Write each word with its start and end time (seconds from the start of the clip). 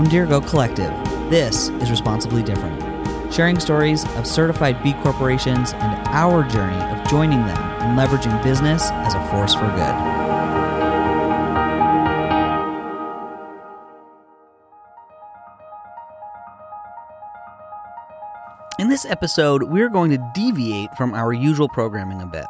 From 0.00 0.08
Dirigo 0.08 0.40
Collective, 0.48 0.90
this 1.28 1.68
is 1.68 1.90
Responsibly 1.90 2.42
Different, 2.42 2.80
sharing 3.30 3.60
stories 3.60 4.06
of 4.16 4.26
certified 4.26 4.82
B 4.82 4.94
corporations 5.02 5.74
and 5.74 6.08
our 6.08 6.42
journey 6.48 6.82
of 6.98 7.06
joining 7.06 7.40
them 7.40 7.58
and 7.82 7.98
leveraging 7.98 8.42
business 8.42 8.84
as 8.90 9.12
a 9.12 9.22
force 9.28 9.52
for 9.52 9.68
good. 9.72 9.94
In 18.78 18.88
this 18.88 19.04
episode, 19.04 19.64
we're 19.64 19.90
going 19.90 20.10
to 20.12 20.30
deviate 20.34 20.96
from 20.96 21.12
our 21.12 21.34
usual 21.34 21.68
programming 21.68 22.22
a 22.22 22.26
bit. 22.26 22.46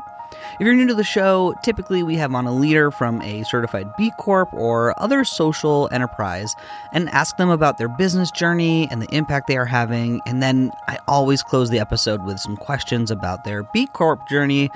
If 0.61 0.66
you're 0.66 0.74
new 0.74 0.88
to 0.88 0.95
the 0.95 1.02
show, 1.02 1.54
typically 1.62 2.02
we 2.02 2.16
have 2.16 2.34
on 2.34 2.46
a 2.46 2.54
leader 2.54 2.91
from 2.91 3.23
a 3.23 3.45
certified 3.45 3.96
B 3.96 4.12
Corp 4.18 4.52
or 4.52 4.92
other 5.01 5.24
social 5.24 5.88
enterprise 5.91 6.55
and 6.92 7.09
ask 7.09 7.38
them 7.38 7.48
about 7.48 7.78
their 7.78 7.88
business 7.88 8.30
journey 8.30 8.87
and 8.91 9.01
the 9.01 9.09
impact 9.09 9.46
they 9.46 9.56
are 9.56 9.65
having. 9.65 10.20
And 10.27 10.42
then 10.42 10.70
I 10.87 10.98
always 11.09 11.42
close 11.42 11.70
the 11.70 11.78
episode 11.78 12.27
with 12.27 12.38
some 12.38 12.59
questions 12.59 13.10
about 13.10 13.45
their 13.45 13.62
B 13.73 13.87
Corp 13.87 14.28
journey 14.28 14.68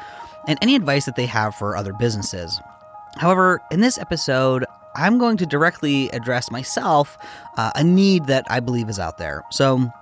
and 0.48 0.58
any 0.62 0.74
advice 0.74 1.04
that 1.04 1.16
they 1.16 1.26
have 1.26 1.54
for 1.54 1.76
other 1.76 1.92
businesses. 1.92 2.58
However, 3.18 3.60
in 3.70 3.80
this 3.80 3.98
episode, 3.98 4.64
I'm 4.96 5.18
going 5.18 5.36
to 5.36 5.44
directly 5.44 6.08
address 6.12 6.50
myself 6.50 7.18
uh, 7.58 7.72
a 7.74 7.84
need 7.84 8.28
that 8.28 8.46
I 8.48 8.60
believe 8.60 8.88
is 8.88 8.98
out 8.98 9.18
there. 9.18 9.44
So, 9.50 9.92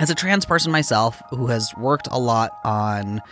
as 0.00 0.10
a 0.10 0.16
trans 0.16 0.44
person 0.44 0.72
myself 0.72 1.22
who 1.30 1.46
has 1.46 1.72
worked 1.76 2.08
a 2.10 2.18
lot 2.18 2.50
on 2.64 3.22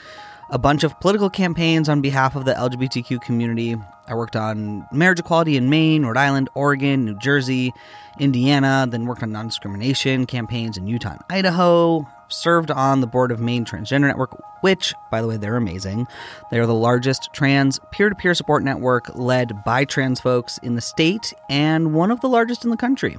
a 0.52 0.58
bunch 0.58 0.84
of 0.84 1.00
political 1.00 1.30
campaigns 1.30 1.88
on 1.88 2.02
behalf 2.02 2.36
of 2.36 2.44
the 2.44 2.52
LGBTQ 2.52 3.22
community. 3.22 3.74
I 4.06 4.14
worked 4.14 4.36
on 4.36 4.86
marriage 4.92 5.18
equality 5.18 5.56
in 5.56 5.70
Maine, 5.70 6.04
Rhode 6.04 6.18
Island, 6.18 6.50
Oregon, 6.54 7.06
New 7.06 7.18
Jersey, 7.18 7.72
Indiana, 8.20 8.86
then 8.88 9.06
worked 9.06 9.22
on 9.22 9.32
non 9.32 9.46
discrimination 9.46 10.26
campaigns 10.26 10.76
in 10.76 10.86
Utah 10.86 11.12
and 11.12 11.20
Idaho. 11.30 12.06
Served 12.28 12.70
on 12.70 13.02
the 13.02 13.06
board 13.06 13.30
of 13.30 13.40
Maine 13.40 13.66
Transgender 13.66 14.06
Network, 14.06 14.42
which, 14.62 14.94
by 15.10 15.20
the 15.20 15.28
way, 15.28 15.36
they're 15.36 15.56
amazing. 15.56 16.06
They 16.50 16.58
are 16.58 16.66
the 16.66 16.72
largest 16.72 17.28
trans 17.34 17.78
peer 17.90 18.08
to 18.08 18.14
peer 18.14 18.34
support 18.34 18.62
network 18.62 19.14
led 19.14 19.62
by 19.64 19.84
trans 19.84 20.18
folks 20.18 20.56
in 20.58 20.74
the 20.74 20.80
state 20.80 21.34
and 21.50 21.92
one 21.92 22.10
of 22.10 22.22
the 22.22 22.28
largest 22.28 22.64
in 22.64 22.70
the 22.70 22.76
country. 22.78 23.18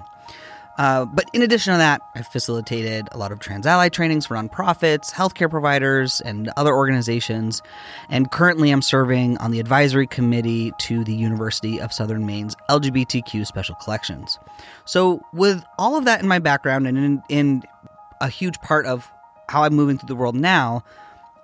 Uh, 0.77 1.05
but 1.05 1.25
in 1.33 1.41
addition 1.41 1.73
to 1.73 1.77
that, 1.77 2.01
I've 2.15 2.27
facilitated 2.27 3.07
a 3.11 3.17
lot 3.17 3.31
of 3.31 3.39
trans 3.39 3.65
ally 3.65 3.89
trainings 3.89 4.25
for 4.25 4.35
nonprofits, 4.35 5.11
healthcare 5.11 5.49
providers, 5.49 6.21
and 6.21 6.49
other 6.57 6.73
organizations. 6.73 7.61
And 8.09 8.31
currently, 8.31 8.71
I'm 8.71 8.81
serving 8.81 9.37
on 9.37 9.51
the 9.51 9.59
advisory 9.59 10.07
committee 10.07 10.71
to 10.79 11.03
the 11.03 11.13
University 11.13 11.79
of 11.79 11.93
Southern 11.93 12.25
Maine's 12.25 12.55
LGBTQ 12.69 13.45
Special 13.45 13.75
Collections. 13.75 14.39
So, 14.85 15.21
with 15.31 15.63
all 15.77 15.95
of 15.95 16.05
that 16.05 16.21
in 16.21 16.27
my 16.27 16.39
background 16.39 16.87
and 16.87 16.97
in, 16.97 17.23
in 17.29 17.63
a 18.19 18.29
huge 18.29 18.59
part 18.61 18.85
of 18.85 19.11
how 19.49 19.63
I'm 19.63 19.75
moving 19.75 19.97
through 19.97 20.07
the 20.07 20.15
world 20.15 20.35
now, 20.35 20.83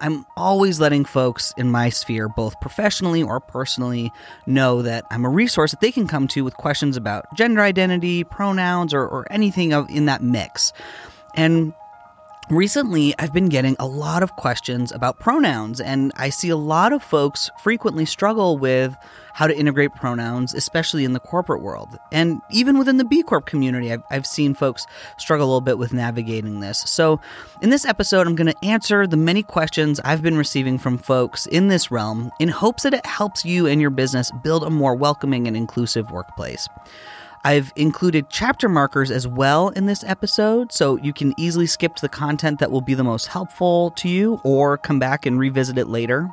I'm 0.01 0.25
always 0.37 0.79
letting 0.79 1.05
folks 1.05 1.53
in 1.57 1.69
my 1.71 1.89
sphere, 1.89 2.29
both 2.29 2.59
professionally 2.61 3.21
or 3.21 3.39
personally, 3.39 4.11
know 4.45 4.81
that 4.81 5.05
I'm 5.11 5.25
a 5.25 5.29
resource 5.29 5.71
that 5.71 5.81
they 5.81 5.91
can 5.91 6.07
come 6.07 6.27
to 6.29 6.43
with 6.43 6.55
questions 6.55 6.95
about 6.97 7.25
gender 7.35 7.61
identity, 7.61 8.23
pronouns, 8.23 8.93
or, 8.93 9.05
or 9.07 9.31
anything 9.31 9.73
of, 9.73 9.89
in 9.89 10.05
that 10.05 10.23
mix. 10.23 10.71
And 11.35 11.73
Recently, 12.49 13.13
I've 13.19 13.31
been 13.31 13.47
getting 13.47 13.75
a 13.77 13.85
lot 13.85 14.23
of 14.23 14.35
questions 14.35 14.91
about 14.91 15.19
pronouns, 15.19 15.79
and 15.79 16.11
I 16.15 16.29
see 16.29 16.49
a 16.49 16.57
lot 16.57 16.91
of 16.91 17.03
folks 17.03 17.51
frequently 17.59 18.05
struggle 18.05 18.57
with 18.57 18.97
how 19.33 19.45
to 19.45 19.55
integrate 19.55 19.93
pronouns, 19.93 20.55
especially 20.55 21.05
in 21.05 21.13
the 21.13 21.19
corporate 21.19 21.61
world. 21.61 21.99
And 22.11 22.41
even 22.49 22.79
within 22.79 22.97
the 22.97 23.05
B 23.05 23.21
Corp 23.21 23.45
community, 23.45 23.93
I've, 23.93 24.01
I've 24.09 24.25
seen 24.25 24.55
folks 24.55 24.87
struggle 25.19 25.45
a 25.45 25.49
little 25.49 25.61
bit 25.61 25.77
with 25.77 25.93
navigating 25.93 26.59
this. 26.59 26.79
So, 26.87 27.21
in 27.61 27.69
this 27.69 27.85
episode, 27.85 28.25
I'm 28.25 28.35
going 28.35 28.51
to 28.51 28.65
answer 28.65 29.05
the 29.05 29.15
many 29.15 29.43
questions 29.43 29.99
I've 30.03 30.23
been 30.23 30.35
receiving 30.35 30.79
from 30.79 30.97
folks 30.97 31.45
in 31.45 31.67
this 31.67 31.91
realm 31.91 32.31
in 32.39 32.49
hopes 32.49 32.81
that 32.81 32.95
it 32.95 33.05
helps 33.05 33.45
you 33.45 33.67
and 33.67 33.79
your 33.79 33.91
business 33.91 34.31
build 34.41 34.63
a 34.63 34.71
more 34.71 34.95
welcoming 34.95 35.47
and 35.47 35.55
inclusive 35.55 36.09
workplace. 36.09 36.67
I've 37.43 37.71
included 37.75 38.29
chapter 38.29 38.67
markers 38.67 39.11
as 39.11 39.27
well 39.27 39.69
in 39.69 39.85
this 39.85 40.03
episode, 40.03 40.71
so 40.73 40.97
you 40.97 41.13
can 41.13 41.33
easily 41.37 41.67
skip 41.67 41.95
to 41.95 42.01
the 42.01 42.09
content 42.09 42.59
that 42.59 42.71
will 42.71 42.81
be 42.81 42.93
the 42.93 43.03
most 43.03 43.27
helpful 43.27 43.91
to 43.91 44.09
you 44.09 44.41
or 44.43 44.77
come 44.77 44.99
back 44.99 45.25
and 45.25 45.39
revisit 45.39 45.77
it 45.77 45.87
later. 45.87 46.29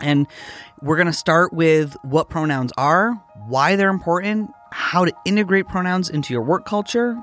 And 0.00 0.26
we're 0.82 0.96
going 0.96 1.06
to 1.06 1.12
start 1.12 1.52
with 1.52 1.96
what 2.02 2.28
pronouns 2.28 2.72
are, 2.76 3.12
why 3.46 3.76
they're 3.76 3.88
important, 3.88 4.50
how 4.72 5.04
to 5.04 5.12
integrate 5.24 5.68
pronouns 5.68 6.10
into 6.10 6.34
your 6.34 6.42
work 6.42 6.66
culture, 6.66 7.16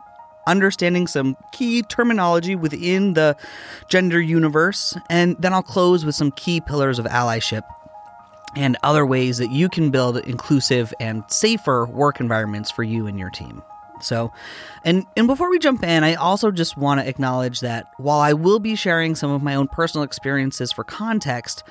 understanding 0.47 1.05
some 1.05 1.35
key 1.51 1.81
terminology 1.83 2.55
within 2.55 3.13
the 3.13 3.35
gender 3.89 4.19
universe, 4.21 4.97
and 5.09 5.35
then 5.39 5.53
I'll 5.53 5.61
close 5.61 6.05
with 6.05 6.15
some 6.15 6.31
key 6.31 6.61
pillars 6.61 6.99
of 6.99 7.05
allyship 7.05 7.63
and 8.55 8.77
other 8.83 9.05
ways 9.05 9.37
that 9.37 9.51
you 9.51 9.69
can 9.69 9.89
build 9.89 10.17
inclusive 10.17 10.93
and 10.99 11.23
safer 11.27 11.85
work 11.85 12.19
environments 12.19 12.71
for 12.71 12.83
you 12.83 13.07
and 13.07 13.19
your 13.19 13.29
team. 13.29 13.63
So, 14.01 14.31
and 14.83 15.05
and 15.15 15.27
before 15.27 15.49
we 15.49 15.59
jump 15.59 15.83
in, 15.83 16.03
I 16.03 16.15
also 16.15 16.51
just 16.51 16.77
want 16.77 16.99
to 16.99 17.07
acknowledge 17.07 17.61
that 17.61 17.91
while 17.97 18.19
I 18.19 18.33
will 18.33 18.59
be 18.59 18.75
sharing 18.75 19.15
some 19.15 19.31
of 19.31 19.41
my 19.41 19.55
own 19.55 19.67
personal 19.67 20.03
experiences 20.03 20.71
for 20.71 20.83
context, 20.83 21.63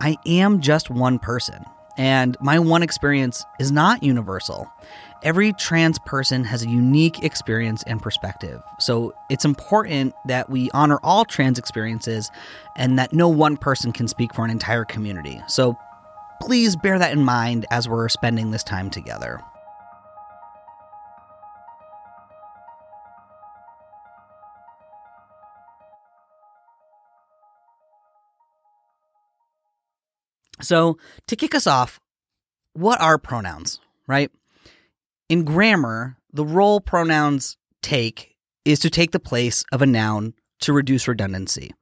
I 0.00 0.16
am 0.26 0.60
just 0.60 0.90
one 0.90 1.18
person. 1.18 1.64
And 1.96 2.36
my 2.40 2.58
one 2.58 2.82
experience 2.82 3.44
is 3.60 3.70
not 3.70 4.02
universal. 4.02 4.70
Every 5.22 5.52
trans 5.52 5.98
person 6.00 6.44
has 6.44 6.62
a 6.62 6.68
unique 6.68 7.22
experience 7.22 7.82
and 7.86 8.02
perspective. 8.02 8.60
So 8.78 9.14
it's 9.30 9.44
important 9.44 10.12
that 10.26 10.50
we 10.50 10.70
honor 10.72 10.98
all 11.02 11.24
trans 11.24 11.58
experiences 11.58 12.30
and 12.76 12.98
that 12.98 13.12
no 13.12 13.28
one 13.28 13.56
person 13.56 13.92
can 13.92 14.08
speak 14.08 14.34
for 14.34 14.44
an 14.44 14.50
entire 14.50 14.84
community. 14.84 15.40
So 15.46 15.78
please 16.40 16.76
bear 16.76 16.98
that 16.98 17.12
in 17.12 17.24
mind 17.24 17.66
as 17.70 17.88
we're 17.88 18.08
spending 18.08 18.50
this 18.50 18.64
time 18.64 18.90
together. 18.90 19.40
So, 30.60 30.98
to 31.26 31.36
kick 31.36 31.54
us 31.54 31.66
off, 31.66 32.00
what 32.72 33.00
are 33.00 33.18
pronouns, 33.18 33.80
right? 34.06 34.30
In 35.28 35.44
grammar, 35.44 36.16
the 36.32 36.44
role 36.44 36.80
pronouns 36.80 37.56
take 37.82 38.36
is 38.64 38.78
to 38.80 38.90
take 38.90 39.10
the 39.10 39.20
place 39.20 39.64
of 39.72 39.82
a 39.82 39.86
noun 39.86 40.34
to 40.60 40.72
reduce 40.72 41.06
redundancy. 41.06 41.74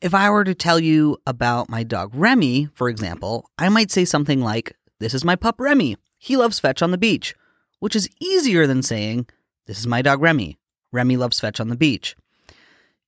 If 0.00 0.14
I 0.14 0.30
were 0.30 0.44
to 0.44 0.54
tell 0.54 0.78
you 0.78 1.18
about 1.26 1.68
my 1.68 1.82
dog 1.82 2.12
Remy, 2.14 2.68
for 2.74 2.88
example, 2.88 3.50
I 3.58 3.68
might 3.68 3.90
say 3.90 4.04
something 4.04 4.40
like, 4.40 4.76
This 5.00 5.12
is 5.12 5.24
my 5.24 5.34
pup 5.34 5.56
Remy. 5.58 5.96
He 6.18 6.36
loves 6.36 6.60
fetch 6.60 6.82
on 6.82 6.92
the 6.92 6.98
beach, 6.98 7.34
which 7.80 7.96
is 7.96 8.08
easier 8.20 8.68
than 8.68 8.84
saying, 8.84 9.26
This 9.66 9.80
is 9.80 9.88
my 9.88 10.00
dog 10.00 10.22
Remy. 10.22 10.56
Remy 10.92 11.16
loves 11.16 11.40
fetch 11.40 11.58
on 11.58 11.66
the 11.68 11.76
beach. 11.76 12.14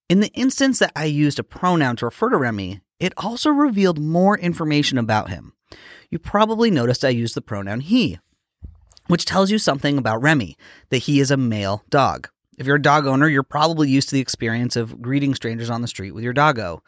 In 0.08 0.18
the 0.18 0.32
instance 0.32 0.80
that 0.80 0.90
I 0.96 1.04
used 1.04 1.38
a 1.38 1.44
pronoun 1.44 1.94
to 1.96 2.06
refer 2.06 2.28
to 2.28 2.36
Remy, 2.36 2.80
it 2.98 3.14
also 3.16 3.50
revealed 3.50 4.00
more 4.00 4.36
information 4.36 4.98
about 4.98 5.30
him. 5.30 5.52
You 6.10 6.18
probably 6.18 6.72
noticed 6.72 7.04
I 7.04 7.10
used 7.10 7.36
the 7.36 7.40
pronoun 7.40 7.80
he, 7.80 8.18
which 9.06 9.24
tells 9.24 9.52
you 9.52 9.58
something 9.58 9.96
about 9.96 10.22
Remy, 10.22 10.56
that 10.88 10.98
he 10.98 11.20
is 11.20 11.30
a 11.30 11.36
male 11.36 11.84
dog. 11.88 12.30
If 12.58 12.66
you're 12.66 12.76
a 12.76 12.82
dog 12.82 13.06
owner, 13.06 13.28
you're 13.28 13.42
probably 13.42 13.88
used 13.88 14.08
to 14.10 14.14
the 14.14 14.20
experience 14.20 14.76
of 14.76 15.00
greeting 15.00 15.34
strangers 15.34 15.70
on 15.70 15.82
the 15.82 15.88
street 15.88 16.12
with 16.12 16.24
your 16.24 16.32
doggo. 16.32 16.82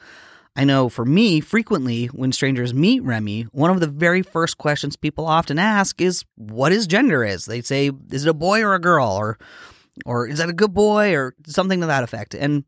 I 0.54 0.64
know 0.64 0.90
for 0.90 1.04
me, 1.04 1.40
frequently 1.40 2.06
when 2.06 2.30
strangers 2.32 2.74
meet 2.74 3.02
Remy, 3.02 3.44
one 3.52 3.70
of 3.70 3.80
the 3.80 3.86
very 3.86 4.22
first 4.22 4.58
questions 4.58 4.96
people 4.96 5.26
often 5.26 5.58
ask 5.58 6.00
is 6.00 6.24
what 6.36 6.72
his 6.72 6.86
gender 6.86 7.24
is. 7.24 7.46
They 7.46 7.62
say, 7.62 7.90
is 8.10 8.26
it 8.26 8.30
a 8.30 8.34
boy 8.34 8.62
or 8.62 8.74
a 8.74 8.80
girl? 8.80 9.08
Or 9.08 9.38
or 10.04 10.26
is 10.26 10.38
that 10.38 10.50
a 10.50 10.54
good 10.54 10.74
boy? 10.74 11.14
Or 11.14 11.34
something 11.46 11.80
to 11.80 11.86
that 11.86 12.04
effect. 12.04 12.34
And 12.34 12.64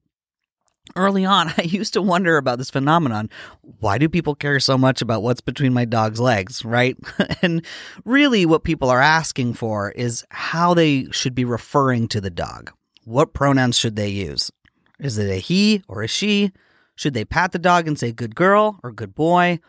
early 0.97 1.27
on, 1.27 1.53
I 1.59 1.63
used 1.63 1.93
to 1.93 2.03
wonder 2.03 2.39
about 2.39 2.57
this 2.57 2.71
phenomenon. 2.71 3.29
Why 3.61 3.99
do 3.99 4.09
people 4.09 4.35
care 4.35 4.61
so 4.61 4.79
much 4.79 5.03
about 5.03 5.23
what's 5.23 5.43
between 5.43 5.75
my 5.75 5.85
dog's 5.85 6.21
legs, 6.21 6.65
right? 6.65 6.97
and 7.43 7.65
really, 8.07 8.47
what 8.47 8.65
people 8.65 8.89
are 8.89 9.01
asking 9.01 9.55
for 9.55 9.91
is 9.91 10.25
how 10.31 10.73
they 10.73 11.09
should 11.11 11.35
be 11.35 11.45
referring 11.45 12.09
to 12.09 12.21
the 12.21 12.31
dog. 12.31 12.73
What 13.05 13.35
pronouns 13.35 13.79
should 13.79 13.97
they 13.97 14.09
use? 14.09 14.51
Is 14.99 15.19
it 15.19 15.31
a 15.31 15.37
he 15.37 15.83
or 15.89 16.03
a 16.03 16.09
she? 16.09 16.53
Should 16.97 17.13
they 17.13 17.25
pat 17.25 17.53
the 17.53 17.59
dog 17.59 17.87
and 17.87 17.99
say 17.99 18.13
good 18.13 18.35
girl 18.35 18.81
or 18.83 18.93
good 18.93 19.15
boy? 19.15 19.61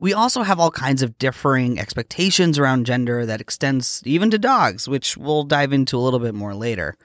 We 0.00 0.14
also 0.14 0.42
have 0.42 0.58
all 0.58 0.70
kinds 0.70 1.02
of 1.02 1.18
differing 1.18 1.78
expectations 1.78 2.58
around 2.58 2.86
gender 2.86 3.26
that 3.26 3.40
extends 3.40 4.02
even 4.06 4.30
to 4.30 4.38
dogs, 4.38 4.88
which 4.88 5.16
we'll 5.16 5.44
dive 5.44 5.72
into 5.72 5.98
a 5.98 6.00
little 6.00 6.20
bit 6.20 6.34
more 6.34 6.54
later. 6.54 6.96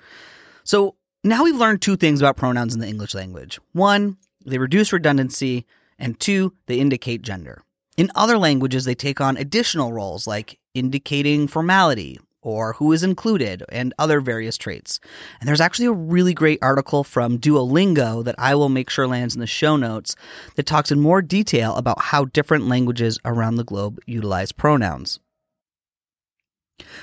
So 0.63 0.95
now 1.23 1.43
we've 1.43 1.55
learned 1.55 1.81
two 1.81 1.97
things 1.97 2.21
about 2.21 2.37
pronouns 2.37 2.73
in 2.73 2.79
the 2.79 2.87
English 2.87 3.13
language. 3.13 3.59
One, 3.73 4.17
they 4.45 4.57
reduce 4.57 4.93
redundancy, 4.93 5.65
and 5.99 6.19
two, 6.19 6.53
they 6.67 6.79
indicate 6.79 7.21
gender. 7.21 7.61
In 7.97 8.11
other 8.15 8.37
languages, 8.37 8.85
they 8.85 8.95
take 8.95 9.19
on 9.21 9.37
additional 9.37 9.93
roles 9.93 10.27
like 10.27 10.59
indicating 10.73 11.47
formality, 11.47 12.19
or 12.41 12.73
who 12.73 12.91
is 12.91 13.03
included 13.03 13.63
and 13.69 13.93
other 13.99 14.19
various 14.19 14.57
traits. 14.57 14.99
And 15.39 15.47
there's 15.47 15.61
actually 15.61 15.85
a 15.85 15.91
really 15.91 16.33
great 16.33 16.59
article 16.61 17.03
from 17.03 17.37
Duolingo 17.37 18.23
that 18.23 18.35
I 18.37 18.55
will 18.55 18.69
make 18.69 18.89
sure 18.89 19.07
lands 19.07 19.35
in 19.35 19.41
the 19.41 19.47
show 19.47 19.75
notes 19.77 20.15
that 20.55 20.65
talks 20.65 20.91
in 20.91 20.99
more 20.99 21.21
detail 21.21 21.75
about 21.75 22.01
how 22.01 22.25
different 22.25 22.67
languages 22.67 23.19
around 23.25 23.55
the 23.55 23.63
globe 23.63 23.99
utilize 24.05 24.51
pronouns. 24.51 25.19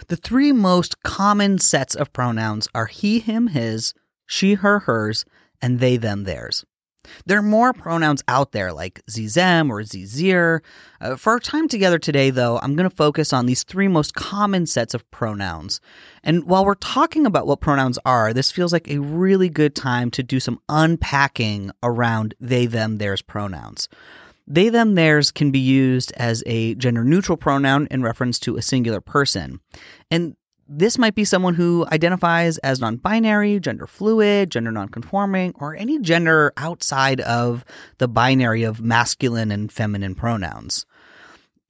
The 0.09 0.17
three 0.17 0.53
most 0.53 1.03
common 1.03 1.59
sets 1.59 1.95
of 1.95 2.13
pronouns 2.13 2.69
are 2.75 2.87
he, 2.87 3.21
him, 3.21 3.49
his, 3.49 3.95
she, 4.27 4.55
her, 4.55 4.81
hers, 4.81 5.25
and 5.63 5.81
they, 5.81 5.97
them, 5.97 6.25
theirs. 6.25 6.65
There 7.27 7.39
are 7.39 7.43
more 7.43 7.73
pronouns 7.73 8.23
out 8.29 8.53
there 8.53 8.73
like 8.73 9.01
zem 9.11 9.71
or 9.71 9.83
zir. 9.85 10.63
Uh, 11.01 11.17
for 11.17 11.35
our 11.35 11.41
time 11.41 11.69
together 11.69 11.99
today, 11.99 12.31
though, 12.31 12.59
I'm 12.59 12.75
going 12.77 12.89
to 12.89 12.95
focus 12.97 13.33
on 13.33 13.47
these 13.47 13.63
three 13.63 13.89
most 13.89 14.15
common 14.15 14.67
sets 14.67 14.95
of 14.95 15.09
pronouns. 15.11 15.81
And 16.23 16.45
while 16.45 16.65
we're 16.65 16.75
talking 16.75 17.27
about 17.27 17.47
what 17.47 17.61
pronouns 17.61 17.99
are, 18.05 18.33
this 18.33 18.51
feels 18.51 18.73
like 18.73 18.89
a 18.89 18.99
really 18.99 19.49
good 19.49 19.75
time 19.75 20.11
to 20.13 20.23
do 20.23 20.41
some 20.41 20.61
unpacking 20.69 21.71
around 21.83 22.35
they, 22.41 22.67
them, 22.67 22.99
theirs 22.99 23.23
pronouns. 23.23 23.89
They, 24.47 24.71
them, 24.71 24.95
theirs 24.95 25.31
can 25.31 25.51
be 25.51 25.59
used 25.59 26.11
as 26.17 26.43
a 26.47 26.75
gender 26.77 27.05
neutral 27.05 27.37
pronoun 27.37 27.87
in 27.91 28.03
reference 28.03 28.39
to 28.41 28.57
a 28.57 28.63
singular 28.63 29.03
person. 29.03 29.61
And 30.11 30.37
this 30.69 30.99
might 30.99 31.15
be 31.15 31.25
someone 31.25 31.55
who 31.55 31.87
identifies 31.91 32.59
as 32.59 32.81
non 32.81 32.97
binary, 32.97 33.59
gender 33.59 33.87
fluid, 33.87 34.51
gender 34.51 34.71
non-conforming, 34.71 35.55
or 35.59 35.75
any 35.75 35.99
gender 35.99 36.53
outside 36.57 37.21
of 37.23 37.65
the 37.97 38.09
binary 38.09 38.63
of 38.63 38.81
masculine 38.81 39.51
and 39.51 39.73
feminine 39.73 40.15
pronouns. 40.15 40.85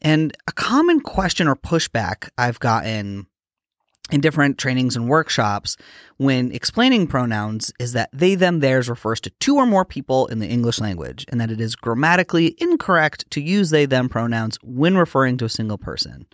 And 0.01 0.37
a 0.47 0.53
common 0.53 1.01
question 1.01 1.49
or 1.49 1.57
pushback 1.57 2.29
I've 2.37 2.61
gotten 2.61 3.27
in 4.11 4.21
different 4.21 4.59
trainings 4.59 4.97
and 4.97 5.09
workshops 5.09 5.77
when 6.17 6.51
explaining 6.53 7.07
pronouns 7.07 7.73
is 7.79 7.93
that 7.93 8.09
they, 8.13 8.35
them, 8.35 8.61
theirs 8.61 8.89
refers 8.89 9.21
to 9.21 9.31
two 9.39 9.57
or 9.57 9.67
more 9.67 9.85
people 9.85 10.27
in 10.29 10.39
the 10.39 10.49
English 10.49 10.81
language, 10.81 11.25
and 11.29 11.41
that 11.41 11.51
it 11.51 11.61
is 11.61 11.77
grammatically 11.77 12.55
incorrect 12.59 13.31
to 13.31 13.41
use 13.41 13.71
they, 13.71 13.87
them 13.87 14.09
pronouns 14.09 14.59
when 14.63 14.97
referring 14.97 15.37
to 15.37 15.45
a 15.45 15.51
single 15.51 15.79
person. 15.79 16.27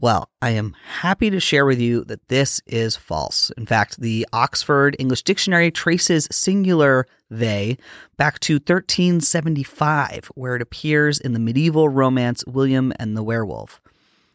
Well, 0.00 0.30
I 0.40 0.50
am 0.50 0.76
happy 1.00 1.28
to 1.28 1.40
share 1.40 1.66
with 1.66 1.80
you 1.80 2.04
that 2.04 2.28
this 2.28 2.60
is 2.66 2.94
false. 2.94 3.50
In 3.56 3.66
fact, 3.66 4.00
the 4.00 4.28
Oxford 4.32 4.94
English 4.96 5.24
Dictionary 5.24 5.72
traces 5.72 6.28
singular 6.30 7.04
they 7.28 7.78
back 8.16 8.38
to 8.40 8.54
1375, 8.54 10.30
where 10.36 10.54
it 10.54 10.62
appears 10.62 11.18
in 11.18 11.32
the 11.32 11.40
medieval 11.40 11.88
romance 11.88 12.44
William 12.46 12.92
and 13.00 13.16
the 13.16 13.24
Werewolf. 13.24 13.80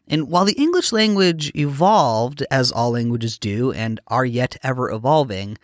And 0.05 0.27
while 0.27 0.43
the 0.43 0.61
English 0.61 0.91
language 0.91 1.49
evolved, 1.55 2.43
as 2.51 2.69
all 2.69 2.91
languages 2.91 3.37
do 3.37 3.71
and 3.71 4.01
are 4.07 4.25
yet 4.25 4.57
ever 4.63 4.91
evolving, 4.91 5.57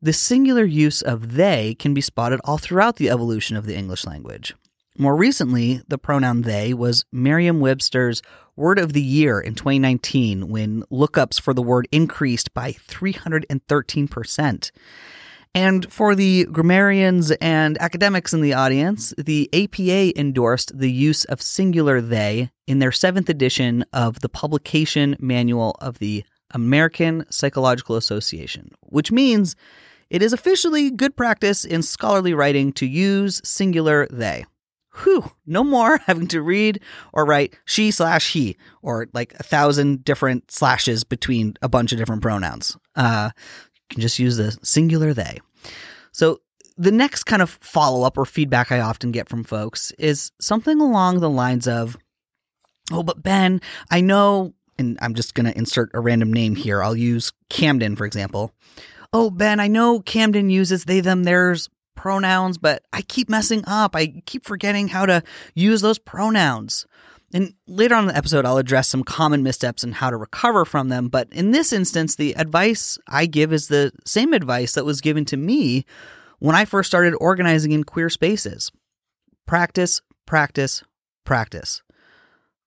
the 0.00 0.12
singular 0.12 0.64
use 0.64 1.02
of 1.02 1.34
they 1.34 1.74
can 1.74 1.94
be 1.94 2.00
spotted 2.00 2.40
all 2.44 2.58
throughout 2.58 2.94
the 2.94 3.10
evolution 3.10 3.56
of 3.56 3.66
the 3.66 3.76
English 3.76 4.06
language. 4.06 4.54
More 4.98 5.16
recently, 5.16 5.80
the 5.88 5.96
pronoun 5.96 6.42
they 6.42 6.74
was 6.74 7.06
Merriam 7.10 7.60
Webster's 7.60 8.20
word 8.56 8.78
of 8.78 8.92
the 8.92 9.02
year 9.02 9.40
in 9.40 9.54
2019 9.54 10.48
when 10.48 10.82
lookups 10.92 11.40
for 11.40 11.54
the 11.54 11.62
word 11.62 11.88
increased 11.90 12.52
by 12.52 12.72
313%. 12.72 14.70
And 15.54 15.90
for 15.90 16.14
the 16.14 16.44
grammarians 16.46 17.30
and 17.30 17.80
academics 17.80 18.34
in 18.34 18.42
the 18.42 18.52
audience, 18.52 19.14
the 19.16 19.48
APA 19.54 20.18
endorsed 20.18 20.78
the 20.78 20.90
use 20.90 21.24
of 21.24 21.40
singular 21.40 22.02
they 22.02 22.50
in 22.66 22.78
their 22.78 22.92
seventh 22.92 23.30
edition 23.30 23.86
of 23.94 24.20
the 24.20 24.28
publication 24.28 25.16
manual 25.18 25.76
of 25.80 26.00
the 26.00 26.24
American 26.52 27.24
Psychological 27.30 27.96
Association, 27.96 28.70
which 28.82 29.10
means 29.10 29.56
it 30.10 30.22
is 30.22 30.34
officially 30.34 30.90
good 30.90 31.16
practice 31.16 31.64
in 31.64 31.82
scholarly 31.82 32.34
writing 32.34 32.72
to 32.74 32.86
use 32.86 33.40
singular 33.42 34.06
they 34.10 34.44
whew, 35.02 35.32
no 35.46 35.64
more 35.64 35.98
having 36.06 36.28
to 36.28 36.42
read 36.42 36.80
or 37.12 37.24
write 37.24 37.54
she 37.64 37.90
slash 37.90 38.32
he 38.32 38.56
or 38.82 39.08
like 39.12 39.34
a 39.38 39.42
thousand 39.42 40.04
different 40.04 40.50
slashes 40.50 41.04
between 41.04 41.54
a 41.62 41.68
bunch 41.68 41.92
of 41.92 41.98
different 41.98 42.22
pronouns. 42.22 42.76
Uh, 42.94 43.30
you 43.74 43.80
can 43.88 44.00
just 44.00 44.18
use 44.18 44.36
the 44.36 44.56
singular 44.62 45.14
they. 45.14 45.38
So 46.12 46.40
the 46.76 46.92
next 46.92 47.24
kind 47.24 47.42
of 47.42 47.50
follow 47.60 48.04
up 48.06 48.18
or 48.18 48.24
feedback 48.24 48.72
I 48.72 48.80
often 48.80 49.12
get 49.12 49.28
from 49.28 49.44
folks 49.44 49.92
is 49.98 50.32
something 50.40 50.80
along 50.80 51.20
the 51.20 51.30
lines 51.30 51.68
of, 51.68 51.96
oh, 52.90 53.02
but 53.02 53.22
Ben, 53.22 53.60
I 53.90 54.00
know, 54.00 54.54
and 54.78 54.98
I'm 55.00 55.14
just 55.14 55.34
going 55.34 55.46
to 55.46 55.56
insert 55.56 55.90
a 55.94 56.00
random 56.00 56.32
name 56.32 56.56
here. 56.56 56.82
I'll 56.82 56.96
use 56.96 57.32
Camden, 57.50 57.96
for 57.96 58.06
example. 58.06 58.52
Oh, 59.12 59.30
Ben, 59.30 59.60
I 59.60 59.68
know 59.68 60.00
Camden 60.00 60.48
uses 60.48 60.84
they, 60.84 61.00
them, 61.00 61.24
theirs 61.24 61.68
pronouns, 61.94 62.58
but 62.58 62.82
I 62.92 63.02
keep 63.02 63.28
messing 63.28 63.64
up. 63.66 63.94
I 63.94 64.22
keep 64.26 64.44
forgetting 64.44 64.88
how 64.88 65.06
to 65.06 65.22
use 65.54 65.80
those 65.80 65.98
pronouns. 65.98 66.86
And 67.34 67.54
later 67.66 67.94
on 67.94 68.04
in 68.04 68.08
the 68.08 68.16
episode, 68.16 68.44
I'll 68.44 68.58
address 68.58 68.88
some 68.88 69.04
common 69.04 69.42
missteps 69.42 69.82
and 69.82 69.94
how 69.94 70.10
to 70.10 70.16
recover 70.16 70.64
from 70.64 70.90
them. 70.90 71.08
But 71.08 71.28
in 71.32 71.50
this 71.50 71.72
instance, 71.72 72.16
the 72.16 72.34
advice 72.36 72.98
I 73.08 73.26
give 73.26 73.52
is 73.52 73.68
the 73.68 73.92
same 74.04 74.34
advice 74.34 74.72
that 74.72 74.84
was 74.84 75.00
given 75.00 75.24
to 75.26 75.36
me 75.36 75.86
when 76.40 76.54
I 76.54 76.64
first 76.64 76.88
started 76.88 77.14
organizing 77.20 77.72
in 77.72 77.84
queer 77.84 78.10
spaces 78.10 78.70
practice, 79.46 80.00
practice, 80.26 80.82
practice. 81.24 81.82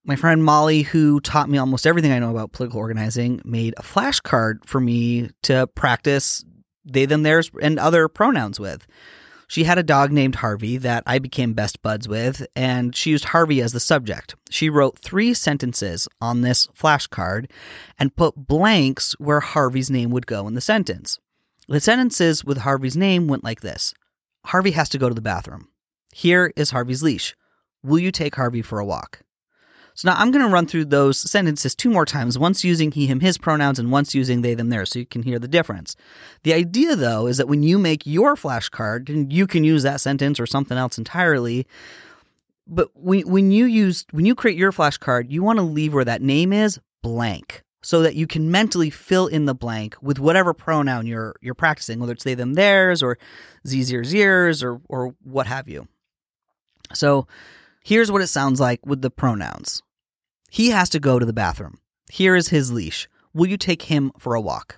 My 0.04 0.16
friend 0.16 0.44
Molly, 0.44 0.83
who 0.83 1.19
taught 1.19 1.50
me 1.50 1.57
almost 1.57 1.88
everything 1.88 2.12
I 2.12 2.19
know 2.19 2.30
about 2.30 2.51
political 2.51 2.80
organizing, 2.80 3.42
made 3.44 3.74
a 3.77 3.81
flashcard 3.81 4.66
for 4.66 4.80
me 4.80 5.30
to 5.44 5.68
practice 5.68 6.44
they, 6.85 7.05
them, 7.05 7.23
theirs, 7.23 7.51
and 7.61 7.79
other 7.79 8.07
pronouns 8.07 8.59
with. 8.59 8.85
She 9.47 9.65
had 9.65 9.77
a 9.77 9.83
dog 9.83 10.11
named 10.11 10.35
Harvey 10.35 10.77
that 10.77 11.03
I 11.05 11.19
became 11.19 11.53
best 11.53 11.81
buds 11.81 12.07
with, 12.07 12.45
and 12.55 12.95
she 12.95 13.11
used 13.11 13.25
Harvey 13.25 13.61
as 13.61 13.73
the 13.73 13.79
subject. 13.79 14.35
She 14.49 14.69
wrote 14.69 14.97
three 14.97 15.33
sentences 15.33 16.07
on 16.19 16.41
this 16.41 16.67
flashcard 16.67 17.49
and 17.99 18.15
put 18.15 18.35
blanks 18.35 19.13
where 19.19 19.39
Harvey's 19.39 19.91
name 19.91 20.09
would 20.09 20.25
go 20.25 20.47
in 20.47 20.55
the 20.55 20.61
sentence. 20.61 21.19
The 21.67 21.79
sentences 21.79 22.43
with 22.43 22.59
Harvey's 22.59 22.97
name 22.97 23.27
went 23.27 23.43
like 23.43 23.61
this 23.61 23.93
Harvey 24.45 24.71
has 24.71 24.89
to 24.89 24.97
go 24.97 25.09
to 25.09 25.15
the 25.15 25.21
bathroom. 25.21 25.69
Here 26.13 26.51
is 26.55 26.71
Harvey's 26.71 27.03
leash. 27.03 27.35
Will 27.83 27.99
you 27.99 28.11
take 28.11 28.35
Harvey 28.35 28.61
for 28.61 28.79
a 28.79 28.85
walk? 28.85 29.21
So 29.95 30.09
now 30.09 30.17
I'm 30.17 30.31
going 30.31 30.45
to 30.45 30.51
run 30.51 30.67
through 30.67 30.85
those 30.85 31.17
sentences 31.17 31.73
two 31.73 31.89
more 31.89 32.05
times, 32.05 32.37
once 32.37 32.63
using 32.65 32.91
he, 32.91 33.07
him, 33.07 33.21
his 33.21 33.37
pronouns 33.37 33.79
and 33.79 33.91
once 33.91 34.13
using 34.13 34.41
they, 34.41 34.53
them, 34.53 34.69
theirs, 34.69 34.91
so 34.91 34.99
you 34.99 35.05
can 35.05 35.23
hear 35.23 35.39
the 35.39 35.47
difference. 35.47 35.95
The 36.43 36.53
idea, 36.53 36.97
though, 36.97 37.27
is 37.27 37.37
that 37.37 37.47
when 37.47 37.63
you 37.63 37.79
make 37.79 38.05
your 38.05 38.35
flashcard, 38.35 39.07
and 39.07 39.31
you 39.31 39.47
can 39.47 39.63
use 39.63 39.83
that 39.83 40.01
sentence 40.01 40.37
or 40.39 40.45
something 40.45 40.77
else 40.77 40.97
entirely, 40.97 41.65
but 42.67 42.89
when, 42.93 43.21
when 43.21 43.51
you 43.51 43.65
use 43.65 44.05
when 44.11 44.25
you 44.25 44.35
create 44.35 44.57
your 44.57 44.71
flashcard, 44.71 45.29
you 45.29 45.43
want 45.43 45.59
to 45.59 45.63
leave 45.63 45.93
where 45.93 46.05
that 46.05 46.21
name 46.21 46.51
is 46.51 46.79
blank 47.01 47.63
so 47.81 48.01
that 48.01 48.15
you 48.15 48.25
can 48.25 48.49
mentally 48.49 48.89
fill 48.89 49.27
in 49.27 49.45
the 49.45 49.53
blank 49.53 49.95
with 50.01 50.19
whatever 50.19 50.53
pronoun 50.53 51.05
you're 51.05 51.35
you're 51.41 51.53
practicing, 51.53 51.99
whether 51.99 52.13
it's 52.13 52.23
they, 52.23 52.33
them, 52.33 52.55
theirs, 52.55 53.03
or 53.03 53.17
z's, 53.67 53.93
ears, 53.93 54.13
ears, 54.13 54.63
or 54.63 54.81
or 54.89 55.15
what 55.23 55.47
have 55.47 55.69
you. 55.69 55.87
So 56.93 57.27
here's 57.83 58.11
what 58.11 58.21
it 58.21 58.27
sounds 58.27 58.59
like 58.59 58.83
with 58.85 59.01
the 59.01 59.11
pronouns. 59.11 59.83
He 60.55 60.69
has 60.69 60.88
to 60.91 61.01
go 61.01 61.19
to 61.19 61.25
the 61.25 61.33
bathroom. 61.33 61.79
Here 62.09 62.33
is 62.33 62.47
his 62.47 62.71
leash. 62.71 63.09
Will 63.33 63.45
you 63.45 63.57
take 63.57 63.81
him 63.81 64.13
for 64.17 64.35
a 64.35 64.39
walk? 64.39 64.77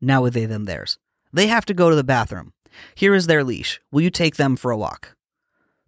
Now 0.00 0.22
with 0.22 0.34
they, 0.34 0.46
them, 0.46 0.66
theirs. 0.66 1.00
They 1.32 1.48
have 1.48 1.66
to 1.66 1.74
go 1.74 1.90
to 1.90 1.96
the 1.96 2.04
bathroom. 2.04 2.52
Here 2.94 3.12
is 3.12 3.26
their 3.26 3.42
leash. 3.42 3.80
Will 3.90 4.02
you 4.02 4.10
take 4.10 4.36
them 4.36 4.54
for 4.54 4.70
a 4.70 4.76
walk? 4.76 5.16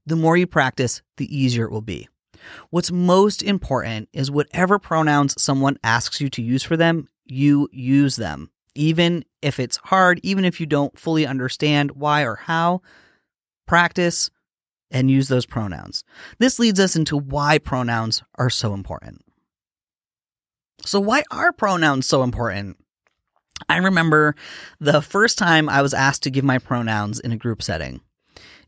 The 0.04 0.16
more 0.16 0.36
you 0.36 0.48
practice, 0.48 1.02
the 1.18 1.36
easier 1.36 1.66
it 1.66 1.70
will 1.70 1.82
be. 1.82 2.08
What's 2.70 2.90
most 2.90 3.40
important 3.44 4.08
is 4.12 4.28
whatever 4.28 4.80
pronouns 4.80 5.40
someone 5.40 5.78
asks 5.84 6.20
you 6.20 6.28
to 6.30 6.42
use 6.42 6.64
for 6.64 6.76
them, 6.76 7.06
you 7.24 7.68
use 7.70 8.16
them. 8.16 8.50
Even 8.74 9.24
if 9.40 9.60
it's 9.60 9.76
hard, 9.76 10.18
even 10.24 10.44
if 10.44 10.58
you 10.58 10.66
don't 10.66 10.98
fully 10.98 11.24
understand 11.24 11.92
why 11.92 12.22
or 12.22 12.34
how, 12.34 12.80
practice 13.68 14.30
and 14.90 15.12
use 15.12 15.28
those 15.28 15.46
pronouns. 15.46 16.02
This 16.40 16.58
leads 16.58 16.80
us 16.80 16.96
into 16.96 17.16
why 17.16 17.58
pronouns 17.58 18.24
are 18.36 18.50
so 18.50 18.74
important. 18.74 19.22
So, 20.84 21.00
why 21.00 21.24
are 21.30 21.52
pronouns 21.52 22.06
so 22.06 22.22
important? 22.22 22.76
I 23.68 23.78
remember 23.78 24.34
the 24.78 25.02
first 25.02 25.38
time 25.38 25.68
I 25.68 25.82
was 25.82 25.92
asked 25.92 26.22
to 26.22 26.30
give 26.30 26.44
my 26.44 26.58
pronouns 26.58 27.18
in 27.18 27.32
a 27.32 27.36
group 27.36 27.62
setting. 27.62 28.00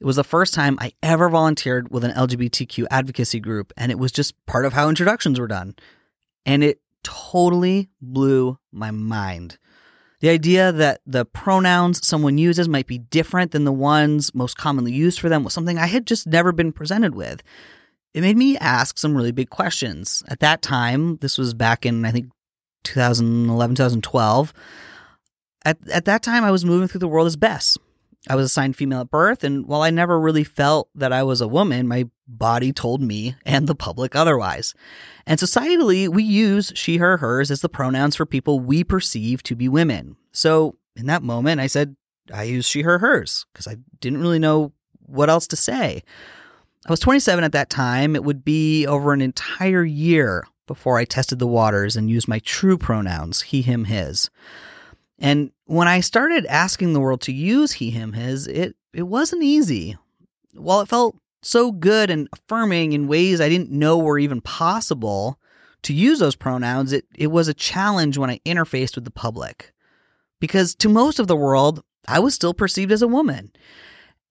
It 0.00 0.06
was 0.06 0.16
the 0.16 0.24
first 0.24 0.54
time 0.54 0.78
I 0.80 0.92
ever 1.02 1.28
volunteered 1.28 1.90
with 1.90 2.04
an 2.04 2.12
LGBTQ 2.12 2.86
advocacy 2.90 3.38
group, 3.38 3.72
and 3.76 3.92
it 3.92 3.98
was 3.98 4.12
just 4.12 4.34
part 4.46 4.64
of 4.64 4.72
how 4.72 4.88
introductions 4.88 5.38
were 5.38 5.46
done. 5.46 5.76
And 6.44 6.64
it 6.64 6.80
totally 7.02 7.90
blew 8.00 8.58
my 8.72 8.90
mind. 8.90 9.58
The 10.20 10.30
idea 10.30 10.72
that 10.72 11.00
the 11.06 11.24
pronouns 11.24 12.06
someone 12.06 12.38
uses 12.38 12.68
might 12.68 12.86
be 12.86 12.98
different 12.98 13.52
than 13.52 13.64
the 13.64 13.72
ones 13.72 14.34
most 14.34 14.56
commonly 14.56 14.92
used 14.92 15.20
for 15.20 15.28
them 15.28 15.44
was 15.44 15.54
something 15.54 15.78
I 15.78 15.86
had 15.86 16.06
just 16.06 16.26
never 16.26 16.52
been 16.52 16.72
presented 16.72 17.14
with 17.14 17.42
it 18.14 18.20
made 18.22 18.36
me 18.36 18.56
ask 18.58 18.98
some 18.98 19.16
really 19.16 19.32
big 19.32 19.50
questions. 19.50 20.22
At 20.28 20.40
that 20.40 20.62
time, 20.62 21.16
this 21.18 21.38
was 21.38 21.54
back 21.54 21.86
in, 21.86 22.04
I 22.04 22.10
think, 22.10 22.30
2011, 22.84 23.76
2012. 23.76 24.52
At, 25.64 25.78
at 25.90 26.04
that 26.06 26.22
time, 26.22 26.44
I 26.44 26.50
was 26.50 26.64
moving 26.64 26.88
through 26.88 27.00
the 27.00 27.08
world 27.08 27.26
as 27.26 27.36
Bess. 27.36 27.76
I 28.28 28.36
was 28.36 28.46
assigned 28.46 28.76
female 28.76 29.00
at 29.00 29.10
birth, 29.10 29.44
and 29.44 29.66
while 29.66 29.80
I 29.80 29.88
never 29.88 30.20
really 30.20 30.44
felt 30.44 30.90
that 30.94 31.12
I 31.12 31.22
was 31.22 31.40
a 31.40 31.48
woman, 31.48 31.88
my 31.88 32.08
body 32.28 32.70
told 32.72 33.00
me 33.00 33.34
and 33.46 33.66
the 33.66 33.74
public 33.74 34.14
otherwise. 34.14 34.74
And 35.26 35.40
societally, 35.40 36.06
we 36.06 36.22
use 36.22 36.72
she, 36.74 36.98
her, 36.98 37.16
hers 37.16 37.50
as 37.50 37.62
the 37.62 37.68
pronouns 37.68 38.16
for 38.16 38.26
people 38.26 38.60
we 38.60 38.84
perceive 38.84 39.42
to 39.44 39.56
be 39.56 39.68
women. 39.68 40.16
So 40.32 40.76
in 40.96 41.06
that 41.06 41.22
moment, 41.22 41.60
I 41.60 41.66
said, 41.66 41.96
I 42.32 42.42
use 42.42 42.66
she, 42.66 42.82
her, 42.82 42.98
hers, 42.98 43.46
because 43.52 43.66
I 43.66 43.76
didn't 44.00 44.20
really 44.20 44.38
know 44.38 44.72
what 45.06 45.30
else 45.30 45.46
to 45.48 45.56
say. 45.56 46.02
I 46.86 46.90
was 46.90 47.00
27 47.00 47.44
at 47.44 47.52
that 47.52 47.70
time. 47.70 48.16
It 48.16 48.24
would 48.24 48.44
be 48.44 48.86
over 48.86 49.12
an 49.12 49.20
entire 49.20 49.84
year 49.84 50.46
before 50.66 50.98
I 50.98 51.04
tested 51.04 51.38
the 51.38 51.46
waters 51.46 51.96
and 51.96 52.08
used 52.08 52.28
my 52.28 52.38
true 52.38 52.78
pronouns, 52.78 53.42
he, 53.42 53.60
him, 53.62 53.84
his. 53.84 54.30
And 55.18 55.50
when 55.66 55.88
I 55.88 56.00
started 56.00 56.46
asking 56.46 56.92
the 56.92 57.00
world 57.00 57.20
to 57.22 57.32
use 57.32 57.72
he, 57.72 57.90
him, 57.90 58.14
his, 58.14 58.46
it, 58.46 58.76
it 58.94 59.02
wasn't 59.02 59.42
easy. 59.42 59.98
While 60.54 60.80
it 60.80 60.88
felt 60.88 61.16
so 61.42 61.72
good 61.72 62.10
and 62.10 62.28
affirming 62.32 62.92
in 62.92 63.08
ways 63.08 63.40
I 63.40 63.48
didn't 63.48 63.70
know 63.70 63.98
were 63.98 64.18
even 64.18 64.40
possible 64.40 65.38
to 65.82 65.92
use 65.92 66.18
those 66.18 66.36
pronouns, 66.36 66.92
it, 66.92 67.04
it 67.14 67.28
was 67.28 67.48
a 67.48 67.54
challenge 67.54 68.16
when 68.16 68.30
I 68.30 68.40
interfaced 68.46 68.94
with 68.94 69.04
the 69.04 69.10
public. 69.10 69.72
Because 70.40 70.74
to 70.76 70.88
most 70.88 71.18
of 71.18 71.26
the 71.26 71.36
world, 71.36 71.82
I 72.08 72.20
was 72.20 72.34
still 72.34 72.54
perceived 72.54 72.92
as 72.92 73.02
a 73.02 73.08
woman. 73.08 73.52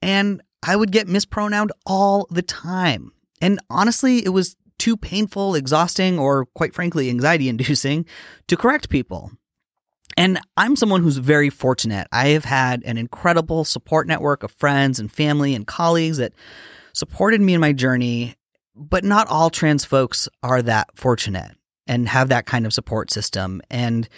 And 0.01 0.41
I 0.63 0.75
would 0.75 0.91
get 0.91 1.07
mispronounced 1.07 1.73
all 1.85 2.27
the 2.29 2.41
time. 2.41 3.11
And 3.41 3.59
honestly, 3.69 4.25
it 4.25 4.29
was 4.29 4.55
too 4.77 4.97
painful, 4.97 5.55
exhausting, 5.55 6.17
or 6.17 6.45
quite 6.47 6.73
frankly, 6.73 7.09
anxiety 7.09 7.49
inducing 7.49 8.05
to 8.47 8.57
correct 8.57 8.89
people. 8.89 9.31
And 10.17 10.39
I'm 10.57 10.75
someone 10.75 11.01
who's 11.01 11.17
very 11.17 11.49
fortunate. 11.49 12.07
I 12.11 12.29
have 12.29 12.45
had 12.45 12.83
an 12.83 12.97
incredible 12.97 13.63
support 13.63 14.07
network 14.07 14.43
of 14.43 14.51
friends 14.51 14.99
and 14.99 15.11
family 15.11 15.55
and 15.55 15.65
colleagues 15.65 16.17
that 16.17 16.33
supported 16.93 17.39
me 17.39 17.53
in 17.53 17.61
my 17.61 17.71
journey, 17.71 18.35
but 18.75 19.03
not 19.03 19.27
all 19.27 19.49
trans 19.49 19.85
folks 19.85 20.27
are 20.43 20.61
that 20.61 20.89
fortunate 20.95 21.55
and 21.87 22.09
have 22.09 22.29
that 22.29 22.45
kind 22.45 22.65
of 22.65 22.73
support 22.73 23.11
system. 23.11 23.61
And 23.69 24.09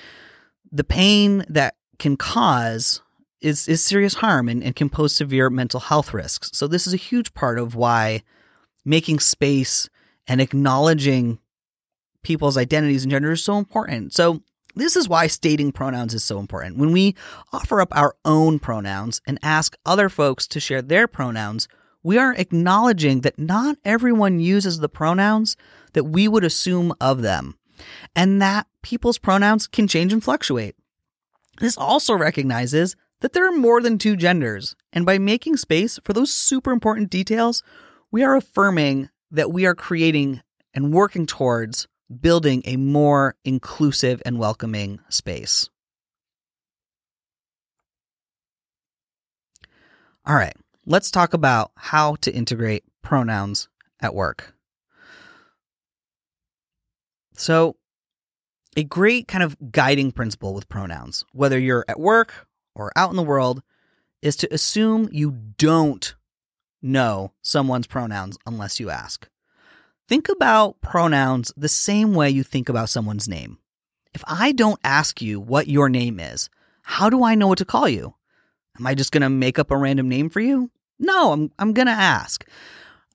the 0.72 0.84
pain 0.84 1.46
that 1.50 1.76
can 2.00 2.18
cause 2.18 3.02
is, 3.42 3.68
is 3.68 3.84
serious 3.84 4.16
harm 4.16 4.48
and, 4.50 4.64
and 4.64 4.76
can 4.76 4.90
pose 4.90 5.16
severe 5.16 5.50
mental 5.50 5.80
health 5.80 6.14
risks. 6.14 6.52
So, 6.54 6.68
this 6.68 6.88
is 6.88 6.94
a 6.94 6.98
huge 6.98 7.34
part 7.34 7.60
of 7.60 7.76
why 7.76 8.24
making 8.86 9.20
space 9.20 9.90
and 10.28 10.40
acknowledging 10.40 11.40
people's 12.24 12.58
identities 12.58 13.04
and 13.04 13.12
gender 13.12 13.32
is 13.32 13.44
so 13.44 13.58
important. 13.58 14.14
So, 14.14 14.42
this 14.76 14.96
is 14.96 15.10
why 15.10 15.28
stating 15.28 15.72
pronouns 15.72 16.14
is 16.14 16.24
so 16.24 16.40
important. 16.40 16.78
When 16.78 16.92
we 16.92 17.16
offer 17.52 17.82
up 17.82 17.90
our 17.96 18.16
own 18.24 18.60
pronouns 18.60 19.22
and 19.28 19.38
ask 19.44 19.76
other 19.86 20.08
folks 20.08 20.48
to 20.48 20.60
share 20.60 20.82
their 20.82 21.08
pronouns, 21.08 21.68
we 22.04 22.18
are 22.18 22.34
acknowledging 22.34 23.22
that 23.22 23.38
not 23.38 23.78
everyone 23.84 24.40
uses 24.40 24.80
the 24.80 24.90
pronouns 24.90 25.56
that 25.94 26.06
we 26.06 26.28
would 26.28 26.44
assume 26.44 26.94
of 27.02 27.22
them, 27.22 27.58
and 28.16 28.42
that 28.42 28.68
people's 28.82 29.18
pronouns 29.18 29.68
can 29.68 29.88
change 29.88 30.14
and 30.14 30.24
fluctuate. 30.24 30.76
This 31.60 31.78
also 31.78 32.16
recognizes 32.16 32.96
that 33.22 33.34
there 33.34 33.48
are 33.48 33.56
more 33.56 33.82
than 33.82 33.98
two 33.98 34.16
genders, 34.16 34.76
and 34.92 35.06
by 35.06 35.18
making 35.18 35.56
space 35.58 36.00
for 36.04 36.14
those 36.14 36.34
super 36.34 36.72
important 36.72 37.10
details, 37.10 37.64
we 38.12 38.24
are 38.24 38.36
affirming 38.36 39.10
that 39.30 39.52
we 39.52 39.66
are 39.66 39.76
creating 39.76 40.42
and 40.74 40.94
working 40.94 41.26
towards 41.26 41.88
building 42.20 42.62
a 42.66 42.76
more 42.76 43.36
inclusive 43.46 44.22
and 44.26 44.38
welcoming 44.38 45.00
space. 45.08 45.70
All 50.26 50.36
right, 50.36 50.56
let's 50.86 51.10
talk 51.10 51.34
about 51.34 51.72
how 51.76 52.16
to 52.22 52.32
integrate 52.32 52.84
pronouns 53.02 53.70
at 54.02 54.14
work. 54.14 54.54
So, 57.34 57.76
a 58.78 58.84
great 58.84 59.28
kind 59.28 59.44
of 59.44 59.58
guiding 59.72 60.12
principle 60.12 60.54
with 60.54 60.70
pronouns, 60.70 61.26
whether 61.34 61.60
you're 61.60 61.86
at 61.88 62.00
work 62.00 62.48
or 62.76 62.92
out 62.96 63.10
in 63.10 63.16
the 63.16 63.24
world, 63.24 63.62
is 64.22 64.36
to 64.38 64.54
assume 64.54 65.10
you 65.12 65.32
don't 65.58 66.16
know 66.82 67.32
someone's 67.42 67.88
pronouns 67.88 68.38
unless 68.46 68.80
you 68.80 68.90
ask. 68.90 69.28
Think 70.08 70.30
about 70.30 70.82
pronouns 70.82 71.54
the 71.56 71.70
same 71.70 72.14
way 72.14 72.30
you 72.30 72.44
think 72.44 72.70
about 72.70 72.90
someone's 72.90 73.28
name. 73.28 73.60
If 74.14 74.24
I 74.28 74.52
don't 74.52 74.80
ask 74.84 75.22
you 75.22 75.40
what 75.40 75.68
your 75.68 75.90
name 75.90 76.20
is, 76.20 76.50
how 76.82 77.10
do 77.10 77.24
I 77.24 77.36
know 77.36 77.48
what 77.48 77.60
to 77.60 77.66
call 77.66 77.88
you? 77.88 78.16
Am 78.80 78.88
I 78.88 78.96
just 78.96 79.12
going 79.12 79.22
to 79.22 79.30
make 79.30 79.60
up 79.60 79.72
a 79.72 79.78
random 79.78 80.10
name 80.10 80.30
for 80.30 80.40
you? 80.40 80.70
No, 81.00 81.32
I'm, 81.32 81.52
I'm 81.60 81.74
going 81.74 81.88
to 81.88 81.94
ask. 81.94 82.46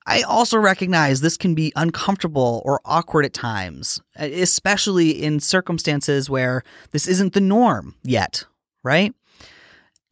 I 0.06 0.22
also 0.22 0.56
recognize 0.56 1.20
this 1.20 1.36
can 1.36 1.54
be 1.54 1.72
uncomfortable 1.74 2.62
or 2.64 2.80
awkward 2.84 3.24
at 3.24 3.32
times, 3.32 4.00
especially 4.14 5.10
in 5.10 5.40
circumstances 5.40 6.30
where 6.30 6.62
this 6.92 7.08
isn't 7.08 7.32
the 7.32 7.40
norm 7.40 7.96
yet, 8.04 8.44
right? 8.84 9.14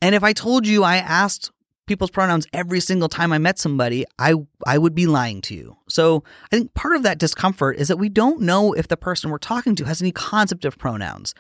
And 0.05 0.15
if 0.15 0.23
I 0.23 0.35
told 0.35 0.67
you 0.67 0.85
I 0.85 0.99
asked 0.99 1.51
people's 1.87 2.11
pronouns 2.11 2.47
every 2.53 2.81
single 2.81 3.09
time 3.09 3.33
I 3.33 3.39
met 3.39 3.59
somebody, 3.59 4.05
I 4.19 4.35
I 4.67 4.77
would 4.77 4.95
be 4.95 5.07
lying 5.07 5.41
to 5.43 5.55
you. 5.55 5.79
So 5.89 6.23
I 6.53 6.57
think 6.57 6.75
part 6.75 6.95
of 6.95 7.05
that 7.05 7.17
discomfort 7.17 7.79
is 7.79 7.89
that 7.89 7.97
we 7.97 8.11
don't 8.11 8.43
know 8.43 8.75
if 8.75 8.87
the 8.87 8.99
person 8.99 9.31
we're 9.31 9.39
talking 9.39 9.75
to 9.77 9.85
has 9.85 10.03
any 10.03 10.13
concept 10.13 10.67
of 10.67 10.77
pronouns. 10.77 11.35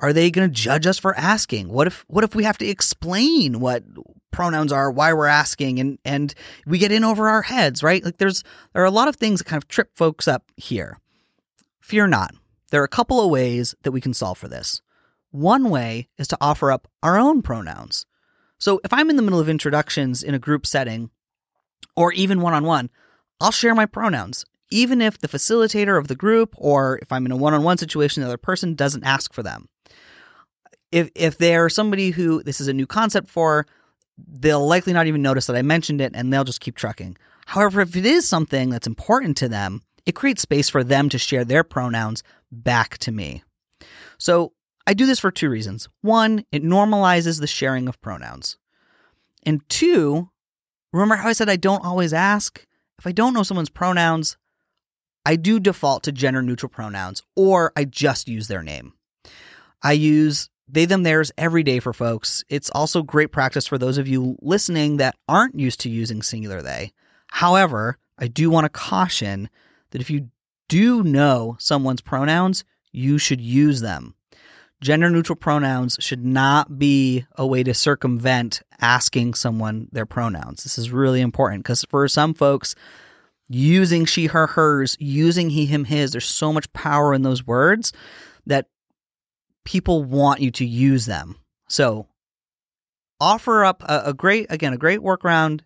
Are 0.00 0.12
they 0.12 0.32
going 0.32 0.48
to 0.48 0.52
judge 0.52 0.88
us 0.88 0.98
for 0.98 1.16
asking? 1.16 1.68
What 1.68 1.86
if 1.86 2.04
what 2.08 2.24
if 2.24 2.34
we 2.34 2.42
have 2.42 2.58
to 2.58 2.66
explain 2.66 3.60
what 3.60 3.84
pronouns 4.32 4.72
are, 4.72 4.90
why 4.90 5.12
we're 5.12 5.26
asking, 5.26 5.78
and 5.78 5.96
and 6.04 6.34
we 6.66 6.78
get 6.78 6.90
in 6.90 7.04
over 7.04 7.28
our 7.28 7.42
heads, 7.42 7.80
right? 7.80 8.04
Like 8.04 8.18
there's 8.18 8.42
there 8.72 8.82
are 8.82 8.86
a 8.86 8.90
lot 8.90 9.06
of 9.06 9.14
things 9.14 9.38
that 9.38 9.44
kind 9.44 9.62
of 9.62 9.68
trip 9.68 9.90
folks 9.94 10.26
up 10.26 10.50
here. 10.56 10.98
Fear 11.78 12.08
not. 12.08 12.34
There 12.72 12.80
are 12.80 12.84
a 12.84 12.88
couple 12.88 13.20
of 13.20 13.30
ways 13.30 13.76
that 13.84 13.92
we 13.92 14.00
can 14.00 14.14
solve 14.14 14.36
for 14.36 14.48
this. 14.48 14.82
One 15.30 15.70
way 15.70 16.08
is 16.18 16.28
to 16.28 16.38
offer 16.40 16.72
up 16.72 16.88
our 17.02 17.18
own 17.18 17.42
pronouns. 17.42 18.06
So 18.58 18.80
if 18.84 18.92
I'm 18.92 19.10
in 19.10 19.16
the 19.16 19.22
middle 19.22 19.40
of 19.40 19.48
introductions 19.48 20.22
in 20.22 20.34
a 20.34 20.38
group 20.38 20.66
setting, 20.66 21.10
or 21.96 22.12
even 22.12 22.40
one 22.40 22.54
on 22.54 22.64
one, 22.64 22.90
I'll 23.40 23.52
share 23.52 23.74
my 23.74 23.86
pronouns, 23.86 24.44
even 24.70 25.00
if 25.00 25.18
the 25.18 25.28
facilitator 25.28 25.98
of 25.98 26.08
the 26.08 26.14
group 26.14 26.54
or 26.56 26.98
if 27.02 27.10
I'm 27.10 27.26
in 27.26 27.32
a 27.32 27.36
one 27.36 27.54
on 27.54 27.62
one 27.62 27.78
situation, 27.78 28.22
the 28.22 28.28
other 28.28 28.36
person 28.36 28.74
doesn't 28.74 29.04
ask 29.04 29.32
for 29.32 29.42
them. 29.42 29.68
If, 30.92 31.10
if 31.14 31.38
they're 31.38 31.68
somebody 31.68 32.10
who 32.10 32.42
this 32.42 32.60
is 32.60 32.68
a 32.68 32.72
new 32.72 32.86
concept 32.86 33.28
for, 33.28 33.66
they'll 34.18 34.66
likely 34.66 34.92
not 34.92 35.06
even 35.06 35.22
notice 35.22 35.46
that 35.46 35.56
I 35.56 35.62
mentioned 35.62 36.00
it 36.00 36.12
and 36.14 36.32
they'll 36.32 36.44
just 36.44 36.60
keep 36.60 36.76
trucking. 36.76 37.16
However, 37.46 37.80
if 37.80 37.96
it 37.96 38.06
is 38.06 38.28
something 38.28 38.70
that's 38.70 38.86
important 38.86 39.36
to 39.38 39.48
them, 39.48 39.82
it 40.04 40.14
creates 40.14 40.42
space 40.42 40.68
for 40.68 40.84
them 40.84 41.08
to 41.08 41.18
share 41.18 41.44
their 41.44 41.64
pronouns 41.64 42.22
back 42.50 42.98
to 42.98 43.12
me. 43.12 43.42
So 44.18 44.52
I 44.90 44.92
do 44.92 45.06
this 45.06 45.20
for 45.20 45.30
two 45.30 45.48
reasons. 45.48 45.88
One, 46.00 46.44
it 46.50 46.64
normalizes 46.64 47.38
the 47.38 47.46
sharing 47.46 47.86
of 47.86 48.00
pronouns. 48.00 48.58
And 49.46 49.60
two, 49.68 50.30
remember 50.92 51.14
how 51.14 51.28
I 51.28 51.32
said 51.32 51.48
I 51.48 51.54
don't 51.54 51.84
always 51.84 52.12
ask? 52.12 52.66
If 52.98 53.06
I 53.06 53.12
don't 53.12 53.32
know 53.32 53.44
someone's 53.44 53.70
pronouns, 53.70 54.36
I 55.24 55.36
do 55.36 55.60
default 55.60 56.02
to 56.02 56.12
gender 56.12 56.42
neutral 56.42 56.70
pronouns 56.70 57.22
or 57.36 57.70
I 57.76 57.84
just 57.84 58.26
use 58.26 58.48
their 58.48 58.64
name. 58.64 58.94
I 59.80 59.92
use 59.92 60.50
they, 60.66 60.86
them, 60.86 61.04
theirs 61.04 61.30
every 61.38 61.62
day 61.62 61.78
for 61.78 61.92
folks. 61.92 62.42
It's 62.48 62.70
also 62.70 63.04
great 63.04 63.30
practice 63.30 63.68
for 63.68 63.78
those 63.78 63.96
of 63.96 64.08
you 64.08 64.38
listening 64.42 64.96
that 64.96 65.14
aren't 65.28 65.56
used 65.56 65.78
to 65.82 65.88
using 65.88 66.20
singular 66.20 66.62
they. 66.62 66.92
However, 67.28 67.96
I 68.18 68.26
do 68.26 68.50
want 68.50 68.64
to 68.64 68.68
caution 68.70 69.50
that 69.92 70.00
if 70.00 70.10
you 70.10 70.30
do 70.68 71.04
know 71.04 71.54
someone's 71.60 72.00
pronouns, 72.00 72.64
you 72.90 73.18
should 73.18 73.40
use 73.40 73.82
them 73.82 74.16
gender 74.80 75.10
neutral 75.10 75.36
pronouns 75.36 75.96
should 76.00 76.24
not 76.24 76.78
be 76.78 77.26
a 77.36 77.46
way 77.46 77.62
to 77.62 77.74
circumvent 77.74 78.62
asking 78.80 79.34
someone 79.34 79.88
their 79.92 80.06
pronouns. 80.06 80.62
This 80.62 80.78
is 80.78 80.90
really 80.90 81.20
important 81.20 81.62
because 81.62 81.84
for 81.90 82.06
some 82.08 82.34
folks, 82.34 82.74
using 83.48 84.04
she, 84.04 84.26
her, 84.26 84.46
hers, 84.46 84.96
using 84.98 85.50
he, 85.50 85.66
him, 85.66 85.84
his, 85.84 86.12
there's 86.12 86.28
so 86.28 86.52
much 86.52 86.72
power 86.72 87.12
in 87.12 87.22
those 87.22 87.46
words 87.46 87.92
that 88.46 88.66
people 89.64 90.02
want 90.02 90.40
you 90.40 90.50
to 90.50 90.64
use 90.64 91.06
them. 91.06 91.36
So 91.68 92.06
offer 93.20 93.64
up 93.64 93.82
a, 93.82 94.02
a 94.06 94.14
great, 94.14 94.46
again, 94.50 94.72
a 94.72 94.78
great 94.78 95.00
workaround. 95.00 95.60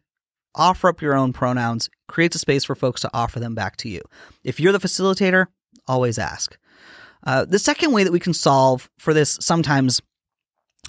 Offer 0.56 0.88
up 0.88 1.02
your 1.02 1.14
own 1.14 1.32
pronouns, 1.32 1.90
creates 2.06 2.36
a 2.36 2.38
space 2.38 2.64
for 2.64 2.76
folks 2.76 3.00
to 3.00 3.10
offer 3.12 3.40
them 3.40 3.56
back 3.56 3.76
to 3.78 3.88
you. 3.88 4.00
If 4.44 4.60
you're 4.60 4.72
the 4.72 4.78
facilitator, 4.78 5.46
always 5.88 6.16
ask. 6.16 6.56
Uh, 7.24 7.44
the 7.44 7.58
second 7.58 7.92
way 7.92 8.04
that 8.04 8.12
we 8.12 8.20
can 8.20 8.34
solve 8.34 8.90
for 8.98 9.14
this 9.14 9.38
sometimes 9.40 10.00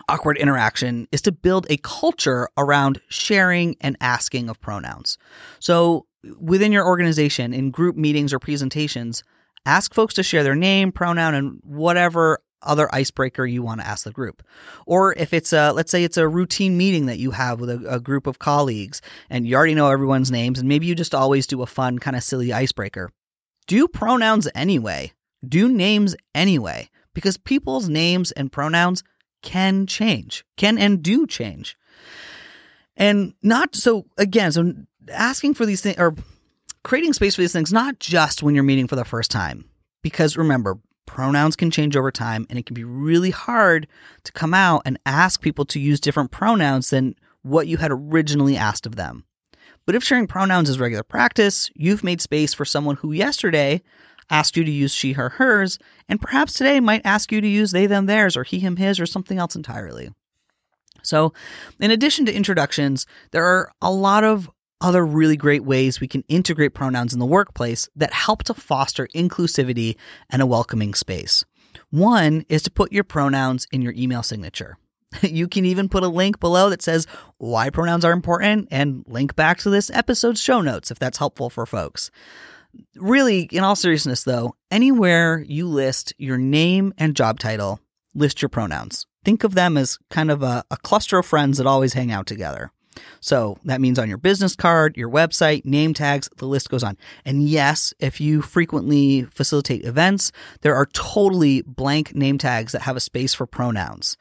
awkward 0.10 0.38
interaction 0.38 1.08
is 1.12 1.22
to 1.22 1.32
build 1.32 1.66
a 1.70 1.78
culture 1.78 2.50
around 2.58 3.00
sharing 3.08 3.76
and 3.82 3.96
asking 4.02 4.50
of 4.50 4.60
pronouns. 4.60 5.18
So, 5.60 6.06
within 6.40 6.72
your 6.72 6.86
organization, 6.86 7.54
in 7.54 7.72
group 7.72 7.96
meetings 7.96 8.34
or 8.34 8.40
presentations, 8.40 9.24
ask 9.66 9.94
folks 9.94 10.14
to 10.16 10.24
share 10.24 10.44
their 10.44 10.56
name, 10.56 10.92
pronoun, 10.92 11.34
and 11.36 11.60
whatever 11.64 12.40
other 12.66 12.94
icebreaker 12.94 13.46
you 13.46 13.62
want 13.62 13.80
to 13.80 13.88
ask 13.88 14.04
the 14.04 14.12
group. 14.12 14.44
Or 14.86 15.14
if 15.14 15.34
it's 15.34 15.54
a, 15.54 15.72
let's 15.72 15.92
say 15.92 16.04
it's 16.04 16.18
a 16.18 16.28
routine 16.28 16.78
meeting 16.78 17.06
that 17.06 17.20
you 17.20 17.32
have 17.32 17.60
with 17.60 17.70
a, 17.70 17.96
a 17.96 18.00
group 18.00 18.26
of 18.26 18.40
colleagues 18.40 19.02
and 19.30 19.48
you 19.48 19.56
already 19.56 19.76
know 19.76 19.90
everyone's 19.90 20.32
names 20.32 20.58
and 20.58 20.68
maybe 20.68 20.88
you 20.88 20.96
just 20.96 21.14
always 21.14 21.46
do 21.46 21.62
a 21.62 21.68
fun 21.68 22.00
kind 22.00 22.16
of 22.16 22.24
silly 22.24 22.52
icebreaker. 22.52 23.12
Do 23.68 23.88
pronouns 23.88 24.48
anyway. 24.56 25.14
Do 25.48 25.70
names 25.70 26.16
anyway 26.34 26.90
because 27.14 27.38
people's 27.38 27.90
names 27.90 28.32
and 28.34 28.52
pronouns 28.52 29.04
can 29.42 29.86
change, 29.88 30.46
can 30.58 30.78
and 30.78 31.02
do 31.02 31.28
change. 31.28 31.78
And 32.98 33.34
not 33.42 33.76
so, 33.76 34.06
again, 34.18 34.52
so 34.52 34.74
asking 35.12 35.54
for 35.54 35.66
these 35.66 35.82
things 35.82 35.98
or 35.98 36.16
creating 36.84 37.14
space 37.14 37.36
for 37.36 37.42
these 37.42 37.54
things, 37.54 37.74
not 37.74 38.00
just 38.00 38.44
when 38.44 38.56
you're 38.56 38.64
meeting 38.64 38.88
for 38.88 38.96
the 38.96 39.06
first 39.06 39.32
time. 39.32 39.66
Because 40.02 40.38
remember, 40.38 40.80
pronouns 41.06 41.56
can 41.56 41.72
change 41.72 41.96
over 41.96 42.12
time 42.12 42.46
and 42.50 42.58
it 42.60 42.66
can 42.66 42.74
be 42.74 42.84
really 42.84 43.32
hard 43.32 43.88
to 44.24 44.32
come 44.32 44.54
out 44.54 44.82
and 44.86 45.00
ask 45.06 45.42
people 45.42 45.66
to 45.66 45.80
use 45.80 46.00
different 46.00 46.32
pronouns 46.32 46.90
than 46.90 47.16
what 47.42 47.68
you 47.68 47.78
had 47.78 47.92
originally 47.92 48.58
asked 48.58 48.86
of 48.86 48.96
them. 48.96 49.26
But 49.86 49.96
if 49.96 50.04
sharing 50.04 50.28
pronouns 50.28 50.70
is 50.70 50.80
regular 50.80 51.04
practice, 51.04 51.70
you've 51.76 52.04
made 52.04 52.22
space 52.22 52.54
for 52.54 52.66
someone 52.66 52.96
who 52.98 53.12
yesterday 53.12 53.82
asked 54.30 54.58
you 54.58 54.64
to 54.64 54.72
use 54.72 54.94
she, 54.94 55.14
her, 55.14 55.30
hers, 55.30 55.80
and 56.10 56.22
perhaps 56.22 56.54
today 56.54 56.80
might 56.80 57.06
ask 57.06 57.32
you 57.32 57.42
to 57.42 57.48
use 57.48 57.72
they, 57.72 57.86
them, 57.86 58.06
theirs, 58.06 58.36
or 58.36 58.44
he, 58.44 58.60
him, 58.60 58.78
his, 58.78 59.00
or 59.00 59.06
something 59.06 59.38
else 59.38 59.56
entirely. 59.56 60.10
So, 61.04 61.34
in 61.80 61.92
addition 61.92 62.26
to 62.26 62.34
introductions, 62.34 63.06
there 63.32 63.46
are 63.46 63.72
a 63.82 63.92
lot 63.92 64.24
of 64.24 64.50
other 64.82 65.06
really 65.06 65.38
great 65.38 65.64
ways 65.64 66.00
we 66.00 66.08
can 66.08 66.24
integrate 66.28 66.74
pronouns 66.74 67.14
in 67.14 67.20
the 67.20 67.26
workplace 67.26 67.88
that 67.96 68.14
help 68.14 68.44
to 68.44 68.54
foster 68.54 69.08
inclusivity 69.16 69.96
and 70.30 70.42
a 70.42 70.46
welcoming 70.46 70.94
space. 70.94 71.46
One 71.90 72.46
is 72.50 72.62
to 72.64 72.72
put 72.72 72.92
your 72.92 73.04
pronouns 73.04 73.68
in 73.72 73.82
your 73.82 73.94
email 73.96 74.24
signature. 74.24 74.78
You 75.22 75.48
can 75.48 75.64
even 75.64 75.88
put 75.88 76.04
a 76.04 76.10
link 76.10 76.42
below 76.42 76.70
that 76.70 76.82
says 76.82 77.08
why 77.38 77.70
pronouns 77.70 78.04
are 78.04 78.12
important 78.12 78.68
and 78.70 79.06
link 79.08 79.36
back 79.36 79.60
to 79.60 79.70
this 79.70 79.90
episode's 79.92 80.42
show 80.42 80.60
notes 80.60 80.92
if 80.92 81.00
that's 81.00 81.20
helpful 81.20 81.50
for 81.50 81.66
folks. 81.66 82.12
Really, 82.96 83.44
in 83.52 83.64
all 83.64 83.76
seriousness, 83.76 84.24
though, 84.24 84.56
anywhere 84.72 85.44
you 85.48 85.68
list 85.68 86.14
your 86.18 86.38
name 86.38 86.94
and 86.98 87.16
job 87.16 87.40
title, 87.40 87.80
list 88.14 88.42
your 88.42 88.50
pronouns. 88.50 89.06
Think 89.24 89.44
of 89.44 89.56
them 89.56 89.78
as 89.78 89.98
kind 90.10 90.32
of 90.32 90.44
a, 90.44 90.64
a 90.70 90.78
cluster 90.78 91.18
of 91.18 91.26
friends 91.26 91.58
that 91.58 91.68
always 91.68 91.94
hang 91.94 92.12
out 92.12 92.28
together. 92.28 92.72
So 93.20 93.58
that 93.66 93.82
means 93.82 94.00
on 94.00 94.08
your 94.08 94.18
business 94.18 94.56
card, 94.56 94.96
your 94.96 95.10
website, 95.10 95.66
name 95.66 95.94
tags, 95.94 96.30
the 96.38 96.46
list 96.46 96.70
goes 96.70 96.84
on. 96.84 96.98
And 97.26 97.48
yes, 97.48 97.94
if 98.00 98.22
you 98.22 98.42
frequently 98.42 99.24
facilitate 99.24 99.84
events, 99.84 100.32
there 100.62 100.76
are 100.76 100.86
totally 100.88 101.62
blank 101.64 102.16
name 102.16 102.38
tags 102.38 102.72
that 102.72 102.84
have 102.84 102.96
a 102.96 103.02
space 103.02 103.34
for 103.34 103.46
pronouns. 103.46 104.16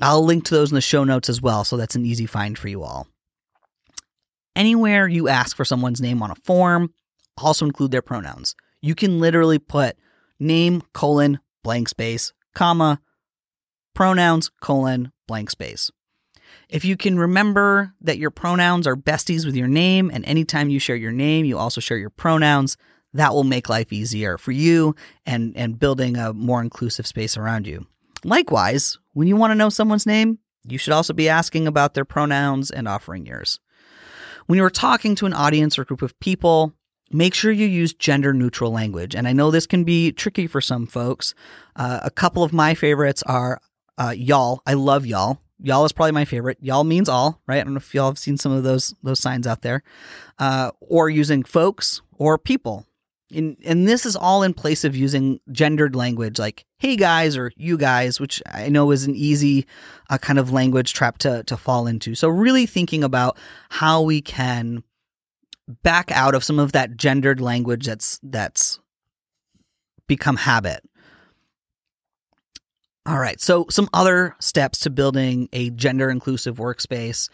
I'll 0.00 0.24
link 0.24 0.44
to 0.46 0.54
those 0.54 0.70
in 0.70 0.74
the 0.74 0.80
show 0.82 1.04
notes 1.04 1.28
as 1.30 1.40
well, 1.40 1.64
so 1.64 1.76
that's 1.76 1.96
an 1.96 2.04
easy 2.04 2.26
find 2.26 2.58
for 2.58 2.68
you 2.68 2.82
all. 2.82 3.08
Anywhere 4.54 5.08
you 5.08 5.28
ask 5.28 5.56
for 5.56 5.64
someone's 5.64 6.00
name 6.00 6.22
on 6.22 6.30
a 6.30 6.36
form, 6.36 6.92
also 7.36 7.64
include 7.64 7.90
their 7.90 8.02
pronouns. 8.02 8.54
You 8.80 8.94
can 8.94 9.20
literally 9.20 9.58
put 9.58 9.96
name 10.38 10.82
colon 10.92 11.40
blank 11.62 11.88
space 11.88 12.32
comma 12.54 13.00
pronouns 13.94 14.50
colon 14.60 15.12
blank 15.26 15.50
space. 15.50 15.90
If 16.68 16.84
you 16.84 16.96
can 16.96 17.18
remember 17.18 17.92
that 18.00 18.18
your 18.18 18.30
pronouns 18.30 18.86
are 18.86 18.96
besties 18.96 19.44
with 19.44 19.56
your 19.56 19.68
name, 19.68 20.10
and 20.12 20.24
anytime 20.24 20.68
you 20.68 20.78
share 20.78 20.96
your 20.96 21.12
name, 21.12 21.44
you 21.44 21.58
also 21.58 21.80
share 21.80 21.98
your 21.98 22.10
pronouns, 22.10 22.76
that 23.14 23.32
will 23.32 23.44
make 23.44 23.68
life 23.68 23.92
easier 23.92 24.36
for 24.36 24.52
you 24.52 24.94
and, 25.24 25.56
and 25.56 25.78
building 25.78 26.16
a 26.16 26.32
more 26.32 26.60
inclusive 26.60 27.06
space 27.06 27.36
around 27.36 27.66
you. 27.66 27.86
Likewise, 28.24 28.98
when 29.12 29.28
you 29.28 29.36
want 29.36 29.52
to 29.52 29.56
know 29.56 29.68
someone's 29.68 30.06
name, 30.06 30.38
you 30.68 30.78
should 30.78 30.92
also 30.92 31.12
be 31.12 31.28
asking 31.28 31.66
about 31.66 31.94
their 31.94 32.04
pronouns 32.04 32.70
and 32.70 32.88
offering 32.88 33.26
yours. 33.26 33.60
When 34.46 34.56
you're 34.58 34.70
talking 34.70 35.14
to 35.16 35.26
an 35.26 35.32
audience 35.32 35.78
or 35.78 35.84
group 35.84 36.02
of 36.02 36.18
people, 36.20 36.72
make 37.12 37.34
sure 37.34 37.52
you 37.52 37.66
use 37.66 37.92
gender 37.92 38.32
neutral 38.32 38.72
language. 38.72 39.14
And 39.14 39.28
I 39.28 39.32
know 39.32 39.50
this 39.50 39.66
can 39.66 39.84
be 39.84 40.12
tricky 40.12 40.46
for 40.46 40.60
some 40.60 40.86
folks. 40.86 41.34
Uh, 41.74 42.00
a 42.02 42.10
couple 42.10 42.42
of 42.42 42.52
my 42.52 42.74
favorites 42.74 43.22
are 43.24 43.60
uh, 43.98 44.14
y'all. 44.16 44.62
I 44.66 44.74
love 44.74 45.06
y'all. 45.06 45.38
Y'all 45.62 45.84
is 45.84 45.92
probably 45.92 46.12
my 46.12 46.24
favorite. 46.24 46.58
Y'all 46.60 46.84
means 46.84 47.08
all, 47.08 47.40
right? 47.46 47.60
I 47.60 47.64
don't 47.64 47.72
know 47.72 47.78
if 47.78 47.94
y'all 47.94 48.10
have 48.10 48.18
seen 48.18 48.36
some 48.36 48.52
of 48.52 48.62
those 48.62 48.94
those 49.02 49.20
signs 49.20 49.46
out 49.46 49.62
there, 49.62 49.82
uh, 50.38 50.70
or 50.80 51.08
using 51.08 51.42
folks 51.44 52.02
or 52.18 52.36
people. 52.36 52.86
And, 53.34 53.56
and 53.64 53.88
this 53.88 54.06
is 54.06 54.14
all 54.14 54.44
in 54.44 54.54
place 54.54 54.84
of 54.84 54.94
using 54.94 55.40
gendered 55.50 55.96
language 55.96 56.38
like 56.38 56.66
"hey 56.78 56.94
guys" 56.94 57.36
or 57.38 57.52
"you 57.56 57.78
guys," 57.78 58.20
which 58.20 58.42
I 58.52 58.68
know 58.68 58.90
is 58.90 59.06
an 59.06 59.16
easy 59.16 59.66
uh, 60.10 60.18
kind 60.18 60.38
of 60.38 60.52
language 60.52 60.92
trap 60.92 61.18
to 61.18 61.42
to 61.44 61.56
fall 61.56 61.86
into. 61.86 62.14
So 62.14 62.28
really 62.28 62.66
thinking 62.66 63.02
about 63.02 63.38
how 63.70 64.02
we 64.02 64.20
can 64.20 64.84
back 65.82 66.10
out 66.12 66.34
of 66.34 66.44
some 66.44 66.58
of 66.58 66.72
that 66.72 66.96
gendered 66.96 67.40
language 67.40 67.86
that's 67.86 68.20
that's 68.22 68.78
become 70.06 70.36
habit 70.36 70.84
all 73.06 73.18
right. 73.18 73.40
So, 73.40 73.66
some 73.70 73.88
other 73.94 74.34
steps 74.40 74.80
to 74.80 74.90
building 74.90 75.48
a 75.52 75.70
gender 75.70 76.10
inclusive 76.10 76.56
workspace. 76.56 77.28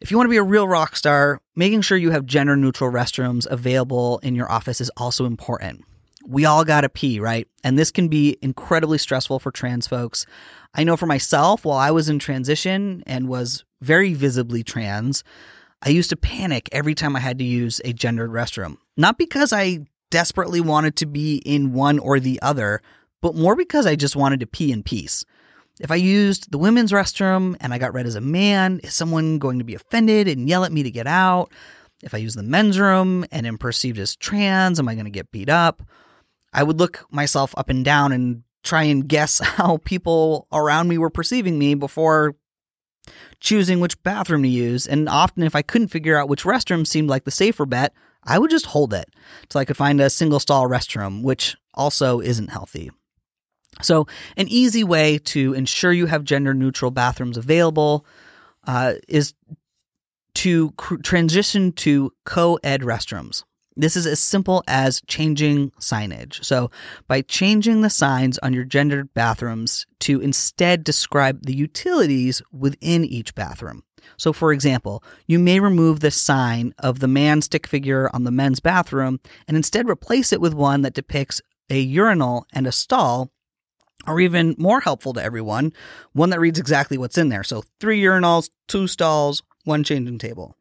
If 0.00 0.10
you 0.10 0.18
want 0.18 0.26
to 0.26 0.30
be 0.30 0.36
a 0.36 0.42
real 0.42 0.68
rock 0.68 0.94
star, 0.94 1.40
making 1.56 1.82
sure 1.82 1.96
you 1.96 2.10
have 2.10 2.26
gender 2.26 2.54
neutral 2.56 2.90
restrooms 2.90 3.46
available 3.50 4.18
in 4.22 4.34
your 4.34 4.50
office 4.50 4.80
is 4.80 4.90
also 4.96 5.24
important. 5.24 5.84
We 6.26 6.44
all 6.44 6.64
got 6.64 6.82
to 6.82 6.90
pee, 6.90 7.18
right? 7.18 7.48
And 7.64 7.78
this 7.78 7.90
can 7.90 8.08
be 8.08 8.36
incredibly 8.42 8.98
stressful 8.98 9.38
for 9.40 9.50
trans 9.50 9.86
folks. 9.86 10.26
I 10.74 10.84
know 10.84 10.98
for 10.98 11.06
myself, 11.06 11.64
while 11.64 11.78
I 11.78 11.90
was 11.90 12.10
in 12.10 12.18
transition 12.18 13.02
and 13.06 13.26
was 13.26 13.64
very 13.80 14.12
visibly 14.12 14.62
trans, 14.62 15.24
I 15.82 15.90
used 15.90 16.10
to 16.10 16.16
panic 16.16 16.68
every 16.72 16.94
time 16.94 17.16
I 17.16 17.20
had 17.20 17.38
to 17.38 17.44
use 17.44 17.80
a 17.84 17.92
gendered 17.92 18.30
restroom. 18.30 18.76
Not 18.96 19.16
because 19.16 19.52
I 19.52 19.80
desperately 20.10 20.60
wanted 20.60 20.96
to 20.96 21.06
be 21.06 21.36
in 21.36 21.72
one 21.72 21.98
or 21.98 22.20
the 22.20 22.40
other, 22.42 22.82
but 23.22 23.34
more 23.34 23.56
because 23.56 23.86
I 23.86 23.96
just 23.96 24.16
wanted 24.16 24.40
to 24.40 24.46
pee 24.46 24.72
in 24.72 24.82
peace. 24.82 25.24
If 25.80 25.90
I 25.90 25.96
used 25.96 26.50
the 26.50 26.58
women's 26.58 26.92
restroom 26.92 27.56
and 27.60 27.72
I 27.72 27.78
got 27.78 27.94
read 27.94 28.06
as 28.06 28.14
a 28.14 28.20
man, 28.20 28.80
is 28.82 28.94
someone 28.94 29.38
going 29.38 29.58
to 29.58 29.64
be 29.64 29.74
offended 29.74 30.28
and 30.28 30.48
yell 30.48 30.64
at 30.64 30.72
me 30.72 30.82
to 30.82 30.90
get 30.90 31.06
out? 31.06 31.50
If 32.02 32.14
I 32.14 32.18
use 32.18 32.34
the 32.34 32.42
men's 32.42 32.78
room 32.78 33.24
and 33.32 33.46
am 33.46 33.56
perceived 33.56 33.98
as 33.98 34.16
trans, 34.16 34.78
am 34.78 34.88
I 34.88 34.94
going 34.94 35.06
to 35.06 35.10
get 35.10 35.30
beat 35.30 35.48
up? 35.48 35.82
I 36.52 36.62
would 36.62 36.78
look 36.78 37.06
myself 37.10 37.54
up 37.56 37.70
and 37.70 37.84
down 37.84 38.12
and 38.12 38.42
try 38.62 38.82
and 38.84 39.08
guess 39.08 39.38
how 39.42 39.78
people 39.78 40.46
around 40.52 40.88
me 40.88 40.98
were 40.98 41.10
perceiving 41.10 41.58
me 41.58 41.74
before 41.74 42.34
choosing 43.40 43.80
which 43.80 44.02
bathroom 44.02 44.42
to 44.42 44.48
use. 44.48 44.86
And 44.86 45.08
often, 45.08 45.42
if 45.42 45.56
I 45.56 45.62
couldn't 45.62 45.88
figure 45.88 46.16
out 46.16 46.28
which 46.28 46.44
restroom 46.44 46.86
seemed 46.86 47.08
like 47.08 47.24
the 47.24 47.30
safer 47.30 47.66
bet, 47.66 47.94
I 48.24 48.38
would 48.38 48.50
just 48.50 48.66
hold 48.66 48.92
it 48.92 49.08
till 49.48 49.60
I 49.60 49.64
could 49.64 49.76
find 49.76 50.00
a 50.00 50.10
single 50.10 50.40
stall 50.40 50.68
restroom, 50.68 51.22
which 51.22 51.56
also 51.74 52.20
isn't 52.20 52.50
healthy. 52.50 52.90
So, 53.82 54.06
an 54.36 54.48
easy 54.48 54.84
way 54.84 55.18
to 55.18 55.54
ensure 55.54 55.92
you 55.92 56.06
have 56.06 56.24
gender 56.24 56.52
neutral 56.52 56.90
bathrooms 56.90 57.38
available 57.38 58.04
uh, 58.66 58.94
is 59.08 59.32
to 60.34 60.72
cr- 60.72 60.96
transition 60.96 61.72
to 61.72 62.12
co 62.24 62.58
ed 62.62 62.82
restrooms. 62.82 63.44
This 63.80 63.96
is 63.96 64.06
as 64.06 64.20
simple 64.20 64.62
as 64.68 65.00
changing 65.06 65.70
signage. 65.80 66.44
So, 66.44 66.70
by 67.08 67.22
changing 67.22 67.80
the 67.80 67.88
signs 67.88 68.38
on 68.40 68.52
your 68.52 68.64
gendered 68.64 69.14
bathrooms 69.14 69.86
to 70.00 70.20
instead 70.20 70.84
describe 70.84 71.46
the 71.46 71.54
utilities 71.54 72.42
within 72.52 73.06
each 73.06 73.34
bathroom. 73.34 73.82
So, 74.18 74.34
for 74.34 74.52
example, 74.52 75.02
you 75.26 75.38
may 75.38 75.60
remove 75.60 76.00
the 76.00 76.10
sign 76.10 76.74
of 76.78 76.98
the 76.98 77.08
man 77.08 77.40
stick 77.40 77.66
figure 77.66 78.10
on 78.12 78.24
the 78.24 78.30
men's 78.30 78.60
bathroom 78.60 79.18
and 79.48 79.56
instead 79.56 79.88
replace 79.88 80.30
it 80.30 80.42
with 80.42 80.52
one 80.52 80.82
that 80.82 80.92
depicts 80.92 81.40
a 81.70 81.80
urinal 81.80 82.46
and 82.52 82.66
a 82.66 82.72
stall 82.72 83.30
or 84.06 84.20
even 84.20 84.56
more 84.58 84.80
helpful 84.80 85.14
to 85.14 85.22
everyone, 85.22 85.72
one 86.12 86.28
that 86.30 86.40
reads 86.40 86.58
exactly 86.58 86.98
what's 86.98 87.16
in 87.16 87.30
there. 87.30 87.44
So 87.44 87.64
three 87.80 88.02
urinals, 88.02 88.50
two 88.68 88.86
stalls, 88.86 89.42
one 89.64 89.84
changing 89.84 90.18
table. 90.18 90.54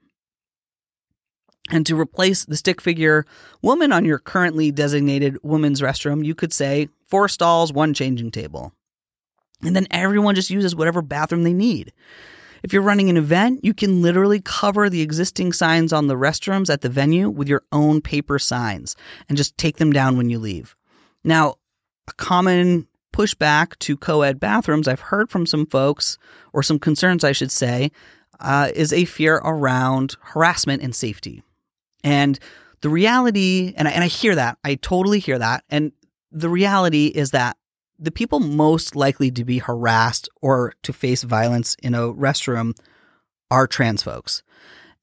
And 1.70 1.86
to 1.86 2.00
replace 2.00 2.46
the 2.46 2.58
stick 2.58 2.82
figure 2.82 3.26
woman 3.62 3.92
on 3.92 4.06
your 4.06 4.20
currently 4.20 4.72
designated 4.72 5.38
women's 5.44 5.82
restroom, 5.82 6.26
you 6.26 6.34
could 6.34 6.52
say 6.52 6.90
four 7.06 7.28
stalls, 7.28 7.72
one 7.72 7.94
changing 7.94 8.32
table. 8.32 8.74
And 9.62 9.76
then 9.76 9.88
everyone 9.92 10.36
just 10.36 10.50
uses 10.50 10.76
whatever 10.76 11.02
bathroom 11.02 11.44
they 11.44 11.54
need. 11.54 11.94
If 12.64 12.74
you're 12.74 12.82
running 12.82 13.10
an 13.10 13.18
event, 13.18 13.64
you 13.64 13.74
can 13.74 14.02
literally 14.02 14.42
cover 14.42 14.90
the 14.90 15.02
existing 15.02 15.54
signs 15.54 15.94
on 15.94 16.08
the 16.08 16.16
restrooms 16.16 16.72
at 16.72 16.82
the 16.82 16.90
venue 16.90 17.30
with 17.30 17.48
your 17.48 17.64
own 17.72 18.02
paper 18.02 18.40
signs 18.40 18.96
and 19.28 19.38
just 19.38 19.58
take 19.58 19.78
them 19.78 19.94
down 19.94 20.18
when 20.18 20.30
you 20.30 20.40
leave. 20.40 20.76
Now, 21.24 21.56
a 22.08 22.14
common 22.14 22.88
pushback 23.14 23.78
to 23.80 23.98
co 23.98 24.22
ed 24.22 24.40
bathrooms 24.40 24.88
I've 24.88 25.00
heard 25.00 25.30
from 25.30 25.46
some 25.46 25.66
folks, 25.66 26.18
or 26.54 26.64
some 26.64 26.80
concerns, 26.80 27.24
I 27.24 27.32
should 27.32 27.52
say, 27.52 27.92
uh, 28.40 28.70
is 28.74 28.94
a 28.94 29.06
fear 29.06 29.36
around 29.38 30.16
harassment 30.22 30.82
and 30.82 30.96
safety. 30.96 31.44
And 32.04 32.40
the 32.82 32.90
reality, 32.90 33.74
and 33.76 33.88
I, 33.88 33.92
and 33.92 34.04
I 34.04 34.08
hear 34.08 34.36
that, 34.36 34.58
I 34.64 34.76
totally 34.76 35.20
hear 35.20 35.40
that. 35.40 35.64
And 35.70 35.92
the 36.32 36.50
reality 36.50 37.08
is 37.08 37.32
that 37.32 37.58
the 37.98 38.12
people 38.12 38.40
most 38.40 38.96
likely 38.96 39.30
to 39.32 39.44
be 39.44 39.58
harassed 39.58 40.30
or 40.42 40.74
to 40.84 40.94
face 40.94 41.24
violence 41.24 41.76
in 41.84 41.94
a 41.94 42.14
restroom 42.14 42.78
are 43.52 43.68
trans 43.68 44.04
folks. 44.04 44.42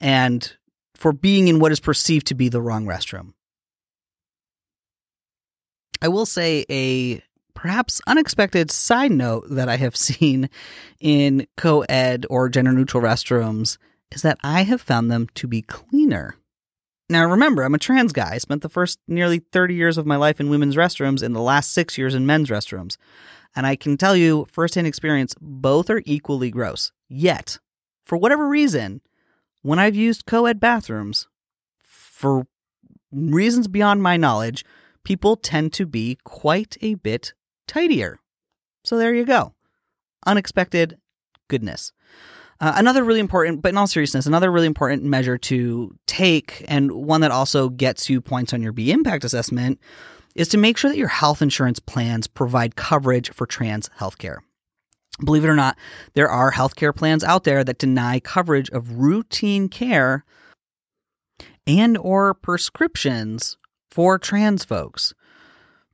And 0.01 0.57
for 0.95 1.13
being 1.13 1.49
in 1.49 1.59
what 1.61 1.73
is 1.73 1.81
perceived 1.81 2.27
to 2.29 2.35
be 2.35 2.49
the 2.49 2.63
wrong 2.63 2.87
restroom. 2.87 3.35
I 6.01 6.09
will 6.09 6.27
say 6.27 6.65
a 6.71 7.23
perhaps 7.55 8.01
unexpected 8.07 8.71
side 8.71 9.13
note 9.13 9.45
that 9.51 9.69
I 9.69 9.77
have 9.77 9.97
seen 9.97 10.49
in 11.01 11.47
co 11.57 11.83
ed 11.83 12.27
or 12.31 12.49
gender 12.49 12.73
neutral 12.73 13.03
restrooms 13.03 13.79
is 14.13 14.23
that 14.23 14.39
I 14.43 14.63
have 14.63 14.81
found 14.81 15.11
them 15.11 15.29
to 15.35 15.47
be 15.47 15.63
cleaner. 15.63 16.37
Now, 17.09 17.25
remember, 17.25 17.63
I'm 17.63 17.75
a 17.75 17.79
trans 17.79 18.13
guy. 18.13 18.35
I 18.35 18.39
spent 18.39 18.63
the 18.63 18.69
first 18.69 18.99
nearly 19.07 19.39
30 19.39 19.75
years 19.75 19.97
of 19.97 20.07
my 20.07 20.17
life 20.17 20.41
in 20.41 20.51
women's 20.51 20.75
restrooms 20.75 21.23
and 21.23 21.37
the 21.37 21.41
last 21.41 21.73
six 21.73 21.97
years 21.97 22.15
in 22.15 22.27
men's 22.27 22.51
restrooms. 22.51 22.97
And 23.55 23.67
I 23.67 23.77
can 23.77 23.97
tell 23.97 24.17
you, 24.17 24.47
firsthand 24.51 24.87
experience, 24.87 25.35
both 25.41 25.89
are 25.89 26.03
equally 26.05 26.51
gross. 26.51 26.91
Yet, 27.09 27.59
for 28.05 28.19
whatever 28.19 28.49
reason, 28.49 29.01
when 29.63 29.79
I've 29.79 29.97
used 29.97 30.27
co 30.27 30.47
ed 30.47 30.59
bathrooms, 30.59 31.29
for 31.81 32.47
reasons 33.13 33.69
beyond 33.69 34.03
my 34.03 34.17
knowledge, 34.17 34.65
people 35.05 35.37
tend 35.37 35.73
to 35.75 35.87
be 35.87 36.19
quite 36.25 36.77
a 36.83 36.95
bit 36.95 37.33
tidier. 37.69 38.19
So 38.85 38.99
there 38.99 39.15
you 39.15 39.25
go. 39.25 39.55
Unexpected 40.27 40.99
goodness. 41.49 41.93
Uh, 42.59 42.73
another 42.77 43.05
really 43.05 43.21
important, 43.21 43.61
but 43.61 43.69
in 43.69 43.77
all 43.77 43.87
seriousness, 43.87 44.27
another 44.27 44.51
really 44.51 44.67
important 44.67 45.03
measure 45.03 45.37
to 45.37 45.95
take, 46.07 46.65
and 46.69 46.91
one 46.91 47.21
that 47.21 47.31
also 47.31 47.69
gets 47.69 48.09
you 48.09 48.21
points 48.21 48.55
on 48.55 48.63
your 48.63 48.73
B 48.73 48.91
impact 48.91 49.25
assessment, 49.25 49.79
is 50.35 50.49
to 50.49 50.59
make 50.59 50.77
sure 50.77 50.91
that 50.91 50.99
your 50.99 51.09
health 51.09 51.43
insurance 51.43 51.79
plans 51.79 52.27
provide 52.27 52.77
coverage 52.77 53.31
for 53.31 53.47
trans 53.47 53.89
healthcare. 53.99 54.39
Believe 55.25 55.45
it 55.45 55.49
or 55.49 55.57
not, 55.57 55.77
there 56.15 56.29
are 56.29 56.53
healthcare 56.53 56.95
plans 56.95 57.25
out 57.25 57.45
there 57.45 57.65
that 57.65 57.79
deny 57.79 58.21
coverage 58.21 58.69
of 58.71 58.99
routine 58.99 59.69
care 59.69 60.25
and 61.67 61.97
or 61.99 62.35
prescriptions 62.35 63.57
for 63.91 64.19
trans 64.19 64.65
folks 64.65 65.15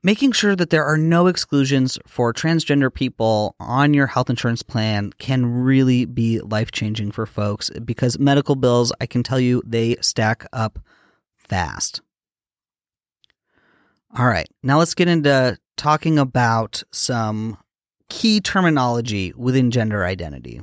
making 0.02 0.32
sure 0.32 0.56
that 0.56 0.70
there 0.70 0.84
are 0.84 0.98
no 0.98 1.26
exclusions 1.26 1.98
for 2.06 2.32
transgender 2.32 2.92
people 2.92 3.54
on 3.60 3.94
your 3.94 4.08
health 4.08 4.28
insurance 4.28 4.62
plan 4.62 5.12
can 5.18 5.46
really 5.46 6.04
be 6.04 6.40
life 6.40 6.72
changing 6.72 7.12
for 7.12 7.26
folks 7.26 7.70
because 7.84 8.18
medical 8.18 8.56
bills, 8.56 8.92
I 9.00 9.06
can 9.06 9.22
tell 9.22 9.40
you, 9.40 9.62
they 9.64 9.96
stack 10.00 10.46
up 10.52 10.78
fast. 11.36 12.00
All 14.16 14.26
right, 14.26 14.48
now 14.62 14.78
let's 14.78 14.94
get 14.94 15.08
into 15.08 15.58
talking 15.76 16.18
about 16.18 16.82
some 16.92 17.56
key 18.10 18.40
terminology 18.40 19.32
within 19.36 19.70
gender 19.70 20.04
identity. 20.04 20.60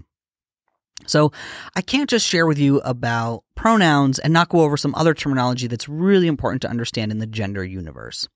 So, 1.07 1.31
I 1.75 1.81
can't 1.81 2.09
just 2.09 2.27
share 2.27 2.45
with 2.45 2.59
you 2.59 2.81
about 2.81 3.43
pronouns 3.55 4.19
and 4.19 4.33
not 4.33 4.49
go 4.49 4.61
over 4.61 4.77
some 4.77 4.93
other 4.93 5.13
terminology 5.15 5.65
that's 5.65 5.89
really 5.89 6.27
important 6.27 6.61
to 6.61 6.69
understand 6.69 7.11
in 7.11 7.17
the 7.17 7.25
gender 7.25 7.63
universe. 7.63 8.27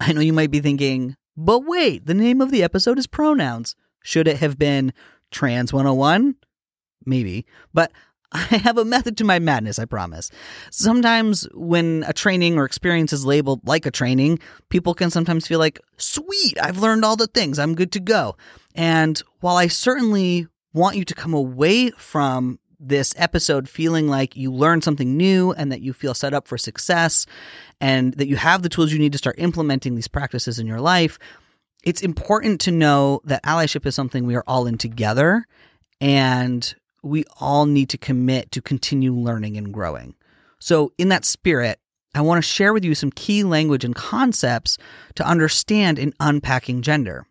I 0.00 0.12
know 0.12 0.20
you 0.20 0.32
might 0.32 0.50
be 0.50 0.60
thinking, 0.60 1.16
but 1.36 1.60
wait, 1.60 2.06
the 2.06 2.14
name 2.14 2.40
of 2.40 2.50
the 2.50 2.62
episode 2.62 2.98
is 2.98 3.06
pronouns. 3.06 3.74
Should 4.02 4.28
it 4.28 4.38
have 4.38 4.58
been 4.58 4.92
Trans 5.30 5.72
101? 5.72 6.36
Maybe. 7.04 7.46
But 7.74 7.92
I 8.32 8.38
have 8.38 8.78
a 8.78 8.84
method 8.84 9.16
to 9.18 9.24
my 9.24 9.38
madness, 9.38 9.78
I 9.78 9.86
promise. 9.86 10.30
Sometimes 10.70 11.48
when 11.54 12.04
a 12.06 12.12
training 12.12 12.58
or 12.58 12.64
experience 12.64 13.12
is 13.12 13.24
labeled 13.24 13.66
like 13.66 13.86
a 13.86 13.90
training, 13.90 14.38
people 14.68 14.94
can 14.94 15.10
sometimes 15.10 15.46
feel 15.46 15.58
like, 15.58 15.80
sweet, 15.96 16.58
I've 16.60 16.78
learned 16.78 17.04
all 17.04 17.16
the 17.16 17.26
things, 17.26 17.58
I'm 17.58 17.74
good 17.74 17.92
to 17.92 18.00
go. 18.00 18.36
And 18.74 19.20
while 19.40 19.56
I 19.56 19.68
certainly 19.68 20.46
want 20.74 20.96
you 20.96 21.04
to 21.04 21.14
come 21.14 21.34
away 21.34 21.90
from 21.90 22.58
this 22.80 23.12
episode 23.16 23.68
feeling 23.68 24.06
like 24.06 24.36
you 24.36 24.52
learned 24.52 24.84
something 24.84 25.16
new 25.16 25.52
and 25.52 25.72
that 25.72 25.80
you 25.80 25.92
feel 25.92 26.14
set 26.14 26.32
up 26.32 26.46
for 26.46 26.56
success 26.56 27.26
and 27.80 28.14
that 28.14 28.28
you 28.28 28.36
have 28.36 28.62
the 28.62 28.68
tools 28.68 28.92
you 28.92 28.98
need 28.98 29.12
to 29.12 29.18
start 29.18 29.36
implementing 29.38 29.94
these 29.94 30.08
practices 30.08 30.58
in 30.58 30.66
your 30.66 30.80
life, 30.80 31.18
it's 31.84 32.02
important 32.02 32.60
to 32.62 32.70
know 32.70 33.20
that 33.24 33.42
allyship 33.44 33.86
is 33.86 33.94
something 33.94 34.26
we 34.26 34.34
are 34.34 34.44
all 34.46 34.66
in 34.66 34.78
together 34.78 35.46
and 36.00 36.74
we 37.02 37.24
all 37.40 37.66
need 37.66 37.88
to 37.90 37.98
commit 37.98 38.50
to 38.52 38.60
continue 38.60 39.14
learning 39.14 39.56
and 39.56 39.72
growing. 39.72 40.14
So, 40.58 40.92
in 40.98 41.08
that 41.10 41.24
spirit, 41.24 41.78
I 42.14 42.20
want 42.20 42.38
to 42.38 42.48
share 42.48 42.72
with 42.72 42.84
you 42.84 42.94
some 42.94 43.12
key 43.12 43.44
language 43.44 43.84
and 43.84 43.94
concepts 43.94 44.76
to 45.14 45.26
understand 45.26 45.98
in 45.98 46.14
unpacking 46.18 46.82
gender. 46.82 47.26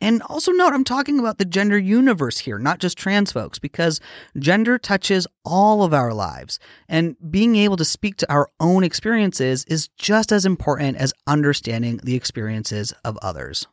And 0.00 0.22
also 0.22 0.52
note, 0.52 0.72
I'm 0.72 0.84
talking 0.84 1.18
about 1.18 1.38
the 1.38 1.44
gender 1.44 1.78
universe 1.78 2.38
here, 2.38 2.58
not 2.58 2.78
just 2.78 2.96
trans 2.96 3.32
folks, 3.32 3.58
because 3.58 4.00
gender 4.38 4.78
touches 4.78 5.26
all 5.44 5.82
of 5.82 5.92
our 5.92 6.14
lives. 6.14 6.60
And 6.88 7.16
being 7.30 7.56
able 7.56 7.76
to 7.76 7.84
speak 7.84 8.16
to 8.18 8.32
our 8.32 8.48
own 8.60 8.84
experiences 8.84 9.64
is 9.64 9.88
just 9.98 10.30
as 10.30 10.46
important 10.46 10.98
as 10.98 11.14
understanding 11.26 11.98
the 12.02 12.14
experiences 12.14 12.92
of 13.04 13.18
others. 13.22 13.66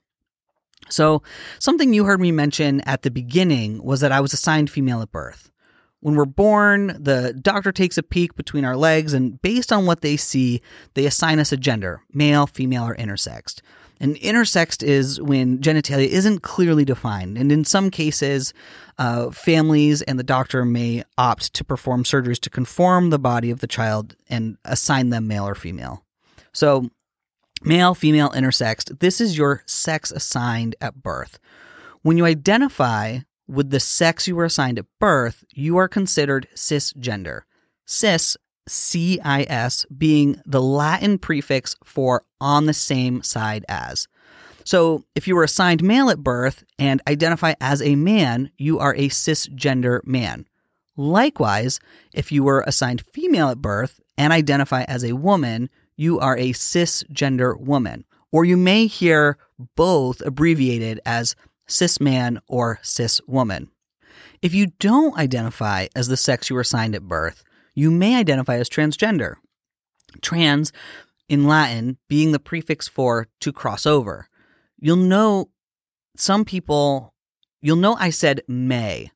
So, 0.90 1.24
something 1.60 1.94
you 1.94 2.06
heard 2.06 2.22
me 2.22 2.32
mention 2.32 2.82
at 2.82 3.02
the 3.02 3.12
beginning 3.12 3.84
was 3.84 4.02
that 4.02 4.12
I 4.12 4.22
was 4.22 4.34
assigned 4.34 4.70
female 4.70 5.02
at 5.02 5.12
birth. 5.12 5.52
When 6.00 6.16
we're 6.16 6.26
born, 6.26 6.98
the 7.00 7.34
doctor 7.34 7.72
takes 7.72 7.98
a 7.98 8.04
peek 8.04 8.36
between 8.36 8.66
our 8.66 8.78
legs, 8.78 9.14
and 9.14 9.42
based 9.42 9.72
on 9.72 9.88
what 9.88 10.02
they 10.02 10.18
see, 10.18 10.62
they 10.94 11.08
assign 11.08 11.40
us 11.40 11.52
a 11.52 11.58
gender 11.58 12.02
male, 12.14 12.46
female, 12.46 12.84
or 12.84 12.96
intersexed. 12.96 13.62
And 14.00 14.16
intersexed 14.18 14.84
is 14.84 15.22
when 15.22 15.60
genitalia 15.60 16.08
isn't 16.08 16.42
clearly 16.42 16.84
defined. 16.84 17.38
And 17.38 17.52
in 17.52 17.64
some 17.64 17.90
cases, 17.90 18.54
uh, 18.98 19.32
families 19.32 20.02
and 20.02 20.20
the 20.20 20.24
doctor 20.24 20.66
may 20.66 21.04
opt 21.18 21.54
to 21.54 21.64
perform 21.64 22.04
surgeries 22.04 22.40
to 22.42 22.50
conform 22.50 23.10
the 23.10 23.20
body 23.20 23.52
of 23.52 23.60
the 23.60 23.68
child 23.68 24.16
and 24.30 24.58
assign 24.66 25.10
them 25.10 25.28
male 25.28 25.48
or 25.48 25.56
female. 25.56 26.04
So, 26.52 26.90
male, 27.64 27.96
female, 27.96 28.30
intersexed, 28.32 29.00
this 29.00 29.22
is 29.22 29.38
your 29.38 29.64
sex 29.66 30.12
assigned 30.12 30.76
at 30.82 31.02
birth. 31.02 31.40
When 32.02 32.18
you 32.18 32.26
identify 32.26 33.20
with 33.48 33.70
the 33.70 33.80
sex 33.80 34.28
you 34.28 34.36
were 34.36 34.46
assigned 34.46 34.80
at 34.80 34.86
birth, 35.00 35.44
you 35.54 35.78
are 35.78 35.88
considered 35.88 36.48
cisgender. 36.56 37.42
Cis 37.86 38.38
CIS 38.68 39.86
being 39.96 40.42
the 40.46 40.62
Latin 40.62 41.18
prefix 41.18 41.76
for 41.84 42.24
on 42.42 42.66
the 42.66 42.74
same 42.74 43.22
side 43.22 43.66
as. 43.70 44.08
So 44.64 45.06
if 45.14 45.28
you 45.28 45.36
were 45.36 45.44
assigned 45.44 45.84
male 45.84 46.10
at 46.10 46.24
birth 46.24 46.64
and 46.80 47.02
identify 47.08 47.54
as 47.62 47.82
a 47.82 47.96
man, 47.96 48.50
you 48.58 48.80
are 48.80 48.96
a 48.96 49.10
cisgender 49.10 50.06
man. 50.06 50.48
Likewise, 50.98 51.80
if 52.14 52.32
you 52.32 52.44
were 52.44 52.64
assigned 52.66 53.04
female 53.14 53.50
at 53.50 53.62
birth 53.62 54.00
and 54.18 54.34
identify 54.34 54.84
as 54.84 55.04
a 55.04 55.14
woman, 55.14 55.70
you 55.96 56.20
are 56.20 56.38
a 56.38 56.52
cisgender 56.54 57.60
woman. 57.60 58.06
Or 58.32 58.44
you 58.44 58.58
may 58.58 58.88
hear 58.88 59.38
both 59.76 60.22
abbreviated 60.22 61.00
as 61.06 61.36
cis 61.68 62.00
man 62.02 62.42
or 62.48 62.80
cis 62.82 63.22
woman. 63.28 63.70
If 64.42 64.54
you 64.54 64.68
don't 64.80 65.18
identify 65.18 65.88
as 65.96 66.08
the 66.08 66.18
sex 66.18 66.50
you 66.50 66.56
were 66.56 66.62
assigned 66.62 66.96
at 66.96 67.04
birth, 67.04 67.44
you 67.76 67.92
may 67.92 68.16
identify 68.16 68.56
as 68.58 68.70
transgender. 68.70 69.36
Trans, 70.22 70.72
in 71.28 71.46
Latin, 71.46 71.98
being 72.08 72.32
the 72.32 72.40
prefix 72.40 72.88
for 72.88 73.28
to 73.42 73.52
cross 73.52 73.86
over. 73.86 74.28
You'll 74.80 74.96
know 74.96 75.50
some 76.16 76.46
people, 76.46 77.14
you'll 77.62 77.76
know 77.76 77.96
I 78.00 78.10
said 78.10 78.42
may. 78.48 79.12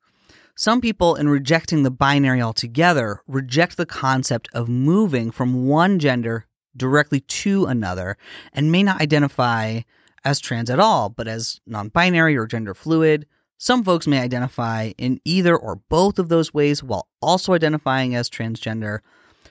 Some 0.56 0.82
people, 0.82 1.15
in 1.15 1.30
rejecting 1.30 1.84
the 1.84 1.91
binary 1.91 2.41
altogether, 2.41 3.22
reject 3.28 3.78
the 3.78 3.86
concept 3.86 4.50
of 4.54 4.67
moving 4.67 5.32
from 5.32 5.67
one 5.67 6.00
gender 6.00 6.45
directly 6.76 7.22
to 7.22 7.65
another 7.65 8.17
and 8.52 8.72
may 8.72 8.84
not 8.84 9.02
identify 9.02 9.82
as 10.26 10.41
trans 10.41 10.69
at 10.69 10.80
all, 10.80 11.10
but 11.10 11.30
as 11.30 11.62
non 11.65 11.88
binary 11.88 12.36
or 12.36 12.45
gender 12.45 12.74
fluid, 12.74 13.26
some 13.60 13.84
folks 13.84 14.08
may 14.08 14.19
identify 14.19 14.93
in 14.98 15.19
either 15.26 15.56
or 15.56 15.76
both 15.89 16.17
of 16.17 16.30
those 16.30 16.54
ways 16.54 16.82
while 16.82 17.10
also 17.22 17.54
identifying 17.54 18.15
as 18.15 18.30
transgender. 18.30 19.00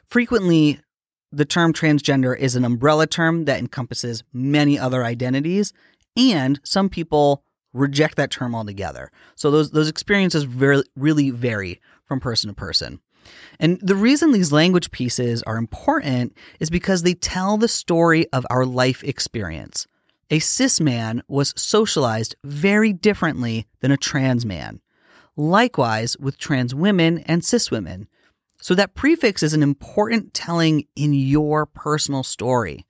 Frequently, 0.06 0.80
the 1.30 1.44
term 1.44 1.74
transgender 1.74 2.36
is 2.36 2.56
an 2.56 2.64
umbrella 2.64 3.06
term 3.06 3.44
that 3.44 3.58
encompasses 3.58 4.24
many 4.32 4.78
other 4.78 5.04
identities, 5.04 5.74
and 6.16 6.58
some 6.64 6.88
people 6.88 7.44
reject 7.74 8.16
that 8.16 8.30
term 8.30 8.54
altogether. 8.54 9.12
So 9.34 9.50
those 9.50 9.72
those 9.72 9.90
experiences 9.90 10.44
very, 10.44 10.82
really 10.96 11.28
vary 11.28 11.78
from 12.06 12.18
person 12.18 12.48
to 12.48 12.54
person. 12.54 13.00
And 13.60 13.78
the 13.82 13.94
reason 13.94 14.32
these 14.32 14.52
language 14.52 14.90
pieces 14.90 15.42
are 15.42 15.58
important 15.58 16.34
is 16.60 16.70
because 16.70 17.02
they 17.02 17.12
tell 17.12 17.58
the 17.58 17.68
story 17.68 18.26
of 18.32 18.46
our 18.48 18.64
life 18.64 19.04
experience 19.04 19.86
a 20.30 20.38
cis 20.38 20.80
man 20.80 21.22
was 21.28 21.54
socialized 21.56 22.36
very 22.44 22.92
differently 22.92 23.66
than 23.80 23.90
a 23.90 23.96
trans 23.96 24.44
man. 24.44 24.80
Likewise 25.36 26.16
with 26.18 26.38
trans 26.38 26.74
women 26.74 27.18
and 27.20 27.44
cis 27.44 27.70
women. 27.70 28.08
So 28.60 28.74
that 28.74 28.94
prefix 28.94 29.42
is 29.42 29.54
an 29.54 29.62
important 29.62 30.34
telling 30.34 30.86
in 30.96 31.14
your 31.14 31.64
personal 31.64 32.22
story. 32.22 32.84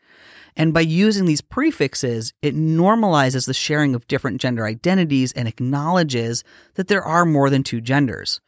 And 0.57 0.75
by 0.75 0.81
using 0.81 1.27
these 1.27 1.41
prefixes, 1.41 2.33
it 2.43 2.57
normalizes 2.57 3.47
the 3.47 3.55
sharing 3.55 3.95
of 3.95 4.09
different 4.09 4.41
gender 4.41 4.67
identities 4.67 5.33
and 5.33 5.47
acknowledges 5.47 6.43
that 6.75 6.89
there 6.89 7.05
are 7.05 7.25
more 7.25 7.49
than 7.49 7.63
two 7.63 7.81
genders. 7.81 8.41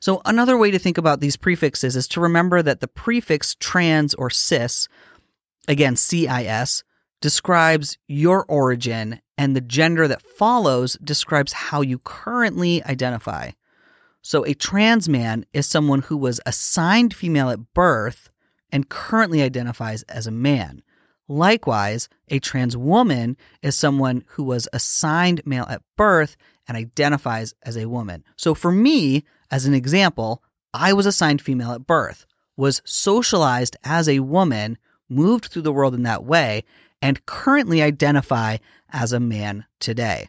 So, 0.00 0.22
another 0.24 0.56
way 0.56 0.70
to 0.70 0.78
think 0.78 0.96
about 0.96 1.20
these 1.20 1.36
prefixes 1.36 1.96
is 1.96 2.08
to 2.08 2.20
remember 2.20 2.62
that 2.62 2.80
the 2.80 2.88
prefix 2.88 3.56
trans 3.56 4.14
or 4.14 4.30
cis, 4.30 4.88
again, 5.66 5.96
CIS, 5.96 6.84
describes 7.20 7.98
your 8.06 8.44
origin, 8.46 9.20
and 9.36 9.54
the 9.54 9.60
gender 9.60 10.08
that 10.08 10.22
follows 10.22 10.96
describes 11.02 11.52
how 11.52 11.80
you 11.80 11.98
currently 11.98 12.82
identify. 12.84 13.50
So, 14.22 14.44
a 14.44 14.54
trans 14.54 15.08
man 15.08 15.46
is 15.52 15.66
someone 15.66 16.02
who 16.02 16.16
was 16.16 16.40
assigned 16.44 17.14
female 17.14 17.50
at 17.50 17.72
birth 17.72 18.30
and 18.70 18.88
currently 18.88 19.42
identifies 19.42 20.02
as 20.04 20.26
a 20.26 20.32
man. 20.32 20.82
Likewise, 21.28 22.08
a 22.28 22.38
trans 22.38 22.76
woman 22.76 23.36
is 23.62 23.76
someone 23.76 24.24
who 24.28 24.42
was 24.42 24.68
assigned 24.72 25.42
male 25.46 25.66
at 25.68 25.82
birth 25.96 26.36
and 26.66 26.76
identifies 26.76 27.54
as 27.62 27.76
a 27.76 27.88
woman. 27.88 28.24
So, 28.36 28.54
for 28.54 28.72
me, 28.72 29.24
as 29.50 29.66
an 29.66 29.74
example, 29.74 30.42
I 30.74 30.92
was 30.92 31.06
assigned 31.06 31.40
female 31.40 31.72
at 31.72 31.86
birth, 31.86 32.26
was 32.56 32.82
socialized 32.84 33.76
as 33.84 34.08
a 34.08 34.20
woman, 34.20 34.78
moved 35.08 35.46
through 35.46 35.62
the 35.62 35.72
world 35.72 35.94
in 35.94 36.02
that 36.02 36.24
way, 36.24 36.64
and 37.00 37.24
currently 37.26 37.82
identify 37.82 38.58
as 38.90 39.12
a 39.12 39.20
man 39.20 39.64
today. 39.80 40.28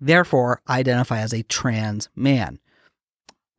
Therefore, 0.00 0.60
I 0.66 0.80
identify 0.80 1.20
as 1.20 1.32
a 1.32 1.42
trans 1.44 2.08
man. 2.14 2.58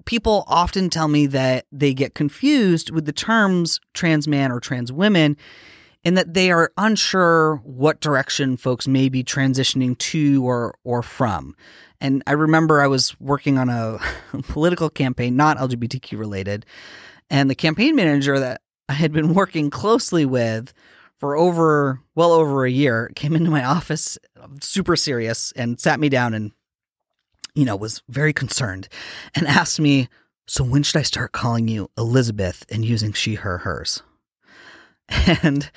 People 0.05 0.43
often 0.47 0.89
tell 0.89 1.07
me 1.07 1.25
that 1.27 1.65
they 1.71 1.93
get 1.93 2.13
confused 2.13 2.91
with 2.91 3.05
the 3.05 3.13
terms 3.13 3.79
trans 3.93 4.27
man 4.27 4.51
or 4.51 4.59
trans 4.59 4.91
women 4.91 5.37
and 6.03 6.15
that 6.15 6.35
they 6.35 6.51
are 6.51 6.71
unsure 6.77 7.55
what 7.63 7.99
direction 7.99 8.55
folks 8.55 8.87
may 8.87 9.09
be 9.09 9.23
transitioning 9.23 9.97
to 9.97 10.45
or 10.45 10.75
or 10.83 11.01
from. 11.01 11.55
And 11.99 12.21
I 12.27 12.33
remember 12.33 12.81
I 12.81 12.87
was 12.87 13.19
working 13.19 13.57
on 13.57 13.69
a 13.69 13.97
political 14.43 14.91
campaign, 14.91 15.35
not 15.35 15.57
LGBTQ 15.57 16.19
related, 16.19 16.65
and 17.31 17.49
the 17.49 17.55
campaign 17.55 17.95
manager 17.95 18.39
that 18.39 18.61
I 18.87 18.93
had 18.93 19.11
been 19.11 19.33
working 19.33 19.71
closely 19.71 20.25
with 20.25 20.71
for 21.19 21.35
over 21.35 22.01
well 22.15 22.31
over 22.31 22.65
a 22.65 22.71
year 22.71 23.11
came 23.15 23.35
into 23.35 23.51
my 23.51 23.63
office 23.63 24.17
super 24.61 24.95
serious 24.95 25.53
and 25.55 25.79
sat 25.79 25.99
me 25.99 26.09
down 26.09 26.33
and 26.33 26.51
you 27.53 27.65
know 27.65 27.75
was 27.75 28.01
very 28.09 28.33
concerned 28.33 28.87
and 29.35 29.47
asked 29.47 29.79
me 29.79 30.07
so 30.47 30.63
when 30.63 30.83
should 30.83 30.99
i 30.99 31.03
start 31.03 31.31
calling 31.31 31.67
you 31.67 31.89
elizabeth 31.97 32.65
and 32.69 32.85
using 32.85 33.13
she 33.13 33.35
her 33.35 33.59
hers? 33.59 34.01
And 35.43 35.69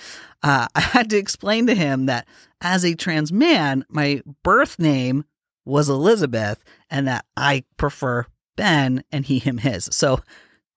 uh, 0.42 0.68
i 0.74 0.81
had 0.81 1.11
to 1.11 1.18
explain 1.18 1.66
to 1.66 1.74
him 1.74 2.07
that 2.07 2.27
as 2.61 2.85
a 2.85 2.94
trans 2.94 3.33
man 3.33 3.85
my 3.88 4.22
birth 4.42 4.79
name 4.79 5.24
was 5.64 5.88
elizabeth 5.88 6.62
and 6.90 7.07
that 7.07 7.24
i 7.37 7.64
prefer 7.77 8.27
ben 8.57 9.05
and 9.12 9.24
he 9.24 9.38
him 9.38 9.59
his. 9.59 9.88
So 9.92 10.20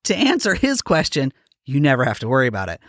to 0.04 0.15
answer 0.15 0.54
his 0.54 0.82
question 0.82 1.34
you 1.65 1.80
never 1.80 2.06
have 2.06 2.19
to 2.19 2.28
worry 2.28 2.47
about 2.47 2.69
it 2.69 2.82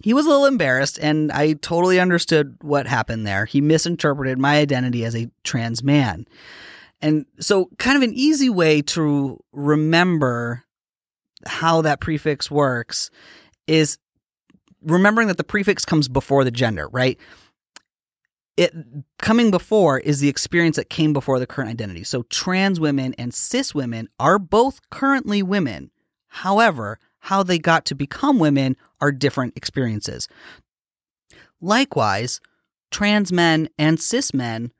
he 0.00 0.14
was 0.14 0.26
a 0.26 0.28
little 0.28 0.46
embarrassed, 0.46 0.98
and 1.00 1.32
I 1.32 1.54
totally 1.54 1.98
understood 1.98 2.56
what 2.60 2.86
happened 2.86 3.26
there. 3.26 3.46
He 3.46 3.60
misinterpreted 3.60 4.38
my 4.38 4.58
identity 4.58 5.04
as 5.04 5.16
a 5.16 5.30
trans 5.42 5.82
man. 5.82 6.26
And 7.00 7.26
so, 7.40 7.70
kind 7.78 7.96
of 7.96 8.02
an 8.02 8.14
easy 8.14 8.48
way 8.48 8.82
to 8.82 9.42
remember 9.52 10.64
how 11.46 11.82
that 11.82 12.00
prefix 12.00 12.50
works 12.50 13.10
is 13.66 13.98
remembering 14.82 15.28
that 15.28 15.36
the 15.36 15.44
prefix 15.44 15.84
comes 15.84 16.08
before 16.08 16.44
the 16.44 16.50
gender, 16.50 16.88
right? 16.88 17.18
It 18.56 18.74
coming 19.18 19.50
before 19.50 19.98
is 19.98 20.20
the 20.20 20.28
experience 20.28 20.76
that 20.76 20.90
came 20.90 21.12
before 21.12 21.38
the 21.38 21.46
current 21.46 21.70
identity. 21.70 22.04
So, 22.04 22.22
trans 22.24 22.78
women 22.78 23.14
and 23.14 23.34
cis 23.34 23.74
women 23.74 24.08
are 24.20 24.38
both 24.38 24.80
currently 24.90 25.42
women. 25.42 25.90
However, 26.28 26.98
how 27.20 27.42
they 27.42 27.58
got 27.58 27.84
to 27.86 27.94
become 27.94 28.38
women 28.38 28.76
are 29.00 29.12
different 29.12 29.56
experiences. 29.56 30.28
Likewise, 31.60 32.40
trans 32.90 33.32
men 33.32 33.68
and 33.78 34.00
cis 34.00 34.32
men 34.32 34.72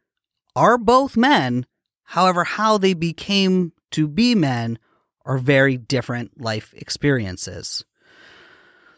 are 0.56 0.78
both 0.78 1.16
men. 1.16 1.66
However, 2.04 2.44
how 2.44 2.78
they 2.78 2.94
became 2.94 3.72
to 3.92 4.08
be 4.08 4.34
men 4.34 4.78
are 5.24 5.38
very 5.38 5.76
different 5.76 6.40
life 6.40 6.72
experiences. 6.74 7.84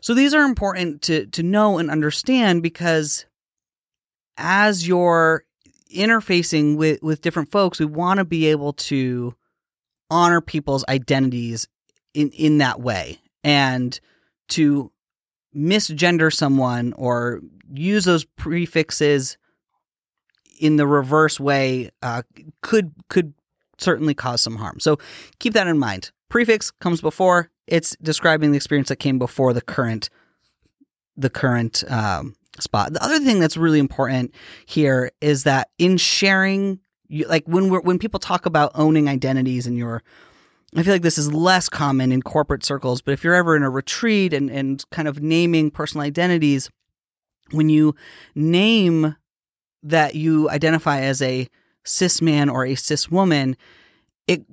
So 0.00 0.14
these 0.14 0.32
are 0.32 0.44
important 0.44 1.02
to, 1.02 1.26
to 1.26 1.42
know 1.42 1.78
and 1.78 1.90
understand 1.90 2.62
because 2.62 3.26
as 4.36 4.86
you're 4.86 5.44
interfacing 5.94 6.76
with, 6.76 7.02
with 7.02 7.20
different 7.20 7.50
folks, 7.50 7.80
we 7.80 7.86
want 7.86 8.18
to 8.18 8.24
be 8.24 8.46
able 8.46 8.72
to 8.74 9.34
honor 10.08 10.40
people's 10.40 10.84
identities 10.88 11.68
in, 12.14 12.30
in 12.30 12.58
that 12.58 12.80
way 12.80 13.18
and 13.44 13.98
to 14.48 14.90
misgender 15.54 16.32
someone 16.32 16.92
or 16.94 17.40
use 17.72 18.04
those 18.04 18.24
prefixes 18.24 19.36
in 20.60 20.76
the 20.76 20.86
reverse 20.86 21.40
way 21.40 21.90
uh, 22.02 22.22
could 22.62 22.92
could 23.08 23.34
certainly 23.78 24.14
cause 24.14 24.42
some 24.42 24.56
harm. 24.56 24.78
So 24.78 24.98
keep 25.38 25.54
that 25.54 25.66
in 25.66 25.78
mind. 25.78 26.12
Prefix 26.28 26.70
comes 26.70 27.00
before; 27.00 27.50
it's 27.66 27.96
describing 28.02 28.52
the 28.52 28.56
experience 28.56 28.88
that 28.88 28.96
came 28.96 29.18
before 29.18 29.52
the 29.52 29.62
current 29.62 30.10
the 31.16 31.30
current 31.30 31.82
um, 31.90 32.34
spot. 32.58 32.92
The 32.92 33.02
other 33.02 33.18
thing 33.18 33.40
that's 33.40 33.56
really 33.56 33.78
important 33.78 34.34
here 34.66 35.10
is 35.20 35.44
that 35.44 35.68
in 35.78 35.96
sharing, 35.96 36.80
like 37.26 37.44
when 37.46 37.70
we're 37.70 37.80
when 37.80 37.98
people 37.98 38.20
talk 38.20 38.46
about 38.46 38.72
owning 38.74 39.08
identities 39.08 39.66
in 39.66 39.76
your 39.76 40.02
I 40.76 40.82
feel 40.82 40.94
like 40.94 41.02
this 41.02 41.18
is 41.18 41.32
less 41.32 41.68
common 41.68 42.12
in 42.12 42.22
corporate 42.22 42.64
circles, 42.64 43.02
but 43.02 43.12
if 43.12 43.24
you're 43.24 43.34
ever 43.34 43.56
in 43.56 43.62
a 43.62 43.70
retreat 43.70 44.32
and, 44.32 44.48
and 44.50 44.84
kind 44.90 45.08
of 45.08 45.20
naming 45.20 45.70
personal 45.70 46.06
identities, 46.06 46.70
when 47.50 47.68
you 47.68 47.94
name 48.34 49.16
that 49.82 50.14
you 50.14 50.48
identify 50.50 51.00
as 51.00 51.20
a 51.22 51.48
cis 51.84 52.22
man 52.22 52.48
or 52.48 52.64
a 52.64 52.74
cis 52.74 53.10
woman, 53.10 53.56
it 54.28 54.44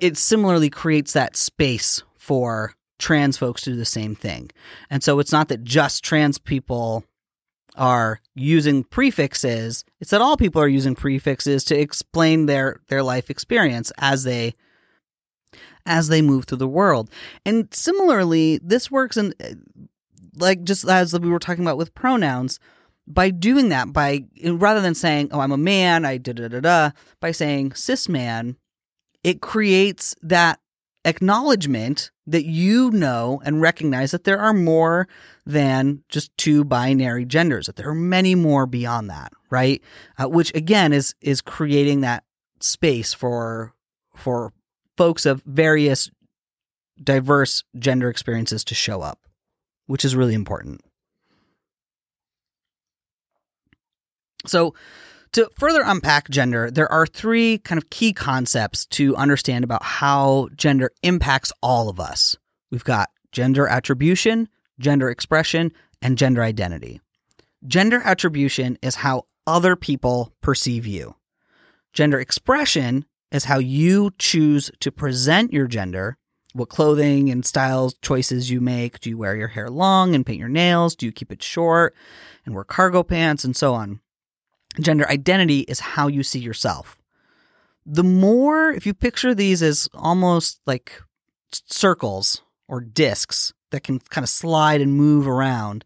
it 0.00 0.16
similarly 0.16 0.70
creates 0.70 1.12
that 1.14 1.36
space 1.36 2.02
for 2.16 2.74
trans 2.98 3.36
folks 3.36 3.62
to 3.62 3.70
do 3.70 3.76
the 3.76 3.84
same 3.84 4.14
thing. 4.14 4.50
And 4.88 5.02
so 5.02 5.18
it's 5.18 5.32
not 5.32 5.48
that 5.48 5.64
just 5.64 6.04
trans 6.04 6.38
people 6.38 7.04
are 7.76 8.20
using 8.34 8.84
prefixes, 8.84 9.84
it's 10.00 10.10
that 10.10 10.22
all 10.22 10.36
people 10.36 10.62
are 10.62 10.68
using 10.68 10.94
prefixes 10.94 11.64
to 11.64 11.78
explain 11.78 12.46
their 12.46 12.80
their 12.88 13.02
life 13.02 13.30
experience 13.30 13.92
as 13.98 14.24
they 14.24 14.54
as 15.86 16.08
they 16.08 16.22
move 16.22 16.44
through 16.44 16.58
the 16.58 16.68
world. 16.68 17.10
And 17.44 17.68
similarly, 17.72 18.58
this 18.62 18.90
works 18.90 19.16
in 19.16 19.32
like 20.36 20.64
just 20.64 20.86
as 20.88 21.18
we 21.18 21.30
were 21.30 21.38
talking 21.38 21.64
about 21.64 21.78
with 21.78 21.94
pronouns, 21.94 22.58
by 23.06 23.30
doing 23.30 23.68
that, 23.68 23.92
by 23.92 24.24
rather 24.44 24.80
than 24.80 24.94
saying, 24.94 25.28
"Oh, 25.32 25.40
I'm 25.40 25.52
a 25.52 25.56
man," 25.56 26.04
I 26.04 26.18
da 26.18 26.32
da 26.32 26.48
da 26.48 26.60
da, 26.60 26.90
by 27.20 27.30
saying 27.30 27.74
"cis 27.74 28.08
man," 28.08 28.56
it 29.22 29.40
creates 29.40 30.14
that 30.22 30.60
acknowledgement 31.04 32.10
that 32.26 32.44
you 32.44 32.90
know 32.90 33.40
and 33.44 33.60
recognize 33.60 34.10
that 34.10 34.24
there 34.24 34.40
are 34.40 34.52
more 34.52 35.06
than 35.44 36.02
just 36.08 36.36
two 36.36 36.64
binary 36.64 37.24
genders; 37.24 37.66
that 37.66 37.76
there 37.76 37.88
are 37.88 37.94
many 37.94 38.34
more 38.34 38.66
beyond 38.66 39.08
that, 39.10 39.32
right? 39.50 39.82
Uh, 40.18 40.28
which 40.28 40.52
again 40.54 40.92
is 40.92 41.14
is 41.20 41.40
creating 41.40 42.00
that 42.00 42.24
space 42.60 43.14
for 43.14 43.72
for 44.16 44.52
folks 44.96 45.26
of 45.26 45.42
various 45.44 46.10
diverse 47.02 47.64
gender 47.78 48.08
experiences 48.08 48.64
to 48.64 48.74
show 48.74 49.02
up, 49.02 49.20
which 49.86 50.04
is 50.04 50.16
really 50.16 50.34
important. 50.34 50.80
So, 54.46 54.74
to 55.32 55.50
further 55.58 55.82
unpack 55.84 56.30
gender, 56.30 56.70
there 56.70 56.90
are 56.90 57.06
three 57.06 57.58
kind 57.58 57.78
of 57.78 57.90
key 57.90 58.12
concepts 58.12 58.86
to 58.86 59.14
understand 59.16 59.64
about 59.64 59.82
how 59.82 60.48
gender 60.56 60.92
impacts 61.02 61.52
all 61.62 61.88
of 61.88 62.00
us. 62.00 62.36
We've 62.70 62.84
got 62.84 63.10
gender 63.32 63.66
attribution, 63.66 64.48
gender 64.78 65.10
expression, 65.10 65.72
and 66.00 66.16
gender 66.16 66.42
identity. 66.42 67.00
Gender 67.66 68.00
attribution 68.04 68.78
is 68.82 68.94
how 68.94 69.24
other 69.46 69.76
people 69.76 70.32
perceive 70.40 70.86
you. 70.86 71.16
Gender 71.92 72.20
expression 72.20 73.04
is 73.32 73.44
how 73.44 73.58
you 73.58 74.12
choose 74.18 74.70
to 74.80 74.90
present 74.90 75.52
your 75.52 75.66
gender, 75.66 76.16
what 76.52 76.68
clothing 76.68 77.30
and 77.30 77.44
styles 77.44 77.94
choices 78.02 78.50
you 78.50 78.60
make. 78.60 79.00
Do 79.00 79.10
you 79.10 79.18
wear 79.18 79.36
your 79.36 79.48
hair 79.48 79.68
long 79.68 80.14
and 80.14 80.24
paint 80.24 80.38
your 80.38 80.48
nails? 80.48 80.96
Do 80.96 81.06
you 81.06 81.12
keep 81.12 81.32
it 81.32 81.42
short 81.42 81.94
and 82.44 82.54
wear 82.54 82.64
cargo 82.64 83.02
pants 83.02 83.44
and 83.44 83.56
so 83.56 83.74
on? 83.74 84.00
Gender 84.80 85.08
identity 85.08 85.60
is 85.60 85.80
how 85.80 86.06
you 86.06 86.22
see 86.22 86.38
yourself. 86.38 86.98
The 87.84 88.04
more, 88.04 88.70
if 88.70 88.86
you 88.86 88.94
picture 88.94 89.34
these 89.34 89.62
as 89.62 89.88
almost 89.94 90.60
like 90.66 91.00
circles 91.52 92.42
or 92.68 92.80
discs 92.80 93.52
that 93.70 93.84
can 93.84 94.00
kind 94.00 94.24
of 94.24 94.28
slide 94.28 94.80
and 94.80 94.94
move 94.94 95.28
around, 95.28 95.84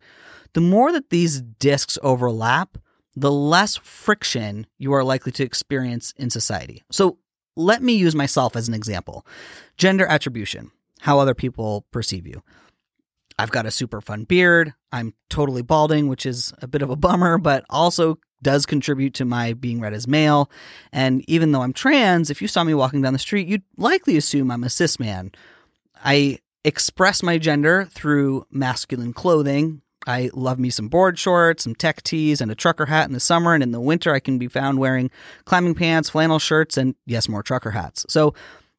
the 0.54 0.60
more 0.60 0.92
that 0.92 1.10
these 1.10 1.40
discs 1.40 1.98
overlap, 2.02 2.78
the 3.14 3.30
less 3.30 3.76
friction 3.76 4.66
you 4.78 4.92
are 4.92 5.04
likely 5.04 5.32
to 5.32 5.44
experience 5.44 6.14
in 6.16 6.30
society. 6.30 6.82
So 6.90 7.18
let 7.56 7.82
me 7.82 7.94
use 7.94 8.14
myself 8.14 8.56
as 8.56 8.68
an 8.68 8.74
example 8.74 9.26
gender 9.76 10.06
attribution, 10.06 10.70
how 11.00 11.18
other 11.18 11.34
people 11.34 11.86
perceive 11.90 12.26
you. 12.26 12.42
I've 13.38 13.50
got 13.50 13.64
a 13.64 13.70
super 13.70 14.02
fun 14.02 14.24
beard. 14.24 14.74
I'm 14.92 15.14
totally 15.30 15.62
balding, 15.62 16.08
which 16.08 16.26
is 16.26 16.52
a 16.60 16.66
bit 16.66 16.82
of 16.82 16.90
a 16.90 16.96
bummer, 16.96 17.38
but 17.38 17.64
also 17.70 18.18
does 18.42 18.66
contribute 18.66 19.14
to 19.14 19.24
my 19.24 19.54
being 19.54 19.80
read 19.80 19.94
as 19.94 20.06
male. 20.06 20.50
And 20.92 21.24
even 21.28 21.52
though 21.52 21.62
I'm 21.62 21.72
trans, 21.72 22.30
if 22.30 22.42
you 22.42 22.48
saw 22.48 22.64
me 22.64 22.74
walking 22.74 23.02
down 23.02 23.12
the 23.12 23.18
street, 23.18 23.48
you'd 23.48 23.62
likely 23.76 24.16
assume 24.16 24.50
I'm 24.50 24.64
a 24.64 24.70
cis 24.70 24.98
man. 24.98 25.32
I 26.04 26.38
express 26.64 27.22
my 27.22 27.38
gender 27.38 27.88
through 27.90 28.46
masculine 28.50 29.12
clothing. 29.12 29.82
I 30.06 30.30
love 30.32 30.58
me 30.58 30.70
some 30.70 30.88
board 30.88 31.18
shorts, 31.18 31.64
some 31.64 31.74
tech 31.74 32.02
tees, 32.02 32.40
and 32.40 32.50
a 32.50 32.54
trucker 32.54 32.86
hat 32.86 33.06
in 33.06 33.12
the 33.12 33.20
summer. 33.20 33.54
And 33.54 33.62
in 33.62 33.72
the 33.72 33.80
winter, 33.80 34.14
I 34.14 34.20
can 34.20 34.38
be 34.38 34.48
found 34.48 34.78
wearing 34.78 35.10
climbing 35.44 35.74
pants, 35.74 36.10
flannel 36.10 36.38
shirts, 36.38 36.76
and 36.76 36.94
yes, 37.06 37.28
more 37.28 37.42
trucker 37.42 37.72
hats. 37.72 38.06
So 38.08 38.34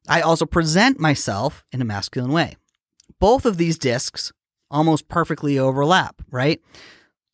I 0.08 0.20
also 0.20 0.46
present 0.46 0.98
myself 0.98 1.64
in 1.72 1.80
a 1.80 1.84
masculine 1.84 2.32
way. 2.32 2.56
Both 3.20 3.46
of 3.46 3.56
these 3.56 3.78
discs 3.78 4.32
almost 4.70 5.08
perfectly 5.08 5.58
overlap, 5.58 6.22
right? 6.30 6.60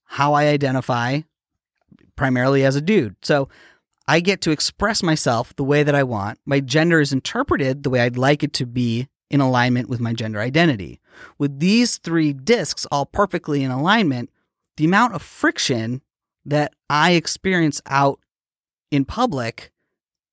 How 0.04 0.34
I 0.34 0.48
identify 0.48 1.20
primarily 2.16 2.64
as 2.64 2.76
a 2.76 2.80
dude. 2.80 3.16
So 3.22 3.48
I 4.06 4.20
get 4.20 4.40
to 4.42 4.50
express 4.50 5.02
myself 5.02 5.54
the 5.56 5.64
way 5.64 5.82
that 5.82 5.94
I 5.94 6.02
want. 6.02 6.38
My 6.44 6.60
gender 6.60 7.00
is 7.00 7.12
interpreted 7.12 7.82
the 7.82 7.90
way 7.90 8.00
I'd 8.00 8.18
like 8.18 8.42
it 8.42 8.52
to 8.54 8.66
be 8.66 9.08
in 9.30 9.40
alignment 9.40 9.88
with 9.88 10.00
my 10.00 10.12
gender 10.12 10.40
identity. 10.40 11.00
With 11.38 11.60
these 11.60 11.98
three 11.98 12.32
discs 12.32 12.86
all 12.90 13.06
perfectly 13.06 13.62
in 13.62 13.70
alignment, 13.70 14.30
the 14.76 14.84
amount 14.84 15.14
of 15.14 15.22
friction 15.22 16.02
that 16.44 16.72
I 16.88 17.12
experience 17.12 17.80
out 17.86 18.20
in 18.90 19.04
public 19.04 19.70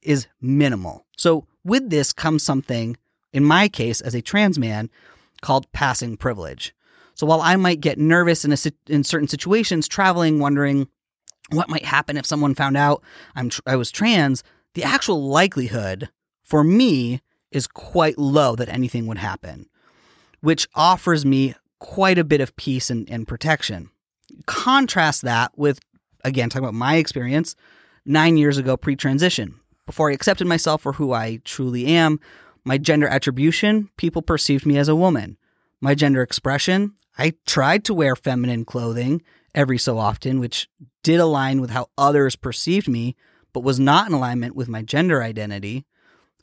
is 0.01 0.27
minimal. 0.39 1.05
So, 1.17 1.47
with 1.63 1.89
this 1.89 2.13
comes 2.13 2.43
something, 2.43 2.95
in 3.33 3.43
my 3.43 3.67
case, 3.67 4.01
as 4.01 4.13
a 4.13 4.21
trans 4.21 4.59
man, 4.59 4.89
called 5.41 5.71
passing 5.73 6.15
privilege. 6.15 6.73
So, 7.15 7.25
while 7.25 7.41
I 7.41 7.55
might 7.55 7.81
get 7.81 7.97
nervous 7.97 8.45
in, 8.45 8.53
a, 8.53 8.57
in 8.87 9.03
certain 9.03 9.27
situations, 9.27 9.87
traveling, 9.87 10.39
wondering 10.39 10.87
what 11.51 11.69
might 11.69 11.85
happen 11.85 12.17
if 12.17 12.25
someone 12.25 12.55
found 12.55 12.77
out 12.77 13.03
I'm 13.35 13.49
I 13.65 13.75
was 13.75 13.91
trans, 13.91 14.43
the 14.73 14.83
actual 14.83 15.27
likelihood 15.27 16.09
for 16.43 16.63
me 16.63 17.21
is 17.51 17.67
quite 17.67 18.17
low 18.17 18.55
that 18.55 18.69
anything 18.69 19.07
would 19.07 19.17
happen, 19.17 19.67
which 20.45 20.67
offers 20.75 21.25
me 21.25 21.55
quite 21.79 22.19
a 22.19 22.23
bit 22.23 22.39
of 22.39 22.55
peace 22.55 22.91
and, 22.91 23.09
and 23.09 23.27
protection. 23.27 23.89
Contrast 24.45 25.23
that 25.23 25.51
with, 25.57 25.79
again, 26.23 26.49
talking 26.49 26.63
about 26.63 26.75
my 26.75 26.97
experience 26.97 27.55
nine 28.05 28.37
years 28.37 28.59
ago 28.59 28.77
pre 28.77 28.95
transition. 28.95 29.59
Before 29.87 30.11
I 30.11 30.13
accepted 30.13 30.45
myself 30.45 30.83
for 30.83 30.93
who 30.93 31.13
I 31.13 31.39
truly 31.45 31.87
am, 31.87 32.19
my 32.63 32.77
gender 32.77 33.07
attribution, 33.07 33.89
people 33.97 34.21
perceived 34.21 34.67
me 34.67 34.77
as 34.77 34.87
a 34.87 34.95
woman. 34.95 35.37
My 35.81 35.95
gender 35.95 36.21
expression, 36.21 36.93
I 37.17 37.33
tried 37.47 37.83
to 37.85 37.95
wear 37.95 38.15
feminine 38.15 38.65
clothing 38.65 39.23
every 39.55 39.79
so 39.79 39.97
often, 39.97 40.39
which 40.39 40.69
did 41.01 41.19
align 41.19 41.59
with 41.59 41.71
how 41.71 41.87
others 41.97 42.35
perceived 42.35 42.87
me, 42.87 43.15
but 43.51 43.63
was 43.63 43.79
not 43.79 44.07
in 44.07 44.13
alignment 44.13 44.55
with 44.55 44.67
my 44.67 44.83
gender 44.83 45.23
identity. 45.23 45.85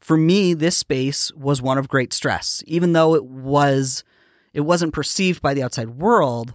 For 0.02 0.16
me, 0.16 0.52
this 0.52 0.76
space 0.76 1.32
was 1.32 1.62
one 1.62 1.78
of 1.78 1.88
great 1.88 2.12
stress, 2.12 2.60
even 2.66 2.92
though 2.92 3.14
it 3.14 3.24
was 3.24 4.02
it 4.52 4.62
wasn't 4.62 4.92
perceived 4.92 5.40
by 5.40 5.54
the 5.54 5.62
outside 5.62 5.90
world. 5.90 6.54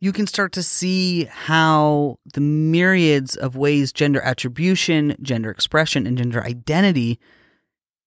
You 0.00 0.12
can 0.12 0.26
start 0.26 0.52
to 0.52 0.62
see 0.62 1.24
how 1.24 2.18
the 2.32 2.40
myriads 2.40 3.36
of 3.36 3.56
ways 3.56 3.92
gender 3.92 4.22
attribution, 4.22 5.16
gender 5.20 5.50
expression, 5.50 6.06
and 6.06 6.16
gender 6.16 6.42
identity 6.42 7.20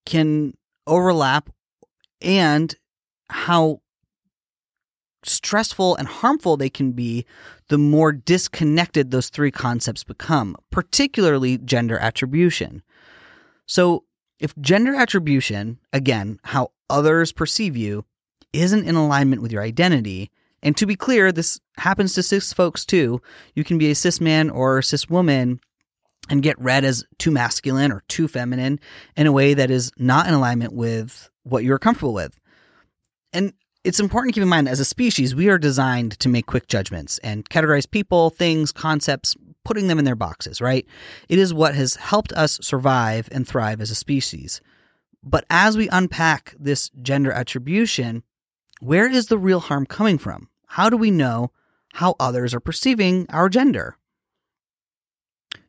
can 0.04 0.54
overlap 0.88 1.50
and 2.20 2.74
how 3.28 3.82
stressful 5.22 5.94
and 5.94 6.08
harmful 6.08 6.56
they 6.56 6.70
can 6.70 6.90
be, 6.90 7.24
the 7.68 7.78
more 7.78 8.10
disconnected 8.10 9.12
those 9.12 9.28
three 9.28 9.52
concepts 9.52 10.02
become, 10.02 10.56
particularly 10.72 11.56
gender 11.58 11.98
attribution. 11.98 12.82
So, 13.66 14.04
if 14.38 14.56
gender 14.58 14.94
attribution, 14.94 15.78
again, 15.92 16.40
how 16.44 16.72
others 16.90 17.32
perceive 17.32 17.76
you, 17.76 18.04
isn't 18.52 18.86
in 18.86 18.96
alignment 18.96 19.40
with 19.40 19.52
your 19.52 19.62
identity, 19.62 20.30
and 20.62 20.76
to 20.76 20.86
be 20.86 20.96
clear, 20.96 21.32
this 21.32 21.60
happens 21.78 22.14
to 22.14 22.22
cis 22.22 22.52
folks 22.52 22.84
too. 22.84 23.20
You 23.54 23.64
can 23.64 23.78
be 23.78 23.90
a 23.90 23.94
cis 23.94 24.20
man 24.20 24.50
or 24.50 24.80
cis 24.82 25.08
woman 25.08 25.60
and 26.30 26.42
get 26.42 26.60
read 26.60 26.84
as 26.84 27.04
too 27.18 27.30
masculine 27.30 27.90
or 27.90 28.02
too 28.08 28.28
feminine 28.28 28.78
in 29.16 29.26
a 29.26 29.32
way 29.32 29.54
that 29.54 29.70
is 29.70 29.90
not 29.96 30.28
in 30.28 30.34
alignment 30.34 30.72
with 30.72 31.30
what 31.42 31.64
you're 31.64 31.78
comfortable 31.80 32.14
with. 32.14 32.38
And 33.32 33.52
it's 33.82 33.98
important 33.98 34.32
to 34.32 34.38
keep 34.38 34.44
in 34.44 34.48
mind 34.48 34.68
as 34.68 34.78
a 34.78 34.84
species, 34.84 35.34
we 35.34 35.48
are 35.48 35.58
designed 35.58 36.18
to 36.20 36.28
make 36.28 36.46
quick 36.46 36.68
judgments 36.68 37.18
and 37.18 37.48
categorize 37.48 37.90
people, 37.90 38.30
things, 38.30 38.70
concepts, 38.70 39.34
putting 39.64 39.86
them 39.86 39.98
in 39.98 40.04
their 40.04 40.16
boxes, 40.16 40.60
right? 40.60 40.86
It 41.28 41.38
is 41.38 41.54
what 41.54 41.74
has 41.74 41.96
helped 41.96 42.32
us 42.32 42.58
survive 42.62 43.28
and 43.32 43.46
thrive 43.46 43.80
as 43.80 43.90
a 43.90 43.94
species. 43.94 44.60
But 45.22 45.44
as 45.48 45.76
we 45.76 45.88
unpack 45.88 46.54
this 46.58 46.90
gender 47.00 47.30
attribution, 47.30 48.22
where 48.80 49.08
is 49.08 49.26
the 49.26 49.38
real 49.38 49.60
harm 49.60 49.86
coming 49.86 50.18
from? 50.18 50.48
How 50.66 50.90
do 50.90 50.96
we 50.96 51.10
know 51.10 51.52
how 51.94 52.16
others 52.18 52.54
are 52.54 52.60
perceiving 52.60 53.26
our 53.28 53.48
gender? 53.48 53.96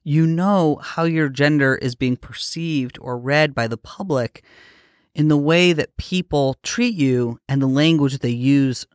You 0.04 0.26
know 0.26 0.80
how 0.82 1.04
your 1.04 1.30
gender 1.30 1.76
is 1.76 1.96
being 1.96 2.18
perceived 2.18 2.98
or 3.00 3.18
read 3.18 3.54
by 3.54 3.68
the 3.68 3.78
public 3.78 4.44
in 5.16 5.28
the 5.28 5.38
way 5.38 5.74
that 5.74 5.98
people 5.98 6.56
treat 6.64 6.96
you 6.96 7.40
and 7.48 7.62
the 7.62 7.68
language 7.68 8.20
they 8.20 8.30
use 8.30 8.88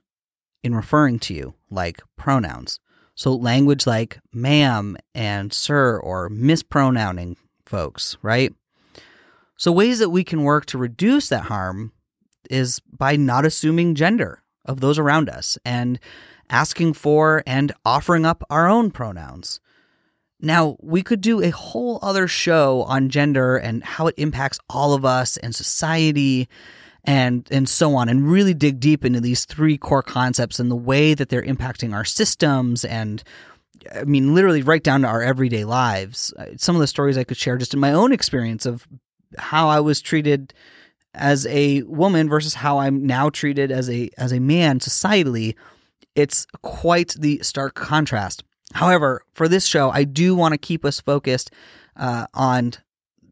in 0.63 0.75
referring 0.75 1.19
to 1.21 1.35
you, 1.35 1.55
like 1.71 2.03
pronouns. 2.17 2.81
So, 3.19 3.35
language 3.35 3.85
like 3.85 4.21
ma'am 4.33 4.97
and 5.13 5.53
sir 5.53 5.99
or 5.99 6.29
mispronouncing 6.29 7.37
folks, 7.67 8.17
right? 8.23 8.55
So, 9.57 9.73
ways 9.73 9.99
that 9.99 10.11
we 10.11 10.23
can 10.23 10.45
work 10.45 10.67
to 10.67 10.79
reduce 10.79 11.29
that 11.29 11.47
harm 11.47 11.91
is 12.49 12.79
by 12.79 13.17
not 13.17 13.45
assuming 13.45 13.97
gender 13.97 14.45
of 14.65 14.79
those 14.79 15.01
around 15.01 15.29
us 15.29 15.59
and 15.65 15.99
asking 16.49 16.93
for 16.93 17.43
and 17.45 17.73
offering 17.85 18.25
up 18.25 18.45
our 18.51 18.69
own 18.69 18.93
pronouns. 18.93 19.59
Now, 20.41 20.77
we 20.79 21.03
could 21.03 21.21
do 21.21 21.43
a 21.43 21.51
whole 21.51 21.99
other 22.01 22.29
show 22.29 22.85
on 22.85 23.09
gender 23.09 23.57
and 23.57 23.83
how 23.83 24.07
it 24.07 24.15
impacts 24.17 24.61
all 24.71 24.95
of 24.95 25.05
us 25.05 25.37
and 25.39 25.57
society 25.57 26.49
and 27.09 27.49
and 27.51 27.67
so 27.67 27.97
on 27.97 28.11
and 28.11 28.31
really 28.31 28.53
dig 28.53 28.79
deep 28.79 29.03
into 29.03 29.19
these 29.19 29.47
three 29.47 29.79
core 29.79 30.03
concepts 30.03 30.61
and 30.61 30.71
the 30.71 30.77
way 30.77 31.15
that 31.15 31.31
they're 31.31 31.43
impacting 31.43 31.95
our 31.95 32.05
systems 32.05 32.85
and 32.85 33.25
I 33.95 34.05
mean 34.05 34.35
literally 34.35 34.61
right 34.61 34.83
down 34.83 35.01
to 35.01 35.09
our 35.09 35.23
everyday 35.23 35.65
lives. 35.65 36.35
Uh, 36.39 36.49
some 36.59 36.77
of 36.77 36.81
the 36.81 36.87
stories 36.87 37.17
I 37.17 37.25
could 37.25 37.39
share 37.39 37.57
just 37.57 37.73
in 37.73 37.81
my 37.81 37.93
own 37.93 38.13
experience 38.13 38.67
of 38.67 38.87
how 39.39 39.69
I 39.69 39.81
was 39.81 40.03
treated 40.03 40.53
as 41.15 41.47
a 41.47 41.81
woman 41.85 42.29
versus 42.29 42.53
how 42.53 42.79
I'm 42.79 43.07
now 43.07 43.31
treated 43.31 43.73
as 43.73 43.89
a 43.89 44.11
as 44.19 44.31
a 44.31 44.39
man 44.39 44.79
societally. 44.79 45.55
It's 46.15 46.47
quite 46.61 47.15
the 47.19 47.41
stark 47.43 47.75
contrast. 47.75 48.45
However, 48.75 49.23
for 49.33 49.49
this 49.49 49.65
show, 49.65 49.89
I 49.91 50.05
do 50.05 50.35
want 50.35 50.53
to 50.53 50.59
keep 50.59 50.85
us 50.85 51.01
focused 51.01 51.51
uh, 51.97 52.27
on 52.35 52.75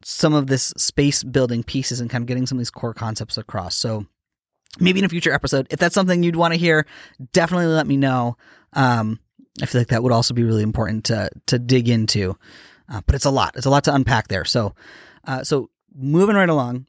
some 0.08 0.34
of 0.34 0.46
this 0.46 0.72
space 0.76 1.24
building 1.24 1.64
pieces 1.64 2.00
and 2.00 2.08
kind 2.08 2.22
of 2.22 2.26
getting 2.26 2.46
some 2.46 2.58
of 2.58 2.60
these 2.60 2.70
core 2.70 2.94
concepts 2.94 3.36
across. 3.36 3.74
So 3.74 4.06
maybe 4.78 5.00
in 5.00 5.04
a 5.04 5.08
future 5.08 5.32
episode, 5.32 5.66
if 5.70 5.80
that's 5.80 5.94
something 5.94 6.22
you'd 6.22 6.36
want 6.36 6.54
to 6.54 6.60
hear, 6.60 6.86
definitely 7.32 7.66
let 7.66 7.86
me 7.86 7.96
know. 7.96 8.36
Um, 8.72 9.18
I 9.60 9.66
feel 9.66 9.80
like 9.80 9.88
that 9.88 10.02
would 10.02 10.12
also 10.12 10.34
be 10.34 10.44
really 10.44 10.62
important 10.62 11.06
to 11.06 11.30
to 11.46 11.58
dig 11.58 11.88
into. 11.88 12.38
Uh, 12.88 13.00
but 13.04 13.16
it's 13.16 13.24
a 13.24 13.30
lot. 13.30 13.56
It's 13.56 13.66
a 13.66 13.70
lot 13.70 13.84
to 13.84 13.94
unpack 13.94 14.28
there. 14.28 14.44
So, 14.44 14.74
uh, 15.24 15.42
so 15.42 15.70
moving 15.92 16.36
right 16.36 16.48
along 16.48 16.86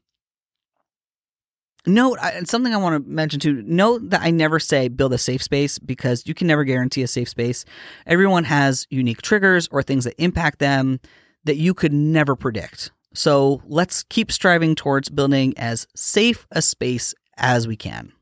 note 1.88 2.18
and 2.22 2.48
something 2.48 2.72
I 2.72 2.76
want 2.76 3.02
to 3.02 3.10
mention 3.10 3.40
too. 3.40 3.62
Note 3.62 4.10
that 4.10 4.20
I 4.20 4.30
never 4.30 4.60
say 4.60 4.88
build 4.88 5.12
a 5.12 5.18
safe 5.18 5.42
space 5.42 5.78
because 5.78 6.26
you 6.26 6.34
can 6.34 6.46
never 6.46 6.64
guarantee 6.64 7.02
a 7.02 7.08
safe 7.08 7.28
space. 7.28 7.64
Everyone 8.06 8.44
has 8.44 8.86
unique 8.90 9.22
triggers 9.22 9.68
or 9.72 9.82
things 9.82 10.04
that 10.04 10.14
impact 10.22 10.58
them 10.58 11.00
that 11.44 11.56
you 11.56 11.74
could 11.74 11.92
never 11.92 12.36
predict. 12.36 12.92
So 13.14 13.62
let's 13.66 14.02
keep 14.04 14.30
striving 14.30 14.74
towards 14.74 15.08
building 15.08 15.56
as 15.56 15.86
safe 15.94 16.46
a 16.50 16.62
space 16.62 17.14
as 17.36 17.66
we 17.66 17.76
can. 17.76 18.12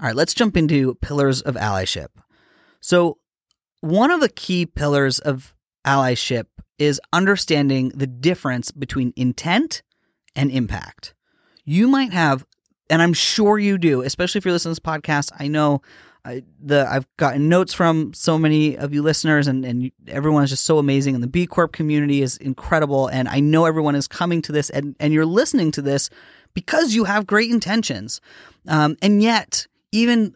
All 0.00 0.06
right, 0.06 0.16
let's 0.16 0.34
jump 0.34 0.56
into 0.56 0.94
pillars 0.96 1.40
of 1.40 1.56
allyship. 1.56 2.08
So, 2.80 3.18
one 3.80 4.10
of 4.10 4.20
the 4.20 4.28
key 4.28 4.66
pillars 4.66 5.18
of 5.18 5.54
allyship 5.84 6.46
is 6.78 7.00
understanding 7.12 7.90
the 7.90 8.06
difference 8.06 8.70
between 8.70 9.12
intent 9.16 9.82
and 10.36 10.50
impact. 10.50 11.14
You 11.64 11.88
might 11.88 12.12
have 12.12 12.44
and 12.90 13.02
I'm 13.02 13.12
sure 13.12 13.58
you 13.58 13.78
do, 13.78 14.02
especially 14.02 14.38
if 14.38 14.44
you're 14.44 14.52
listening 14.52 14.74
to 14.74 14.80
this 14.80 14.92
podcast. 14.92 15.30
I 15.38 15.48
know 15.48 15.82
I, 16.28 16.42
the 16.60 16.86
I've 16.86 17.06
gotten 17.16 17.48
notes 17.48 17.72
from 17.72 18.12
so 18.12 18.38
many 18.38 18.76
of 18.76 18.92
you 18.92 19.00
listeners, 19.02 19.46
and 19.46 19.64
and 19.64 19.90
everyone 20.06 20.44
is 20.44 20.50
just 20.50 20.66
so 20.66 20.78
amazing, 20.78 21.14
and 21.14 21.24
the 21.24 21.28
B 21.28 21.46
Corp 21.46 21.72
community 21.72 22.20
is 22.20 22.36
incredible, 22.36 23.06
and 23.06 23.28
I 23.28 23.40
know 23.40 23.64
everyone 23.64 23.94
is 23.94 24.06
coming 24.06 24.42
to 24.42 24.52
this, 24.52 24.68
and 24.68 24.94
and 25.00 25.14
you're 25.14 25.24
listening 25.24 25.70
to 25.72 25.82
this 25.82 26.10
because 26.52 26.94
you 26.94 27.04
have 27.04 27.26
great 27.26 27.50
intentions, 27.50 28.20
um, 28.66 28.96
and 29.00 29.22
yet 29.22 29.66
even 29.90 30.34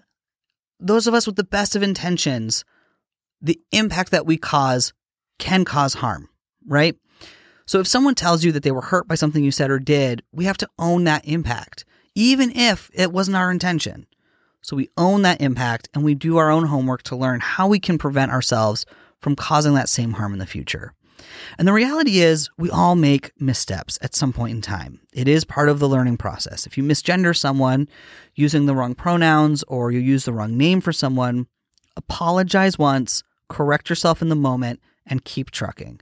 those 0.81 1.07
of 1.07 1.13
us 1.13 1.27
with 1.27 1.37
the 1.37 1.45
best 1.45 1.77
of 1.77 1.83
intentions, 1.83 2.65
the 3.43 3.61
impact 3.71 4.13
that 4.13 4.25
we 4.25 4.39
cause 4.39 4.95
can 5.39 5.65
cause 5.65 5.95
harm, 5.95 6.29
right? 6.67 6.97
So 7.67 7.81
if 7.81 7.87
someone 7.87 8.15
tells 8.15 8.45
you 8.45 8.53
that 8.53 8.63
they 8.63 8.73
were 8.73 8.81
hurt 8.81 9.07
by 9.07 9.15
something 9.15 9.45
you 9.45 9.51
said 9.51 9.71
or 9.71 9.79
did, 9.79 10.23
we 10.33 10.47
have 10.47 10.59
to 10.59 10.69
own 10.79 11.05
that 11.05 11.27
impact, 11.27 11.85
even 12.15 12.51
if 12.57 12.91
it 12.95 13.13
wasn't 13.13 13.37
our 13.37 13.51
intention. 13.51 14.07
So 14.63 14.77
we 14.77 14.89
own 14.97 15.23
that 15.23 15.41
impact 15.41 15.89
and 15.93 16.05
we 16.05 16.15
do 16.15 16.37
our 16.39 16.51
own 16.51 16.67
homework 16.67 17.03
to 17.05 17.17
learn 17.17 17.41
how 17.41 17.67
we 17.69 17.81
can 17.81 17.99
prevent 17.99 18.33
ourselves 18.33 18.87
from 19.21 19.37
causing 19.37 19.75
that 19.75 19.89
same 19.89 20.13
harm 20.13 20.33
in 20.33 20.39
the 20.39 20.47
future. 20.47 20.95
And 21.59 21.69
the 21.69 21.73
reality 21.73 22.21
is, 22.21 22.51
we 22.59 22.71
all 22.71 22.97
make 22.97 23.33
missteps 23.41 23.99
at 24.03 24.15
some 24.15 24.33
point 24.33 24.57
in 24.57 24.63
time. 24.63 25.01
It 25.13 25.29
is 25.29 25.45
part 25.45 25.69
of 25.69 25.79
the 25.79 25.89
learning 25.89 26.17
process. 26.17 26.67
If 26.67 26.77
you 26.77 26.83
misgender 26.83 27.37
someone 27.37 27.89
using 28.35 28.67
the 28.67 28.75
wrong 28.75 28.95
pronouns 28.95 29.63
or 29.65 29.93
you 29.93 30.01
use 30.01 30.25
the 30.25 30.33
wrong 30.33 30.57
name 30.57 30.81
for 30.81 30.93
someone, 30.93 31.47
apologize 31.97 32.79
once, 32.79 33.23
correct 33.49 33.89
yourself 33.89 34.23
in 34.23 34.29
the 34.29 34.37
moment, 34.37 34.81
and 35.07 35.25
keep 35.25 35.51
trucking. 35.51 36.01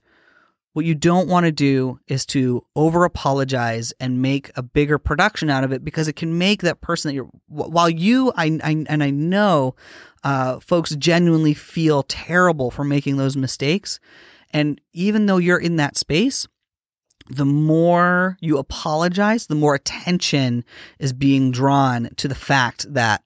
What 0.73 0.85
you 0.85 0.95
don't 0.95 1.29
want 1.29 1.47
to 1.47 1.53
do 1.53 1.99
is 2.07 2.25
to 2.27 2.65
over 2.77 3.05
apologize 3.05 3.93
and 3.99 4.23
make 4.23 4.53
a 4.55 4.63
bigger 4.63 4.99
production 4.99 5.51
out 5.51 5.65
of 5.65 5.73
it 5.73 5.85
because 5.85 6.07
it 6.07 6.15
can 6.15 6.39
make 6.39 6.63
that 6.63 6.81
person 6.81 7.09
that 7.09 7.15
you're, 7.15 7.31
while 7.49 7.91
you, 7.91 8.33
I, 8.37 8.59
I 8.63 8.85
and 8.89 9.03
I 9.03 9.11
know 9.11 9.75
uh, 10.23 10.61
folks 10.61 10.95
genuinely 10.95 11.55
feel 11.55 12.05
terrible 12.05 12.71
for 12.71 12.85
making 12.85 13.17
those 13.17 13.37
mistakes. 13.37 13.99
And 14.53 14.81
even 14.93 15.27
though 15.27 15.39
you're 15.39 15.59
in 15.59 15.77
that 15.77 15.97
space, 15.97 16.47
the 17.29 17.45
more 17.45 18.37
you 18.41 18.59
apologize, 18.59 19.47
the 19.47 19.55
more 19.57 19.75
attention 19.75 20.65
is 20.99 21.13
being 21.13 21.51
drawn 21.51 22.11
to 22.17 22.29
the 22.29 22.35
fact 22.35 22.93
that 22.93 23.23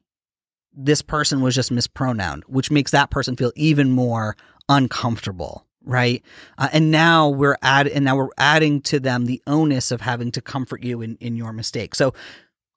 this 0.73 1.03
person 1.03 1.41
was 1.41 1.55
just 1.55 1.71
mispronounced, 1.71 2.49
which 2.49 2.71
makes 2.71 2.91
that 2.91 3.11
person 3.11 3.37
feel 3.37 3.53
even 3.55 3.91
more 3.91 4.37
uncomfortable 4.69 5.67
right? 5.85 6.23
Uh, 6.59 6.69
and 6.73 6.91
now 6.91 7.29
we're 7.29 7.57
add 7.63 7.87
and 7.87 8.05
now 8.05 8.17
we're 8.17 8.29
adding 8.39 8.81
to 8.83 9.01
them 9.01 9.27
the 9.27 9.43
onus 9.47 9.91
of 9.91 10.01
having 10.01 10.31
to 10.33 10.41
comfort 10.41 10.83
you 10.83 11.01
in 11.01 11.17
in 11.21 11.37
your 11.37 11.53
mistake. 11.53 11.95
So 11.95 12.15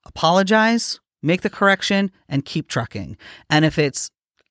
apologize, 0.05 0.99
make 1.22 1.41
the 1.41 1.49
correction, 1.49 2.12
and 2.30 2.45
keep 2.45 2.68
trucking. 2.68 3.18
And 3.49 3.66
if 3.66 3.78
it's 3.78 4.10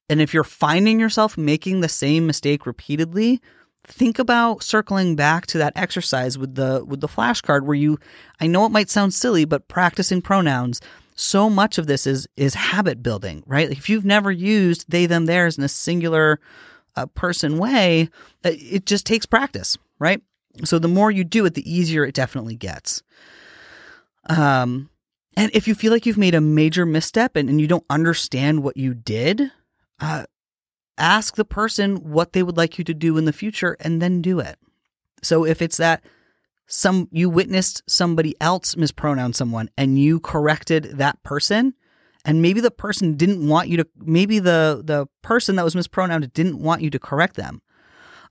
and 0.08 0.20
if 0.20 0.32
you're 0.32 0.44
finding 0.44 1.00
yourself 1.00 1.36
making 1.36 1.80
the 1.80 1.88
same 1.88 2.26
mistake 2.26 2.66
repeatedly, 2.66 3.40
think 3.84 4.18
about 4.18 4.62
circling 4.62 5.16
back 5.16 5.46
to 5.46 5.58
that 5.58 5.72
exercise 5.76 6.36
with 6.38 6.54
the 6.54 6.84
with 6.84 7.00
the 7.00 7.08
flashcard 7.08 7.64
where 7.64 7.74
you 7.74 7.98
I 8.40 8.46
know 8.46 8.66
it 8.66 8.72
might 8.72 8.90
sound 8.90 9.14
silly, 9.14 9.44
but 9.44 9.68
practicing 9.68 10.22
pronouns 10.22 10.80
so 11.14 11.48
much 11.48 11.78
of 11.78 11.86
this 11.86 12.06
is 12.06 12.28
is 12.36 12.54
habit 12.54 13.02
building, 13.02 13.42
right? 13.46 13.70
If 13.70 13.88
you've 13.88 14.04
never 14.04 14.30
used 14.30 14.84
they 14.88 15.06
them 15.06 15.26
theirs 15.26 15.58
in 15.58 15.64
a 15.64 15.68
singular 15.68 16.40
a 16.96 17.06
person 17.06 17.58
way, 17.58 18.08
uh, 18.44 18.50
it 18.52 18.86
just 18.86 19.06
takes 19.06 19.26
practice, 19.26 19.76
right? 19.98 20.20
So 20.64 20.78
the 20.78 20.88
more 20.88 21.10
you 21.10 21.24
do 21.24 21.44
it, 21.44 21.54
the 21.54 21.70
easier 21.70 22.04
it 22.04 22.14
definitely 22.14 22.56
gets. 22.56 23.02
Um, 24.28 24.90
and 25.36 25.50
if 25.54 25.68
you 25.68 25.74
feel 25.74 25.92
like 25.92 26.06
you've 26.06 26.16
made 26.16 26.34
a 26.34 26.40
major 26.40 26.86
misstep 26.86 27.36
and, 27.36 27.48
and 27.48 27.60
you 27.60 27.66
don't 27.66 27.84
understand 27.90 28.62
what 28.62 28.76
you 28.76 28.94
did, 28.94 29.50
uh, 30.00 30.24
ask 30.98 31.36
the 31.36 31.44
person 31.44 31.96
what 32.10 32.32
they 32.32 32.42
would 32.42 32.56
like 32.56 32.78
you 32.78 32.84
to 32.84 32.94
do 32.94 33.18
in 33.18 33.26
the 33.26 33.32
future 33.32 33.76
and 33.80 34.00
then 34.00 34.22
do 34.22 34.40
it. 34.40 34.58
So 35.22 35.44
if 35.44 35.60
it's 35.60 35.76
that 35.76 36.02
some 36.66 37.08
you 37.12 37.30
witnessed 37.30 37.82
somebody 37.86 38.34
else 38.40 38.76
mispronounce 38.76 39.38
someone 39.38 39.70
and 39.76 39.98
you 39.98 40.20
corrected 40.20 40.84
that 40.98 41.22
person, 41.22 41.74
and 42.26 42.42
maybe 42.42 42.60
the 42.60 42.72
person 42.72 43.14
didn't 43.14 43.48
want 43.48 43.68
you 43.68 43.78
to 43.78 43.86
maybe 43.96 44.40
the 44.40 44.82
the 44.84 45.06
person 45.22 45.56
that 45.56 45.64
was 45.64 45.76
mispronounced 45.76 46.34
didn't 46.34 46.58
want 46.58 46.82
you 46.82 46.90
to 46.90 46.98
correct 46.98 47.36
them. 47.36 47.62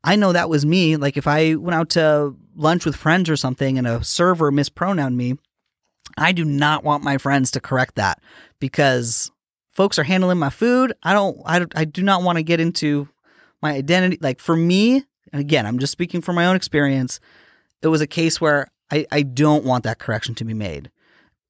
I 0.03 0.17
know 0.17 0.33
that 0.33 0.49
was 0.49 0.65
me. 0.65 0.97
Like 0.97 1.17
if 1.17 1.25
i 1.25 1.55
went 1.55 1.75
out 1.75 1.89
to 1.91 2.35
lunch 2.55 2.85
with 2.85 2.95
friends 2.95 3.29
or 3.29 3.37
something 3.37 3.77
and 3.77 3.87
a 3.87 4.03
server 4.03 4.51
mispronounced 4.51 5.17
me 5.17 5.35
i 6.17 6.31
do 6.31 6.45
not 6.45 6.83
want 6.83 7.03
my 7.03 7.17
friends 7.17 7.51
to 7.51 7.59
correct 7.59 7.95
that 7.95 8.21
because 8.59 9.31
folks 9.71 9.99
are 9.99 10.03
handling 10.03 10.37
my 10.37 10.49
food. 10.49 10.93
I 11.01 11.13
don't 11.13 11.41
i, 11.45 11.65
I 11.75 11.85
do 11.85 12.03
not 12.03 12.21
want 12.21 12.37
to 12.37 12.43
get 12.43 12.59
into 12.59 13.07
my 13.61 13.71
identity. 13.71 14.19
Like 14.21 14.39
for 14.39 14.57
me 14.57 15.03
and 15.31 15.39
again 15.41 15.65
i'm 15.65 15.79
just 15.79 15.93
speaking 15.93 16.21
from 16.21 16.35
my 16.35 16.45
own 16.45 16.57
experience 16.57 17.19
it 17.81 17.87
was 17.87 18.01
a 18.01 18.07
case 18.07 18.41
where 18.41 18.67
I, 18.91 19.05
I 19.11 19.21
don't 19.23 19.65
want 19.65 19.83
that 19.85 19.99
correction 19.99 20.35
to 20.35 20.45
be 20.45 20.53
made 20.53 20.91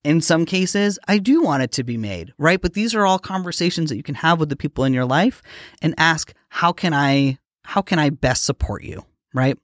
in 0.05 0.21
some 0.21 0.45
cases, 0.45 0.99
I 1.07 1.17
do 1.17 1.41
want 1.41 1.63
it 1.63 1.71
to 1.73 1.83
be 1.83 1.97
made, 1.97 2.33
right? 2.37 2.61
But 2.61 2.73
these 2.73 2.93
are 2.93 3.05
all 3.05 3.19
conversations 3.19 3.89
that 3.89 3.97
you 3.97 4.03
can 4.03 4.15
have 4.15 4.39
with 4.39 4.49
the 4.49 4.55
people 4.55 4.83
in 4.83 4.93
your 4.93 5.05
life 5.05 5.41
and 5.81 5.95
ask, 5.97 6.33
how 6.49 6.71
can 6.71 6.93
I, 6.93 7.39
how 7.63 7.81
can 7.81 7.97
I 7.97 8.11
best 8.11 8.45
support 8.45 8.83
you, 8.83 9.03
right? 9.33 9.57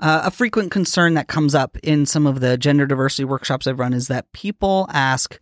Uh, 0.00 0.22
a 0.24 0.30
frequent 0.32 0.72
concern 0.72 1.14
that 1.14 1.28
comes 1.28 1.54
up 1.54 1.78
in 1.84 2.06
some 2.06 2.26
of 2.26 2.40
the 2.40 2.58
gender 2.58 2.86
diversity 2.86 3.24
workshops 3.24 3.68
I've 3.68 3.78
run 3.78 3.92
is 3.92 4.08
that 4.08 4.32
people 4.32 4.88
ask, 4.92 5.38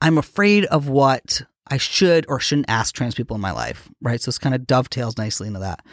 I'm 0.00 0.18
afraid 0.18 0.64
of 0.66 0.88
what 0.88 1.42
I 1.68 1.76
should 1.76 2.26
or 2.28 2.40
shouldn't 2.40 2.68
ask 2.68 2.94
trans 2.94 3.14
people 3.14 3.36
in 3.36 3.40
my 3.40 3.52
life, 3.52 3.88
right? 4.00 4.20
So 4.20 4.30
this 4.30 4.38
kind 4.38 4.56
of 4.56 4.66
dovetails 4.66 5.16
nicely 5.16 5.46
into 5.46 5.60
that. 5.60 5.86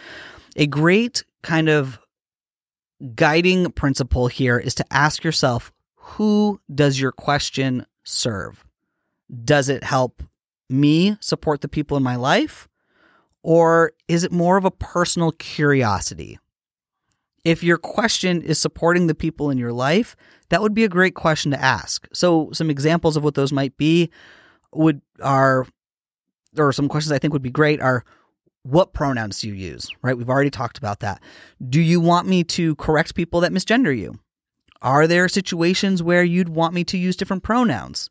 A 0.56 0.66
great 0.66 1.24
kind 1.44 1.70
of 1.70 2.00
guiding 3.14 3.72
principle 3.74 4.28
here 4.28 4.58
is 4.58 4.74
to 4.76 4.86
ask 4.92 5.24
yourself, 5.24 5.72
who 6.12 6.60
does 6.74 7.00
your 7.00 7.12
question 7.12 7.86
serve? 8.04 8.64
Does 9.44 9.70
it 9.70 9.84
help 9.84 10.24
me 10.70 11.18
support 11.20 11.62
the 11.62 11.68
people 11.68 11.98
in 11.98 12.04
my 12.04 12.16
life? 12.16 12.68
Or 13.44 13.94
is 14.08 14.24
it 14.24 14.32
more 14.32 14.58
of 14.58 14.66
a 14.66 14.72
personal 14.72 15.32
curiosity? 15.32 16.40
If 17.46 17.64
your 17.64 17.78
question 17.78 18.42
is 18.42 18.60
supporting 18.60 19.08
the 19.08 19.16
people 19.16 19.50
in 19.50 19.58
your 19.58 19.72
life, 19.72 20.16
that 20.50 20.62
would 20.62 20.74
be 20.74 20.84
a 20.84 20.90
great 20.90 21.16
question 21.16 21.52
to 21.52 21.62
ask. 21.62 22.08
So, 22.12 22.50
some 22.52 22.70
examples 22.70 23.16
of 23.16 23.24
what 23.24 23.36
those 23.36 23.54
might 23.54 23.78
be 23.78 24.10
would 24.74 25.02
are, 25.22 25.66
or 26.58 26.74
some 26.74 26.90
questions 26.90 27.12
I 27.12 27.20
think 27.20 27.32
would 27.34 27.42
be 27.42 27.50
great 27.50 27.80
are 27.82 28.04
what 28.64 28.94
pronouns 28.94 29.40
do 29.40 29.48
you 29.48 29.54
use? 29.54 29.90
Right? 30.02 30.18
We've 30.18 30.30
already 30.30 30.50
talked 30.50 30.78
about 30.78 31.00
that. 31.00 31.22
Do 31.70 31.80
you 31.80 32.02
want 32.02 32.28
me 32.28 32.44
to 32.46 32.76
correct 32.76 33.16
people 33.16 33.40
that 33.42 33.54
misgender 33.54 33.98
you? 33.98 34.20
Are 34.82 35.08
there 35.08 35.28
situations 35.28 36.02
where 36.02 36.24
you'd 36.24 36.50
want 36.50 36.74
me 36.74 36.84
to 36.86 36.98
use 36.98 37.16
different 37.16 37.44
pronouns? 37.44 38.10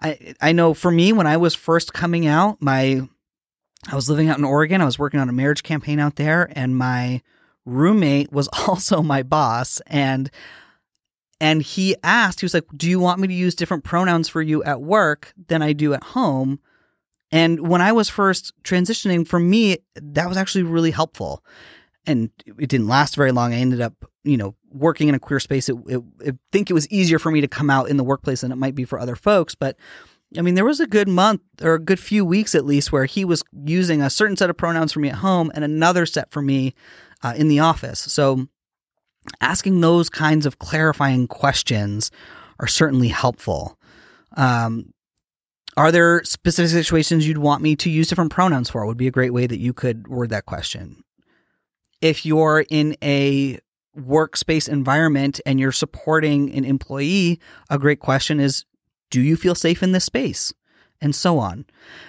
I 0.00 0.34
I 0.40 0.52
know 0.52 0.74
for 0.74 0.90
me 0.90 1.12
when 1.12 1.26
I 1.26 1.36
was 1.36 1.54
first 1.54 1.92
coming 1.92 2.26
out, 2.26 2.60
my 2.60 3.08
I 3.90 3.94
was 3.94 4.08
living 4.08 4.28
out 4.28 4.38
in 4.38 4.44
Oregon. 4.44 4.80
I 4.80 4.84
was 4.86 4.98
working 4.98 5.20
on 5.20 5.28
a 5.28 5.32
marriage 5.32 5.62
campaign 5.62 5.98
out 5.98 6.16
there 6.16 6.50
and 6.54 6.76
my 6.76 7.22
roommate 7.64 8.32
was 8.32 8.48
also 8.66 9.02
my 9.02 9.22
boss 9.22 9.80
and 9.86 10.30
and 11.40 11.60
he 11.60 11.96
asked 12.04 12.40
he 12.40 12.44
was 12.44 12.54
like, 12.54 12.66
"Do 12.76 12.88
you 12.88 13.00
want 13.00 13.20
me 13.20 13.26
to 13.26 13.34
use 13.34 13.56
different 13.56 13.82
pronouns 13.82 14.28
for 14.28 14.40
you 14.40 14.62
at 14.62 14.80
work 14.80 15.32
than 15.48 15.60
I 15.60 15.72
do 15.72 15.92
at 15.92 16.04
home?" 16.04 16.60
And 17.32 17.66
when 17.66 17.80
I 17.80 17.92
was 17.92 18.10
first 18.10 18.52
transitioning, 18.62 19.26
for 19.26 19.40
me, 19.40 19.78
that 19.94 20.28
was 20.28 20.36
actually 20.36 20.64
really 20.64 20.90
helpful. 20.90 21.42
And 22.06 22.30
it 22.46 22.68
didn't 22.68 22.88
last 22.88 23.14
very 23.14 23.30
long. 23.30 23.54
I 23.54 23.58
ended 23.58 23.80
up, 23.80 23.94
you 24.24 24.36
know, 24.36 24.56
working 24.70 25.08
in 25.08 25.14
a 25.14 25.20
queer 25.20 25.38
space, 25.38 25.68
it, 25.68 25.76
it, 25.86 26.02
it, 26.20 26.36
think 26.50 26.70
it 26.70 26.74
was 26.74 26.88
easier 26.88 27.18
for 27.18 27.30
me 27.30 27.40
to 27.40 27.48
come 27.48 27.70
out 27.70 27.88
in 27.88 27.96
the 27.96 28.04
workplace 28.04 28.40
than 28.40 28.50
it 28.50 28.56
might 28.56 28.74
be 28.74 28.84
for 28.84 28.98
other 28.98 29.14
folks. 29.14 29.54
But 29.54 29.76
I 30.36 30.42
mean, 30.42 30.54
there 30.54 30.64
was 30.64 30.80
a 30.80 30.86
good 30.86 31.08
month 31.08 31.42
or 31.60 31.74
a 31.74 31.78
good 31.78 32.00
few 32.00 32.24
weeks 32.24 32.54
at 32.54 32.64
least 32.64 32.90
where 32.90 33.04
he 33.04 33.24
was 33.24 33.42
using 33.64 34.02
a 34.02 34.10
certain 34.10 34.36
set 34.36 34.50
of 34.50 34.56
pronouns 34.56 34.92
for 34.92 35.00
me 35.00 35.10
at 35.10 35.16
home 35.16 35.52
and 35.54 35.64
another 35.64 36.06
set 36.06 36.30
for 36.30 36.42
me 36.42 36.74
uh, 37.22 37.34
in 37.36 37.48
the 37.48 37.60
office. 37.60 38.00
So 38.00 38.48
asking 39.40 39.80
those 39.80 40.08
kinds 40.08 40.46
of 40.46 40.58
clarifying 40.58 41.28
questions 41.28 42.10
are 42.58 42.66
certainly 42.66 43.08
helpful. 43.08 43.78
Um, 44.36 44.92
are 45.76 45.92
there 45.92 46.22
specific 46.24 46.70
situations 46.70 47.26
you'd 47.26 47.38
want 47.38 47.62
me 47.62 47.76
to 47.76 47.90
use 47.90 48.08
different 48.08 48.32
pronouns 48.32 48.70
for? 48.70 48.84
Would 48.84 48.96
be 48.96 49.06
a 49.06 49.12
great 49.12 49.32
way 49.32 49.46
that 49.46 49.58
you 49.58 49.72
could 49.72 50.08
word 50.08 50.30
that 50.30 50.46
question. 50.46 51.02
If 52.02 52.26
you're 52.26 52.66
in 52.68 52.96
a 53.02 53.58
workspace 53.96 54.68
environment 54.68 55.40
and 55.46 55.58
you're 55.58 55.72
supporting 55.72 56.52
an 56.52 56.64
employee, 56.64 57.40
a 57.70 57.78
great 57.78 58.00
question 58.00 58.40
is 58.40 58.64
do 59.10 59.20
you 59.20 59.36
feel 59.36 59.54
safe 59.54 59.82
in 59.82 59.92
this 59.92 60.04
space? 60.04 60.52
And 61.00 61.14
so 61.14 61.38
on. 61.38 61.64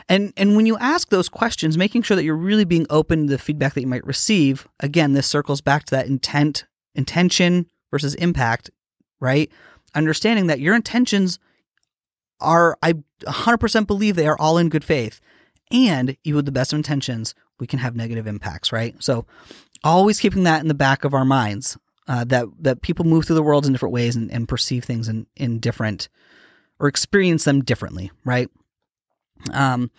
And 0.08 0.34
and 0.38 0.56
when 0.56 0.68
you 0.68 0.78
ask 0.78 1.10
those 1.10 1.28
questions, 1.28 1.78
making 1.80 2.04
sure 2.04 2.16
that 2.16 2.24
you're 2.24 2.36
really 2.36 2.64
being 2.64 2.86
open 2.92 3.26
to 3.26 3.32
the 3.32 3.40
feedback 3.40 3.74
that 3.74 3.82
you 3.82 3.88
might 3.88 4.06
receive, 4.06 4.68
again, 4.80 5.14
this 5.14 5.26
circles 5.26 5.62
back 5.62 5.86
to 5.86 5.96
that 5.96 6.06
intent, 6.06 6.66
intention 6.94 7.66
versus 7.90 8.14
impact, 8.16 8.70
right? 9.20 9.52
Understanding 9.96 10.46
that 10.46 10.60
your 10.60 10.76
intentions 10.76 11.40
are 12.40 12.78
I 12.84 12.94
100% 13.26 13.88
believe 13.88 14.16
they 14.16 14.28
are 14.28 14.38
all 14.40 14.60
in 14.60 14.70
good 14.70 14.84
faith. 14.84 15.20
And 15.72 16.16
even 16.24 16.38
with 16.38 16.46
the 16.46 16.52
best 16.52 16.72
of 16.72 16.78
intentions, 16.78 17.34
we 17.60 17.66
can 17.66 17.80
have 17.80 17.96
negative 17.96 18.28
impacts, 18.28 18.72
right? 18.72 18.96
So 19.00 19.26
always 19.84 20.20
keeping 20.20 20.44
that 20.44 20.62
in 20.62 20.68
the 20.68 20.74
back 20.74 21.04
of 21.04 21.14
our 21.14 21.26
minds 21.26 21.78
uh, 22.08 22.24
that 22.26 22.46
that 22.60 22.82
people 22.82 23.06
move 23.06 23.26
through 23.26 23.36
the 23.36 23.44
world 23.44 23.66
in 23.66 23.72
different 23.72 23.94
ways 23.94 24.16
and, 24.16 24.32
and 24.32 24.48
perceive 24.48 24.84
things 24.84 25.08
in, 25.08 25.28
in 25.36 25.60
different 25.60 26.10
or 26.80 26.88
experience 26.88 27.44
them 27.46 27.64
differently, 27.64 28.12
right? 28.26 28.50
Um, 29.52 29.92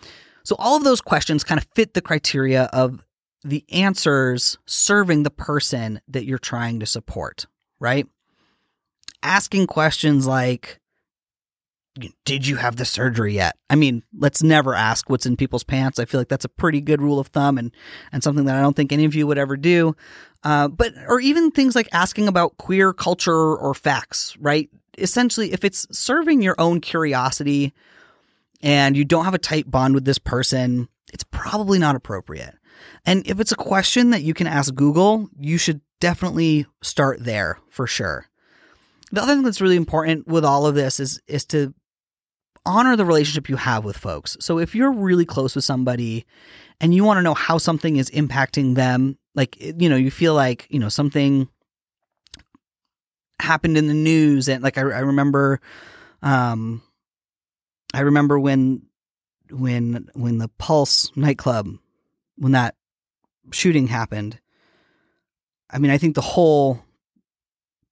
so 0.43 0.55
all 0.59 0.77
of 0.77 0.83
those 0.83 1.01
questions 1.01 1.43
kind 1.43 1.59
of 1.59 1.67
fit 1.73 1.93
the 1.93 2.01
criteria 2.01 2.63
of 2.65 3.03
the 3.43 3.63
answers 3.71 4.57
serving 4.65 5.23
the 5.23 5.31
person 5.31 6.01
that 6.07 6.25
you're 6.25 6.37
trying 6.37 6.79
to 6.79 6.85
support, 6.85 7.47
right? 7.79 8.07
Asking 9.23 9.67
questions 9.67 10.27
like, 10.27 10.79
did 12.25 12.45
you 12.45 12.57
have 12.57 12.75
the 12.75 12.85
surgery 12.85 13.35
yet? 13.35 13.55
I 13.69 13.75
mean, 13.75 14.03
let's 14.17 14.43
never 14.43 14.75
ask 14.75 15.09
what's 15.09 15.25
in 15.25 15.37
people's 15.37 15.63
pants. 15.63 15.99
I 15.99 16.05
feel 16.05 16.19
like 16.19 16.27
that's 16.27 16.45
a 16.45 16.49
pretty 16.49 16.81
good 16.81 17.01
rule 17.01 17.19
of 17.19 17.27
thumb 17.27 17.57
and, 17.57 17.71
and 18.11 18.23
something 18.23 18.45
that 18.45 18.55
I 18.55 18.61
don't 18.61 18.75
think 18.75 18.91
any 18.91 19.05
of 19.05 19.15
you 19.15 19.25
would 19.27 19.37
ever 19.37 19.55
do. 19.55 19.95
Uh, 20.43 20.67
but, 20.67 20.93
or 21.07 21.19
even 21.19 21.51
things 21.51 21.75
like 21.75 21.87
asking 21.91 22.27
about 22.27 22.57
queer 22.57 22.93
culture 22.93 23.55
or 23.55 23.73
facts, 23.73 24.35
right? 24.39 24.69
Essentially, 24.97 25.53
if 25.53 25.63
it's 25.63 25.87
serving 25.97 26.41
your 26.41 26.55
own 26.59 26.81
curiosity 26.81 27.73
and 28.61 28.97
you 28.97 29.05
don't 29.05 29.25
have 29.25 29.33
a 29.33 29.39
tight 29.39 29.71
bond 29.71 29.95
with 29.95 30.05
this 30.05 30.19
person, 30.19 30.89
it's 31.13 31.23
probably 31.23 31.79
not 31.79 31.95
appropriate. 31.95 32.55
And 33.05 33.25
if 33.25 33.39
it's 33.39 33.51
a 33.51 33.57
question 33.57 34.09
that 34.09 34.23
you 34.23 34.33
can 34.33 34.47
ask 34.47 34.73
Google, 34.75 35.29
you 35.39 35.57
should 35.57 35.81
definitely 35.99 36.65
start 36.81 37.23
there 37.23 37.59
for 37.69 37.87
sure. 37.87 38.27
The 39.11 39.21
other 39.21 39.33
thing 39.33 39.43
that's 39.43 39.61
really 39.61 39.77
important 39.77 40.27
with 40.27 40.43
all 40.43 40.65
of 40.65 40.75
this 40.75 40.99
is 40.99 41.21
is 41.27 41.45
to 41.45 41.73
honor 42.65 42.95
the 42.95 43.05
relationship 43.05 43.49
you 43.49 43.55
have 43.55 43.85
with 43.85 43.97
folks. 43.97 44.37
So 44.39 44.59
if 44.59 44.75
you're 44.75 44.91
really 44.91 45.25
close 45.25 45.55
with 45.55 45.63
somebody 45.63 46.25
and 46.81 46.93
you 46.93 47.03
want 47.03 47.17
to 47.17 47.21
know 47.21 47.33
how 47.33 47.57
something 47.57 47.97
is 47.97 48.09
impacting 48.11 48.75
them, 48.75 49.17
like, 49.35 49.57
you 49.59 49.89
know, 49.89 49.95
you 49.95 50.11
feel 50.11 50.33
like, 50.33 50.67
you 50.69 50.79
know, 50.79 50.89
something 50.89 51.47
happened 53.39 53.77
in 53.77 53.87
the 53.87 53.93
news 53.93 54.47
and 54.47 54.63
like 54.63 54.77
I, 54.77 54.81
I 54.81 54.99
remember 54.99 55.59
um 56.21 56.81
I 57.93 58.01
remember 58.01 58.39
when 58.39 58.83
when 59.49 60.09
when 60.13 60.37
the 60.37 60.47
Pulse 60.57 61.11
nightclub 61.17 61.67
when 62.37 62.53
that 62.53 62.75
shooting 63.51 63.87
happened 63.87 64.39
I 65.69 65.79
mean 65.79 65.91
I 65.91 65.97
think 65.97 66.15
the 66.15 66.21
whole 66.21 66.84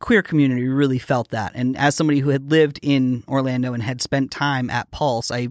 queer 0.04 0.22
community 0.22 0.68
really 0.68 1.00
felt 1.00 1.30
that. 1.30 1.54
And 1.56 1.78
as 1.78 1.96
somebody 1.96 2.20
who 2.20 2.32
had 2.32 2.52
lived 2.52 2.78
in 2.82 3.24
Orlando 3.26 3.74
and 3.74 3.82
had 3.82 4.02
spent 4.02 4.32
time 4.32 4.70
at 4.70 4.92
Pulse, 4.92 5.32
I 5.32 5.48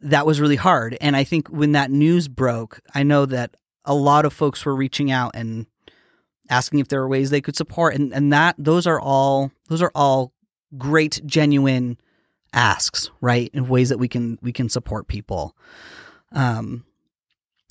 that 0.00 0.26
was 0.26 0.40
really 0.40 0.56
hard. 0.56 0.98
And 1.00 1.14
I 1.14 1.22
think 1.22 1.46
when 1.46 1.70
that 1.72 1.92
news 1.92 2.26
broke, 2.26 2.80
I 2.92 3.04
know 3.04 3.26
that 3.26 3.54
a 3.84 3.94
lot 3.94 4.24
of 4.24 4.32
folks 4.32 4.64
were 4.64 4.74
reaching 4.74 5.12
out 5.12 5.30
and 5.34 5.66
asking 6.48 6.80
if 6.80 6.88
there 6.88 7.00
were 7.00 7.08
ways 7.08 7.30
they 7.30 7.40
could 7.40 7.54
support 7.54 7.94
and 7.94 8.12
and 8.12 8.32
that 8.32 8.56
those 8.58 8.88
are 8.88 9.00
all 9.00 9.52
those 9.68 9.82
are 9.82 9.92
all 9.94 10.32
great 10.76 11.20
genuine 11.24 11.96
asks, 12.52 13.08
right? 13.20 13.50
In 13.54 13.68
ways 13.68 13.90
that 13.90 13.98
we 13.98 14.08
can 14.08 14.36
we 14.42 14.52
can 14.52 14.68
support 14.68 15.06
people. 15.06 15.56
Um 16.32 16.84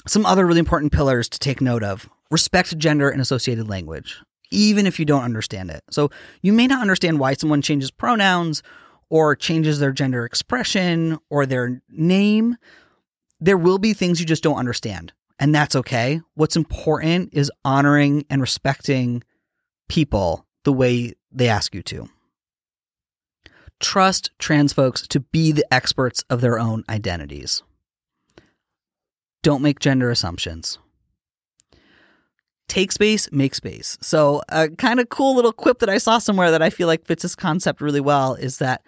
some 0.07 0.25
other 0.25 0.47
really 0.47 0.59
important 0.59 0.93
pillars 0.93 1.27
to 1.27 1.39
take 1.39 1.59
note 1.59 1.83
of 1.83 2.09
respect 2.31 2.77
gender 2.77 3.09
and 3.09 3.19
associated 3.19 3.67
language 3.67 4.21
even 4.51 4.85
if 4.87 4.99
you 4.99 5.05
don't 5.05 5.23
understand 5.23 5.69
it. 5.69 5.83
So 5.89 6.09
you 6.41 6.53
may 6.53 6.67
not 6.67 6.81
understand 6.81 7.19
why 7.19 7.33
someone 7.33 7.61
changes 7.61 7.91
pronouns 7.91 8.63
or 9.09 9.35
changes 9.35 9.79
their 9.79 9.91
gender 9.91 10.25
expression 10.25 11.17
or 11.29 11.45
their 11.45 11.81
name. 11.89 12.55
There 13.39 13.57
will 13.57 13.77
be 13.77 13.93
things 13.93 14.19
you 14.19 14.25
just 14.25 14.43
don't 14.43 14.57
understand, 14.57 15.13
and 15.39 15.53
that's 15.53 15.75
okay. 15.75 16.21
What's 16.35 16.55
important 16.55 17.29
is 17.33 17.51
honoring 17.63 18.25
and 18.29 18.41
respecting 18.41 19.23
people 19.87 20.45
the 20.63 20.73
way 20.73 21.13
they 21.31 21.47
ask 21.47 21.73
you 21.73 21.81
to. 21.83 22.09
Trust 23.79 24.31
trans 24.39 24.73
folks 24.73 25.07
to 25.07 25.21
be 25.21 25.51
the 25.51 25.73
experts 25.73 26.23
of 26.29 26.41
their 26.41 26.59
own 26.59 26.83
identities. 26.89 27.63
Don't 29.41 29.61
make 29.61 29.79
gender 29.79 30.11
assumptions 30.11 30.79
take 32.69 32.91
space, 32.91 33.29
make 33.31 33.55
space. 33.55 33.97
So, 34.01 34.41
a 34.49 34.69
kind 34.69 34.99
of 34.99 35.09
cool 35.09 35.35
little 35.35 35.51
quip 35.51 35.79
that 35.79 35.89
I 35.89 35.97
saw 35.97 36.19
somewhere 36.19 36.51
that 36.51 36.61
I 36.61 36.69
feel 36.69 36.87
like 36.87 37.05
fits 37.05 37.23
this 37.23 37.35
concept 37.35 37.81
really 37.81 37.99
well 37.99 38.35
is 38.35 38.59
that, 38.59 38.83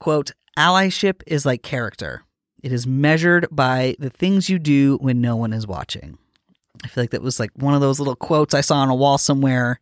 quote, 0.00 0.32
allyship 0.58 1.22
is 1.26 1.46
like 1.46 1.62
character. 1.62 2.24
It 2.62 2.72
is 2.72 2.86
measured 2.86 3.46
by 3.50 3.94
the 3.98 4.10
things 4.10 4.50
you 4.50 4.58
do 4.58 4.98
when 5.00 5.20
no 5.20 5.36
one 5.36 5.52
is 5.52 5.66
watching. 5.66 6.18
I 6.84 6.88
feel 6.88 7.02
like 7.02 7.10
that 7.10 7.22
was 7.22 7.38
like 7.38 7.50
one 7.54 7.74
of 7.74 7.80
those 7.80 7.98
little 7.98 8.16
quotes 8.16 8.54
I 8.54 8.60
saw 8.60 8.76
on 8.76 8.88
a 8.88 8.94
wall 8.94 9.18
somewhere 9.18 9.80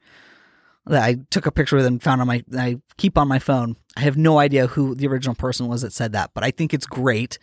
that 0.87 1.03
I 1.03 1.17
took 1.31 1.47
a 1.47 1.53
picture 1.53 1.77
with 1.77 1.87
and 1.87 2.03
found 2.03 2.21
on 2.21 2.27
my 2.27 2.43
I 2.57 2.81
keep 2.97 3.19
on 3.19 3.29
my 3.29 3.39
phone. 3.39 3.77
I 3.97 4.01
have 4.01 4.17
no 4.17 4.39
idea 4.39 4.67
who 4.67 4.95
the 4.95 5.07
original 5.07 5.35
person 5.35 5.69
was 5.69 5.83
that 5.83 5.93
said 5.93 6.13
that, 6.13 6.31
but 6.35 6.45
I 6.45 6.51
think 6.51 6.73
it's 6.73 6.87
great. 6.87 7.39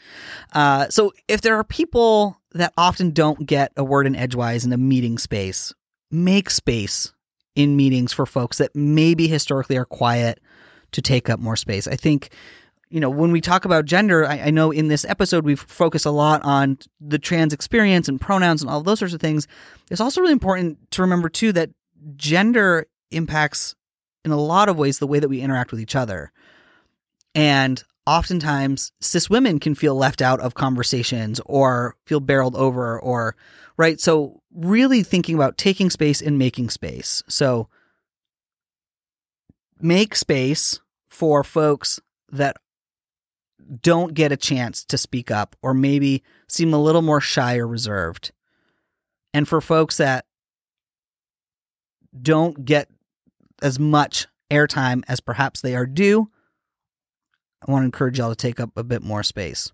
Uh, 0.53 0.89
so 0.89 1.13
if 1.27 1.41
there 1.41 1.55
are 1.55 1.63
people 1.63 2.41
that 2.53 2.73
often 2.77 3.11
don't 3.11 3.45
get 3.45 3.71
a 3.77 3.83
word 3.83 4.07
in 4.07 4.15
edgewise 4.15 4.65
in 4.65 4.73
a 4.73 4.77
meeting 4.77 5.17
space, 5.17 5.73
make 6.11 6.49
space 6.49 7.13
in 7.55 7.75
meetings 7.75 8.13
for 8.13 8.25
folks 8.25 8.57
that 8.57 8.75
maybe 8.75 9.27
historically 9.27 9.77
are 9.77 9.85
quiet 9.85 10.39
to 10.91 11.01
take 11.01 11.29
up 11.29 11.39
more 11.39 11.55
space. 11.55 11.87
I 11.87 11.95
think, 11.95 12.29
you 12.89 12.99
know, 12.99 13.09
when 13.09 13.31
we 13.31 13.41
talk 13.41 13.65
about 13.65 13.85
gender, 13.85 14.25
I, 14.25 14.39
I, 14.39 14.49
know 14.51 14.71
in 14.71 14.87
this 14.87 15.05
episode 15.05 15.45
we've 15.45 15.59
focused 15.59 16.05
a 16.05 16.11
lot 16.11 16.43
on 16.43 16.77
the 16.99 17.19
trans 17.19 17.53
experience 17.53 18.07
and 18.07 18.19
pronouns 18.19 18.61
and 18.61 18.69
all 18.69 18.81
those 18.81 18.99
sorts 18.99 19.13
of 19.13 19.21
things. 19.21 19.47
It's 19.89 20.01
also 20.01 20.21
really 20.21 20.33
important 20.33 20.91
to 20.91 21.01
remember, 21.01 21.29
too, 21.29 21.51
that 21.53 21.71
gender 22.15 22.87
impacts 23.11 23.75
in 24.23 24.31
a 24.31 24.37
lot 24.37 24.69
of 24.69 24.77
ways 24.77 24.99
the 24.99 25.07
way 25.07 25.19
that 25.19 25.29
we 25.29 25.41
interact 25.41 25.71
with 25.71 25.79
each 25.79 25.95
other. 25.95 26.31
And 27.33 27.83
oftentimes, 28.05 28.91
cis 29.01 29.29
women 29.29 29.59
can 29.59 29.75
feel 29.75 29.95
left 29.95 30.21
out 30.21 30.39
of 30.39 30.53
conversations 30.53 31.41
or 31.45 31.95
feel 32.05 32.19
barreled 32.19 32.55
over 32.55 32.99
or, 32.99 33.35
right? 33.77 33.99
So, 33.99 34.41
really 34.55 35.03
thinking 35.03 35.35
about 35.35 35.57
taking 35.57 35.89
space 35.89 36.21
and 36.21 36.39
making 36.39 36.69
space. 36.69 37.23
So 37.27 37.67
make 39.79 40.15
space 40.15 40.79
for 41.09 41.43
folks 41.43 41.99
that 42.31 42.57
don't 43.81 44.13
get 44.13 44.31
a 44.31 44.37
chance 44.37 44.85
to 44.85 44.97
speak 44.97 45.31
up 45.31 45.55
or 45.61 45.73
maybe 45.73 46.23
seem 46.47 46.73
a 46.73 46.81
little 46.81 47.01
more 47.01 47.21
shy 47.21 47.57
or 47.57 47.67
reserved. 47.67 48.31
And 49.33 49.47
for 49.47 49.59
folks 49.59 49.97
that 49.97 50.25
don't 52.21 52.63
get 52.63 52.89
as 53.61 53.79
much 53.79 54.27
airtime 54.51 55.03
as 55.07 55.19
perhaps 55.19 55.61
they 55.61 55.75
are 55.75 55.85
due, 55.85 56.29
I 57.67 57.71
want 57.71 57.81
to 57.81 57.85
encourage 57.85 58.19
y'all 58.19 58.29
to 58.29 58.35
take 58.35 58.59
up 58.59 58.77
a 58.77 58.83
bit 58.83 59.01
more 59.01 59.23
space. 59.23 59.71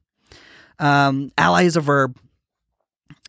Um, 0.79 1.31
ally 1.37 1.63
is 1.63 1.75
a 1.75 1.81
verb 1.81 2.17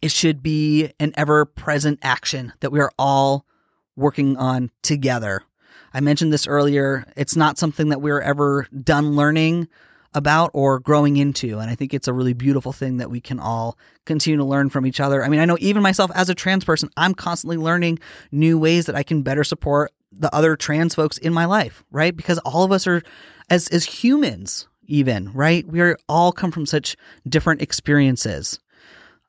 it 0.01 0.11
should 0.11 0.43
be 0.43 0.93
an 1.01 1.13
ever 1.17 1.45
present 1.45 1.99
action 2.03 2.53
that 2.61 2.73
we 2.73 2.81
are 2.81 2.93
all 2.99 3.47
working 3.97 4.37
on 4.37 4.71
together. 4.83 5.43
I 5.95 6.01
mentioned 6.01 6.33
this 6.33 6.47
earlier. 6.47 7.05
It's 7.17 7.37
not 7.37 7.59
something 7.59 7.91
that 7.91 8.01
we're 8.01 8.21
ever 8.21 8.67
done 8.83 9.15
learning 9.15 9.69
about 10.15 10.51
or 10.53 10.79
growing 10.79 11.17
into. 11.17 11.59
And 11.59 11.71
I 11.71 11.75
think 11.75 11.95
it's 11.95 12.09
a 12.09 12.13
really 12.13 12.35
beautiful 12.35 12.73
thing 12.73 12.99
that 12.99 13.11
we 13.11 13.21
can 13.21 13.39
all 13.39 13.79
continue 14.05 14.37
to 14.37 14.45
learn 14.45 14.71
from 14.71 14.87
each 14.87 15.01
other. 15.01 15.25
I 15.25 15.29
mean, 15.29 15.41
I 15.41 15.45
know 15.45 15.57
even 15.61 15.83
myself 15.83 16.11
as 16.15 16.29
a 16.29 16.35
trans 16.35 16.65
person, 16.65 16.91
I'm 16.97 17.15
constantly 17.15 17.57
learning 17.57 17.99
new 18.31 18.59
ways 18.59 18.87
that 18.87 18.95
I 18.95 19.03
can 19.03 19.23
better 19.23 19.45
support 19.45 19.93
the 20.11 20.35
other 20.35 20.57
trans 20.57 20.95
folks 20.95 21.19
in 21.19 21.33
my 21.33 21.47
life, 21.47 21.83
right? 21.91 22.15
Because 22.15 22.39
all 22.39 22.65
of 22.65 22.73
us 22.73 22.87
are 22.87 23.03
as 23.49 23.69
as 23.69 23.85
humans 23.85 24.69
even, 24.87 25.33
right? 25.33 25.67
We 25.67 25.81
are 25.81 25.97
all 26.09 26.33
come 26.33 26.51
from 26.51 26.67
such 26.67 26.97
different 27.27 27.63
experiences. 27.63 28.59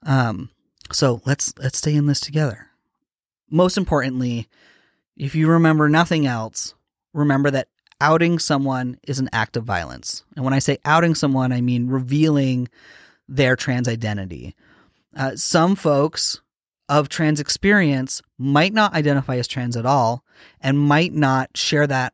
Um 0.05 0.49
so 0.91 1.21
let's 1.25 1.53
let's 1.57 1.77
stay 1.77 1.95
in 1.95 2.05
this 2.05 2.19
together. 2.19 2.67
Most 3.49 3.77
importantly, 3.77 4.47
if 5.15 5.35
you 5.35 5.47
remember 5.47 5.89
nothing 5.89 6.25
else, 6.25 6.73
remember 7.13 7.51
that 7.51 7.67
outing 8.01 8.39
someone 8.39 8.97
is 9.07 9.19
an 9.19 9.29
act 9.31 9.55
of 9.55 9.63
violence. 9.63 10.23
And 10.35 10.43
when 10.43 10.53
I 10.53 10.59
say 10.59 10.77
outing 10.83 11.15
someone, 11.15 11.51
I 11.51 11.61
mean 11.61 11.87
revealing 11.87 12.67
their 13.27 13.55
trans 13.55 13.87
identity. 13.87 14.55
Uh, 15.15 15.35
some 15.35 15.75
folks 15.75 16.41
of 16.89 17.07
trans 17.07 17.39
experience 17.39 18.21
might 18.37 18.73
not 18.73 18.93
identify 18.93 19.37
as 19.37 19.47
trans 19.47 19.77
at 19.77 19.85
all 19.85 20.23
and 20.59 20.77
might 20.77 21.13
not 21.13 21.55
share 21.55 21.87
that 21.87 22.13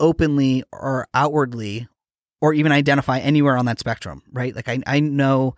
openly 0.00 0.64
or 0.72 1.06
outwardly 1.14 1.88
or 2.40 2.52
even 2.52 2.72
identify 2.72 3.18
anywhere 3.18 3.56
on 3.56 3.66
that 3.66 3.78
spectrum, 3.78 4.22
right? 4.32 4.54
Like 4.54 4.68
I, 4.68 4.80
I 4.86 5.00
know 5.00 5.54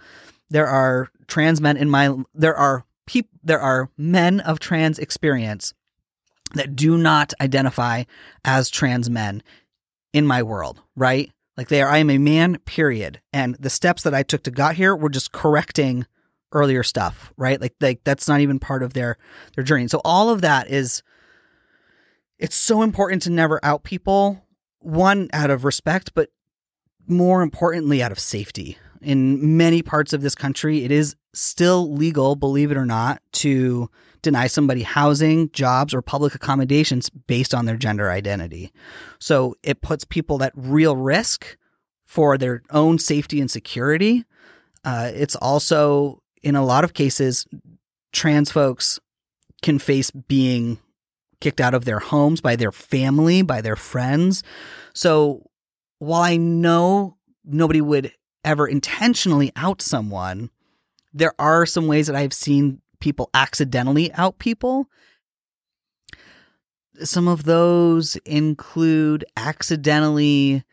there 0.50 0.66
are 0.66 1.08
trans 1.30 1.60
men 1.60 1.76
in 1.76 1.88
my 1.88 2.14
there 2.34 2.56
are 2.56 2.84
people 3.06 3.38
there 3.42 3.60
are 3.60 3.88
men 3.96 4.40
of 4.40 4.60
trans 4.60 4.98
experience 4.98 5.72
that 6.54 6.76
do 6.76 6.98
not 6.98 7.32
identify 7.40 8.04
as 8.44 8.70
trans 8.70 9.08
men 9.08 9.42
in 10.12 10.26
my 10.26 10.42
world, 10.42 10.82
right? 10.96 11.30
Like 11.56 11.68
they 11.68 11.82
are, 11.82 11.88
I 11.88 11.98
am 11.98 12.10
a 12.10 12.18
man, 12.18 12.58
period. 12.64 13.20
And 13.32 13.54
the 13.56 13.70
steps 13.70 14.02
that 14.02 14.14
I 14.14 14.22
took 14.22 14.42
to 14.44 14.50
got 14.50 14.74
here 14.74 14.96
were 14.96 15.08
just 15.08 15.32
correcting 15.32 16.06
earlier 16.52 16.82
stuff, 16.82 17.32
right? 17.36 17.60
Like 17.60 17.74
like 17.80 18.00
that's 18.04 18.28
not 18.28 18.40
even 18.40 18.58
part 18.58 18.82
of 18.82 18.94
their 18.94 19.16
their 19.54 19.64
journey. 19.64 19.88
So 19.88 20.00
all 20.04 20.30
of 20.30 20.40
that 20.40 20.68
is 20.68 21.02
it's 22.38 22.56
so 22.56 22.82
important 22.82 23.22
to 23.22 23.30
never 23.30 23.60
out 23.62 23.84
people 23.84 24.44
one 24.80 25.28
out 25.32 25.50
of 25.50 25.64
respect, 25.64 26.12
but 26.14 26.30
more 27.06 27.42
importantly 27.42 28.02
out 28.02 28.12
of 28.12 28.18
safety. 28.18 28.78
In 29.02 29.56
many 29.56 29.82
parts 29.82 30.12
of 30.12 30.22
this 30.22 30.34
country, 30.34 30.84
it 30.84 30.90
is 30.90 31.16
still 31.34 31.92
legal, 31.92 32.36
believe 32.36 32.70
it 32.70 32.76
or 32.76 32.86
not, 32.86 33.22
to 33.32 33.88
deny 34.22 34.46
somebody 34.46 34.82
housing, 34.82 35.50
jobs, 35.52 35.94
or 35.94 36.02
public 36.02 36.34
accommodations 36.34 37.08
based 37.08 37.54
on 37.54 37.64
their 37.64 37.76
gender 37.76 38.10
identity. 38.10 38.72
So 39.18 39.56
it 39.62 39.80
puts 39.80 40.04
people 40.04 40.42
at 40.42 40.52
real 40.54 40.96
risk 40.96 41.56
for 42.06 42.36
their 42.36 42.62
own 42.70 42.98
safety 42.98 43.40
and 43.40 43.50
security. 43.50 44.24
Uh, 44.84 45.10
it's 45.14 45.36
also, 45.36 46.22
in 46.42 46.56
a 46.56 46.64
lot 46.64 46.84
of 46.84 46.92
cases, 46.92 47.46
trans 48.12 48.50
folks 48.50 48.98
can 49.62 49.78
face 49.78 50.10
being 50.10 50.78
kicked 51.40 51.60
out 51.60 51.74
of 51.74 51.84
their 51.84 52.00
homes 52.00 52.40
by 52.40 52.56
their 52.56 52.72
family, 52.72 53.42
by 53.42 53.60
their 53.60 53.76
friends. 53.76 54.42
So 54.94 55.48
while 55.98 56.22
I 56.22 56.36
know 56.36 57.16
nobody 57.44 57.80
would 57.80 58.12
ever 58.44 58.66
intentionally 58.66 59.52
out 59.56 59.80
someone, 59.80 60.50
there 61.12 61.34
are 61.38 61.66
some 61.66 61.86
ways 61.86 62.06
that 62.06 62.16
I've 62.16 62.32
seen 62.32 62.80
people 63.00 63.30
accidentally 63.34 64.12
out 64.12 64.38
people. 64.38 64.86
Some 67.02 67.28
of 67.28 67.44
those 67.44 68.16
include 68.26 69.24
accidentally 69.36 70.64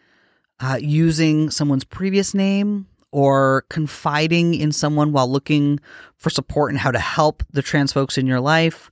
uh, 0.59 0.77
using 0.81 1.49
someone's 1.49 1.85
previous 1.85 2.33
name 2.33 2.87
or 3.11 3.65
confiding 3.69 4.53
in 4.53 4.71
someone 4.71 5.11
while 5.11 5.29
looking 5.29 5.79
for 6.17 6.29
support 6.29 6.71
and 6.71 6.79
how 6.79 6.91
to 6.91 6.99
help 6.99 7.43
the 7.51 7.61
trans 7.61 7.93
folks 7.93 8.17
in 8.17 8.27
your 8.27 8.41
life. 8.41 8.91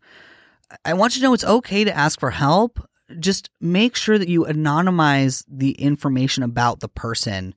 I 0.83 0.93
want 0.93 1.15
you 1.15 1.21
to 1.21 1.27
know 1.27 1.33
it's 1.33 1.43
okay 1.43 1.83
to 1.83 1.95
ask 1.95 2.19
for 2.19 2.31
help. 2.31 2.79
Just 3.19 3.49
make 3.59 3.95
sure 3.95 4.17
that 4.17 4.29
you 4.29 4.45
anonymize 4.45 5.43
the 5.47 5.71
information 5.71 6.43
about 6.43 6.79
the 6.79 6.87
person 6.87 7.53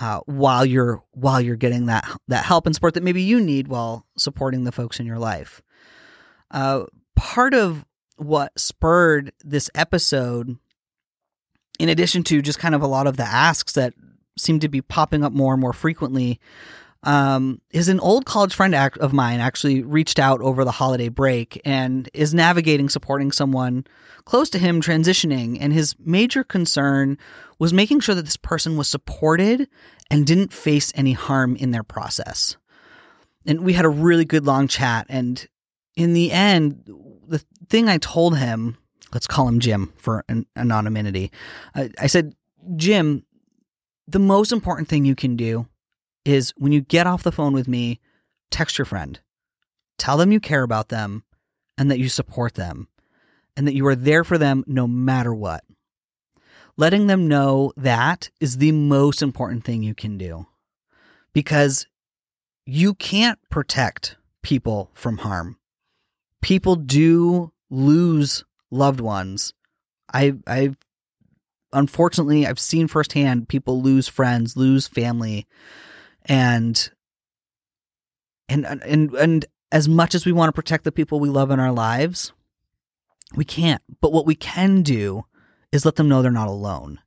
uh, 0.00 0.20
while 0.26 0.64
you're 0.64 1.02
while 1.12 1.40
you're 1.40 1.56
getting 1.56 1.86
that 1.86 2.08
that 2.28 2.44
help 2.44 2.66
and 2.66 2.74
support 2.74 2.94
that 2.94 3.02
maybe 3.02 3.22
you 3.22 3.40
need 3.40 3.68
while 3.68 4.06
supporting 4.16 4.64
the 4.64 4.72
folks 4.72 5.00
in 5.00 5.06
your 5.06 5.18
life. 5.18 5.62
Uh, 6.50 6.84
part 7.16 7.54
of 7.54 7.84
what 8.16 8.58
spurred 8.58 9.32
this 9.44 9.70
episode, 9.74 10.56
in 11.78 11.88
addition 11.88 12.22
to 12.24 12.42
just 12.42 12.58
kind 12.58 12.74
of 12.74 12.82
a 12.82 12.86
lot 12.86 13.06
of 13.06 13.16
the 13.16 13.24
asks 13.24 13.72
that 13.72 13.94
seem 14.36 14.60
to 14.60 14.68
be 14.68 14.80
popping 14.80 15.24
up 15.24 15.32
more 15.32 15.52
and 15.52 15.60
more 15.60 15.72
frequently, 15.72 16.40
um, 17.04 17.60
is 17.70 17.88
an 17.88 18.00
old 18.00 18.26
college 18.26 18.54
friend 18.54 18.74
of 18.74 19.12
mine 19.12 19.40
actually 19.40 19.82
reached 19.82 20.18
out 20.18 20.40
over 20.40 20.64
the 20.64 20.72
holiday 20.72 21.08
break 21.08 21.60
and 21.64 22.08
is 22.12 22.34
navigating 22.34 22.88
supporting 22.88 23.30
someone 23.30 23.86
close 24.24 24.50
to 24.50 24.58
him 24.58 24.80
transitioning. 24.80 25.58
And 25.60 25.72
his 25.72 25.94
major 25.98 26.42
concern 26.42 27.16
was 27.58 27.72
making 27.72 28.00
sure 28.00 28.14
that 28.14 28.24
this 28.24 28.36
person 28.36 28.76
was 28.76 28.88
supported 28.88 29.68
and 30.10 30.26
didn't 30.26 30.52
face 30.52 30.92
any 30.94 31.12
harm 31.12 31.54
in 31.56 31.70
their 31.70 31.84
process. 31.84 32.56
And 33.46 33.64
we 33.64 33.74
had 33.74 33.84
a 33.84 33.90
really 33.90 34.24
good 34.24 34.44
long 34.44 34.66
chat. 34.66 35.06
And 35.08 35.46
in 35.94 36.14
the 36.14 36.32
end, 36.32 36.82
the 37.28 37.42
thing 37.68 37.88
I 37.88 37.98
told 37.98 38.38
him, 38.38 38.76
let's 39.12 39.26
call 39.26 39.46
him 39.46 39.60
Jim 39.60 39.92
for 39.96 40.24
an 40.28 40.46
anonymity. 40.56 41.30
I, 41.74 41.90
I 42.00 42.06
said, 42.08 42.34
Jim, 42.76 43.24
the 44.08 44.18
most 44.18 44.52
important 44.52 44.88
thing 44.88 45.04
you 45.04 45.14
can 45.14 45.36
do 45.36 45.66
is 46.28 46.52
when 46.56 46.72
you 46.72 46.80
get 46.80 47.06
off 47.06 47.22
the 47.22 47.32
phone 47.32 47.52
with 47.52 47.68
me, 47.68 48.00
text 48.50 48.78
your 48.78 48.84
friend. 48.84 49.20
Tell 49.98 50.16
them 50.16 50.32
you 50.32 50.40
care 50.40 50.62
about 50.62 50.88
them 50.88 51.24
and 51.76 51.90
that 51.90 51.98
you 51.98 52.08
support 52.08 52.54
them 52.54 52.88
and 53.56 53.66
that 53.66 53.74
you 53.74 53.86
are 53.86 53.96
there 53.96 54.24
for 54.24 54.38
them 54.38 54.64
no 54.66 54.86
matter 54.86 55.34
what. 55.34 55.64
Letting 56.76 57.08
them 57.08 57.26
know 57.26 57.72
that 57.76 58.30
is 58.40 58.58
the 58.58 58.72
most 58.72 59.22
important 59.22 59.64
thing 59.64 59.82
you 59.82 59.94
can 59.94 60.16
do 60.16 60.46
because 61.32 61.86
you 62.64 62.94
can't 62.94 63.38
protect 63.50 64.16
people 64.42 64.90
from 64.94 65.18
harm. 65.18 65.58
People 66.40 66.76
do 66.76 67.52
lose 67.70 68.44
loved 68.70 69.00
ones. 69.00 69.54
I 70.12 70.34
I 70.46 70.76
unfortunately 71.72 72.46
I've 72.46 72.60
seen 72.60 72.86
firsthand 72.86 73.48
people 73.48 73.82
lose 73.82 74.06
friends, 74.06 74.56
lose 74.56 74.86
family 74.86 75.46
and 76.28 76.90
and 78.48 78.64
and 78.66 79.14
and 79.14 79.46
as 79.72 79.88
much 79.88 80.14
as 80.14 80.24
we 80.24 80.32
want 80.32 80.48
to 80.48 80.52
protect 80.52 80.84
the 80.84 80.92
people 80.92 81.20
we 81.20 81.28
love 81.28 81.50
in 81.50 81.60
our 81.60 81.72
lives, 81.72 82.32
we 83.34 83.44
can't. 83.44 83.82
But 84.00 84.12
what 84.12 84.26
we 84.26 84.34
can 84.34 84.82
do 84.82 85.24
is 85.72 85.84
let 85.84 85.96
them 85.96 86.08
know 86.08 86.22
they're 86.22 86.30
not 86.30 86.48
alone. 86.48 87.00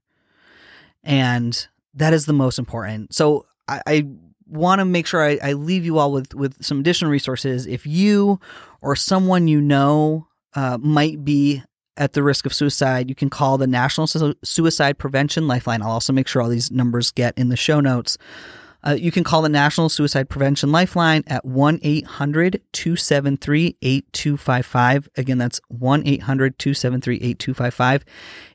And 1.03 1.67
that 1.93 2.13
is 2.13 2.25
the 2.25 2.33
most 2.33 2.59
important. 2.59 3.13
So 3.13 3.47
I, 3.67 3.81
I 3.87 4.07
want 4.47 4.79
to 4.79 4.85
make 4.85 5.07
sure 5.07 5.23
I, 5.23 5.39
I, 5.41 5.53
leave 5.53 5.85
you 5.85 5.97
all 5.97 6.11
with, 6.11 6.35
with 6.35 6.63
some 6.63 6.81
additional 6.81 7.09
resources. 7.09 7.65
If 7.65 7.87
you 7.87 8.39
or 8.81 8.95
someone 8.95 9.47
you 9.47 9.61
know 9.61 10.27
uh, 10.53 10.77
might 10.79 11.23
be 11.23 11.63
at 11.97 12.13
the 12.13 12.21
risk 12.21 12.45
of 12.45 12.53
suicide, 12.53 13.09
you 13.09 13.15
can 13.15 13.29
call 13.29 13.57
the 13.57 13.67
National 13.67 14.07
Suicide 14.43 14.97
Prevention 14.97 15.47
Lifeline. 15.47 15.81
I'll 15.81 15.91
also 15.91 16.13
make 16.13 16.27
sure 16.27 16.41
all 16.41 16.49
these 16.49 16.71
numbers 16.71 17.11
get 17.11 17.37
in 17.37 17.49
the 17.49 17.57
show 17.57 17.79
notes. 17.79 18.17
Uh, 18.83 18.97
you 18.97 19.11
can 19.11 19.23
call 19.23 19.41
the 19.41 19.49
National 19.49 19.89
Suicide 19.89 20.29
Prevention 20.29 20.71
Lifeline 20.71 21.23
at 21.27 21.45
1 21.45 21.79
800 21.81 22.61
273 22.71 23.77
8255. 23.81 25.09
Again, 25.17 25.37
that's 25.37 25.61
1 25.67 26.03
800 26.05 26.57
273 26.57 27.15
8255. 27.15 28.05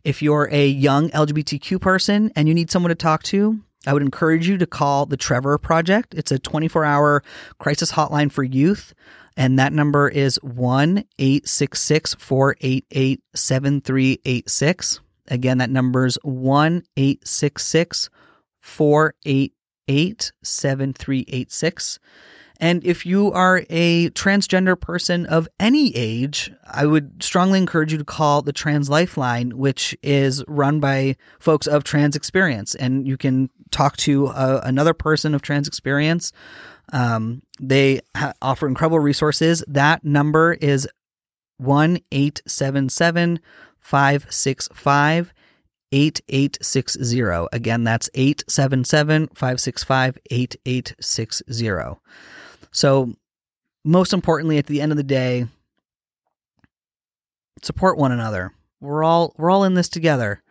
If 0.05 0.23
you're 0.23 0.49
a 0.51 0.67
young 0.67 1.11
LGBTQ 1.11 1.81
person 1.81 2.33
and 2.35 2.49
you 2.49 2.55
need 2.55 2.71
someone 2.71 2.91
to 2.91 2.97
talk 2.97 3.23
to, 3.25 3.61
I 3.87 3.93
would 3.93 4.03
encourage 4.03 4.49
you 4.49 4.59
to 4.59 4.67
call 4.67 5.07
the 5.07 5.17
Trevor 5.17 5.57
Project. 5.59 6.15
It's 6.15 6.33
a 6.33 6.39
24 6.39 6.85
hour 6.85 7.23
crisis 7.59 7.93
hotline 7.93 8.33
for 8.33 8.43
youth. 8.43 8.95
And 9.37 9.59
that 9.59 9.73
number 9.73 10.09
is 10.09 10.37
1 10.43 11.05
866 11.19 12.15
488 12.15 13.23
7386. 13.35 15.01
Again, 15.29 15.59
that 15.59 15.71
number 15.71 16.07
is 16.07 16.19
1 16.23 16.83
866 16.97 18.11
488 18.61 19.53
87386. 19.89 21.99
And 22.59 22.83
if 22.85 23.05
you 23.05 23.31
are 23.33 23.65
a 23.69 24.09
transgender 24.11 24.81
person 24.81 25.27
of 25.27 25.49
any 25.61 25.95
age, 25.95 26.51
I 26.65 26.87
would 26.87 27.23
strongly 27.23 27.59
encourage 27.59 27.93
you 27.93 27.99
to 27.99 28.05
call 28.05 28.41
the 28.43 28.53
Trans 28.53 28.89
Lifeline, 28.89 29.59
which 29.59 29.95
is 30.03 30.43
run 30.49 30.81
by 30.81 31.17
folks 31.39 31.67
of 31.67 31.85
trans 31.85 32.17
experience. 32.17 32.75
And 32.75 33.07
you 33.07 33.19
can 33.19 33.51
talk 33.71 33.97
to 33.99 34.29
a, 34.29 34.63
another 34.65 34.95
person 34.95 35.35
of 35.35 35.43
trans 35.43 35.69
experience. 35.69 36.33
Um, 36.93 37.43
they 37.61 38.01
ha- 38.17 38.33
offer 38.41 38.67
incredible 38.67 39.01
resources. 39.01 39.63
That 39.69 40.03
number 40.05 40.55
is 40.55 40.89
1 41.59 41.99
565 43.81 45.35
8860. 45.97 47.49
Again, 47.53 47.85
that's 47.85 48.11
877 48.15 49.29
565 49.29 50.19
8860. 50.31 52.01
So, 52.71 53.15
most 53.85 54.13
importantly, 54.13 54.59
at 54.59 54.67
the 54.67 54.81
end 54.83 54.93
of 54.93 54.99
the 54.99 55.05
day, 55.05 55.47
support 57.63 57.97
one 57.97 58.13
another. 58.13 58.53
We're 58.81 59.05
all 59.05 59.35
we're 59.39 59.51
all 59.51 59.65
in 59.65 59.75
this 59.75 59.89
together. 59.89 60.43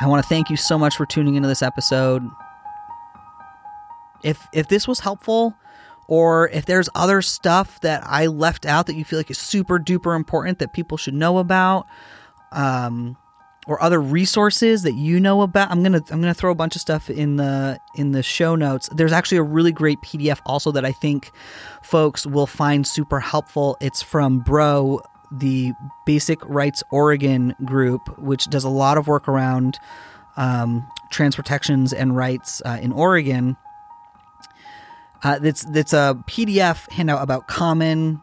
I 0.00 0.06
want 0.06 0.22
to 0.22 0.28
thank 0.28 0.50
you 0.50 0.56
so 0.56 0.78
much 0.78 0.96
for 0.96 1.06
tuning 1.06 1.34
into 1.34 1.48
this 1.48 1.62
episode. 1.62 2.28
If 4.22 4.46
if 4.52 4.68
this 4.68 4.86
was 4.88 5.00
helpful 5.00 5.54
or 6.08 6.48
if 6.48 6.64
there's 6.66 6.88
other 6.94 7.20
stuff 7.20 7.80
that 7.80 8.02
I 8.04 8.26
left 8.26 8.64
out 8.64 8.86
that 8.86 8.94
you 8.94 9.04
feel 9.04 9.18
like 9.18 9.30
is 9.30 9.38
super 9.38 9.78
duper 9.78 10.16
important 10.16 10.58
that 10.58 10.72
people 10.72 10.96
should 10.96 11.14
know 11.14 11.38
about, 11.38 11.86
um, 12.50 13.16
or 13.66 13.80
other 13.82 14.00
resources 14.00 14.82
that 14.82 14.94
you 14.94 15.20
know 15.20 15.42
about, 15.42 15.70
I'm 15.70 15.82
gonna 15.82 16.02
I'm 16.10 16.20
gonna 16.20 16.32
throw 16.32 16.50
a 16.50 16.54
bunch 16.54 16.74
of 16.74 16.80
stuff 16.80 17.10
in 17.10 17.36
the 17.36 17.78
in 17.94 18.12
the 18.12 18.22
show 18.22 18.56
notes. 18.56 18.88
There's 18.90 19.12
actually 19.12 19.38
a 19.38 19.42
really 19.42 19.72
great 19.72 20.00
PDF 20.00 20.40
also 20.46 20.72
that 20.72 20.84
I 20.86 20.92
think 20.92 21.30
folks 21.82 22.24
will 22.26 22.46
find 22.46 22.86
super 22.86 23.20
helpful. 23.20 23.76
It's 23.80 24.00
from 24.00 24.40
Bro 24.40 25.02
the 25.30 25.72
Basic 26.06 26.44
Rights 26.44 26.82
Oregon 26.90 27.54
group, 27.64 28.18
which 28.18 28.46
does 28.46 28.64
a 28.64 28.68
lot 28.68 28.98
of 28.98 29.06
work 29.06 29.28
around 29.28 29.78
um, 30.36 30.86
trans 31.10 31.36
protections 31.36 31.92
and 31.92 32.16
rights 32.16 32.62
uh, 32.64 32.78
in 32.80 32.92
Oregon. 32.92 33.56
Uh, 35.22 35.38
that's 35.38 35.64
that's 35.64 35.92
a 35.92 36.16
PDF 36.28 36.90
handout 36.92 37.22
about 37.22 37.48
common 37.48 38.22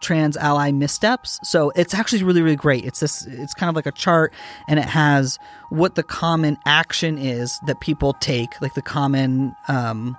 trans 0.00 0.36
ally 0.36 0.72
missteps. 0.72 1.38
So 1.44 1.70
it's 1.76 1.94
actually 1.94 2.22
really 2.24 2.42
really 2.42 2.56
great. 2.56 2.84
It's 2.84 3.00
this 3.00 3.26
it's 3.26 3.54
kind 3.54 3.68
of 3.68 3.76
like 3.76 3.86
a 3.86 3.92
chart 3.92 4.32
and 4.68 4.78
it 4.78 4.86
has 4.86 5.38
what 5.68 5.94
the 5.94 6.02
common 6.02 6.58
action 6.66 7.18
is 7.18 7.58
that 7.66 7.80
people 7.80 8.14
take, 8.14 8.60
like 8.60 8.74
the 8.74 8.82
common 8.82 9.54
um 9.68 10.16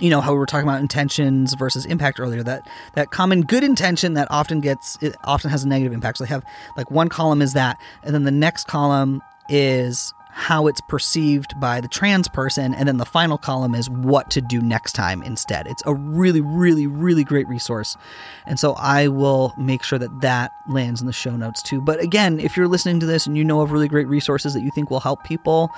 you 0.00 0.10
know 0.10 0.20
how 0.20 0.32
we 0.32 0.38
were 0.38 0.46
talking 0.46 0.68
about 0.68 0.80
intentions 0.80 1.54
versus 1.54 1.84
impact 1.86 2.20
earlier 2.20 2.42
that 2.42 2.68
that 2.94 3.10
common 3.10 3.42
good 3.42 3.64
intention 3.64 4.14
that 4.14 4.28
often 4.30 4.60
gets 4.60 4.98
it 5.00 5.16
often 5.24 5.50
has 5.50 5.64
a 5.64 5.68
negative 5.68 5.92
impact. 5.92 6.18
So 6.18 6.24
they 6.24 6.28
have 6.28 6.44
like 6.76 6.90
one 6.90 7.08
column 7.08 7.42
is 7.42 7.52
that 7.54 7.80
and 8.02 8.14
then 8.14 8.24
the 8.24 8.30
next 8.30 8.66
column 8.66 9.22
is 9.48 10.12
how 10.38 10.68
it's 10.68 10.80
perceived 10.80 11.58
by 11.58 11.80
the 11.80 11.88
trans 11.88 12.28
person, 12.28 12.72
and 12.72 12.86
then 12.86 12.98
the 12.98 13.04
final 13.04 13.36
column 13.36 13.74
is 13.74 13.90
what 13.90 14.30
to 14.30 14.40
do 14.40 14.60
next 14.60 14.92
time 14.92 15.20
instead. 15.24 15.66
It's 15.66 15.82
a 15.84 15.92
really, 15.92 16.40
really, 16.40 16.86
really 16.86 17.24
great 17.24 17.48
resource. 17.48 17.96
And 18.46 18.56
so 18.56 18.74
I 18.74 19.08
will 19.08 19.52
make 19.58 19.82
sure 19.82 19.98
that 19.98 20.20
that 20.20 20.52
lands 20.68 21.00
in 21.00 21.08
the 21.08 21.12
show 21.12 21.34
notes 21.34 21.60
too. 21.60 21.80
But 21.80 22.00
again, 22.00 22.38
if 22.38 22.56
you're 22.56 22.68
listening 22.68 23.00
to 23.00 23.06
this 23.06 23.26
and 23.26 23.36
you 23.36 23.44
know 23.44 23.62
of 23.62 23.72
really 23.72 23.88
great 23.88 24.06
resources 24.06 24.54
that 24.54 24.62
you 24.62 24.70
think 24.70 24.90
will 24.90 25.00
help 25.00 25.24
people, 25.24 25.72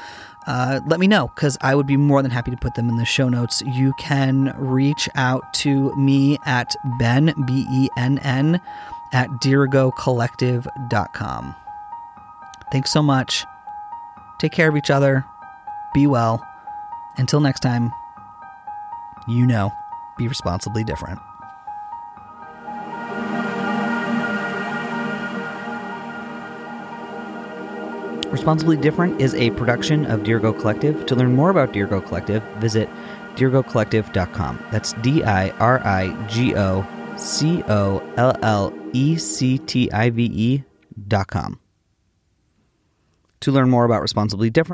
uh, 0.46 0.80
let 0.86 1.00
me 1.00 1.06
know 1.06 1.32
because 1.34 1.56
I 1.62 1.74
would 1.74 1.86
be 1.86 1.96
more 1.96 2.20
than 2.20 2.30
happy 2.30 2.50
to 2.50 2.58
put 2.58 2.74
them 2.74 2.90
in 2.90 2.98
the 2.98 3.06
show 3.06 3.30
notes. 3.30 3.62
You 3.62 3.94
can 3.98 4.54
reach 4.58 5.08
out 5.14 5.54
to 5.54 5.96
me 5.96 6.36
at 6.44 6.76
Ben, 6.98 7.32
B 7.46 7.66
E 7.70 7.88
N 7.96 8.18
N, 8.18 8.60
at 9.14 9.30
dirigocollective.com. 9.30 11.54
Thanks 12.70 12.92
so 12.92 13.02
much. 13.02 13.46
Take 14.40 14.52
care 14.52 14.68
of 14.68 14.76
each 14.76 14.90
other. 14.90 15.24
Be 15.94 16.06
well. 16.06 16.44
Until 17.18 17.40
next 17.40 17.60
time, 17.60 17.92
you 19.28 19.46
know, 19.46 19.70
be 20.16 20.26
responsibly 20.26 20.82
different. 20.82 21.20
Responsibly 28.30 28.76
Different 28.76 29.20
is 29.20 29.34
a 29.34 29.50
production 29.50 30.06
of 30.06 30.20
Dirigo 30.20 30.58
Collective. 30.58 31.04
To 31.06 31.16
learn 31.16 31.34
more 31.34 31.50
about 31.50 31.72
Dirigo 31.72 32.04
Collective, 32.06 32.42
visit 32.58 32.88
dirigocollective.com. 33.34 34.64
That's 34.70 34.92
D 34.94 35.24
I 35.24 35.50
R 35.58 35.84
I 35.84 36.26
G 36.28 36.54
O 36.56 36.86
C 37.16 37.62
O 37.68 37.98
L 38.16 38.36
L 38.42 38.72
E 38.92 39.16
C 39.16 39.58
T 39.58 39.90
I 39.90 40.10
V 40.10 40.24
E.com. 40.32 41.59
To 43.40 43.50
learn 43.50 43.70
more 43.70 43.86
about 43.86 44.02
Responsibly 44.02 44.50
Different, 44.50 44.68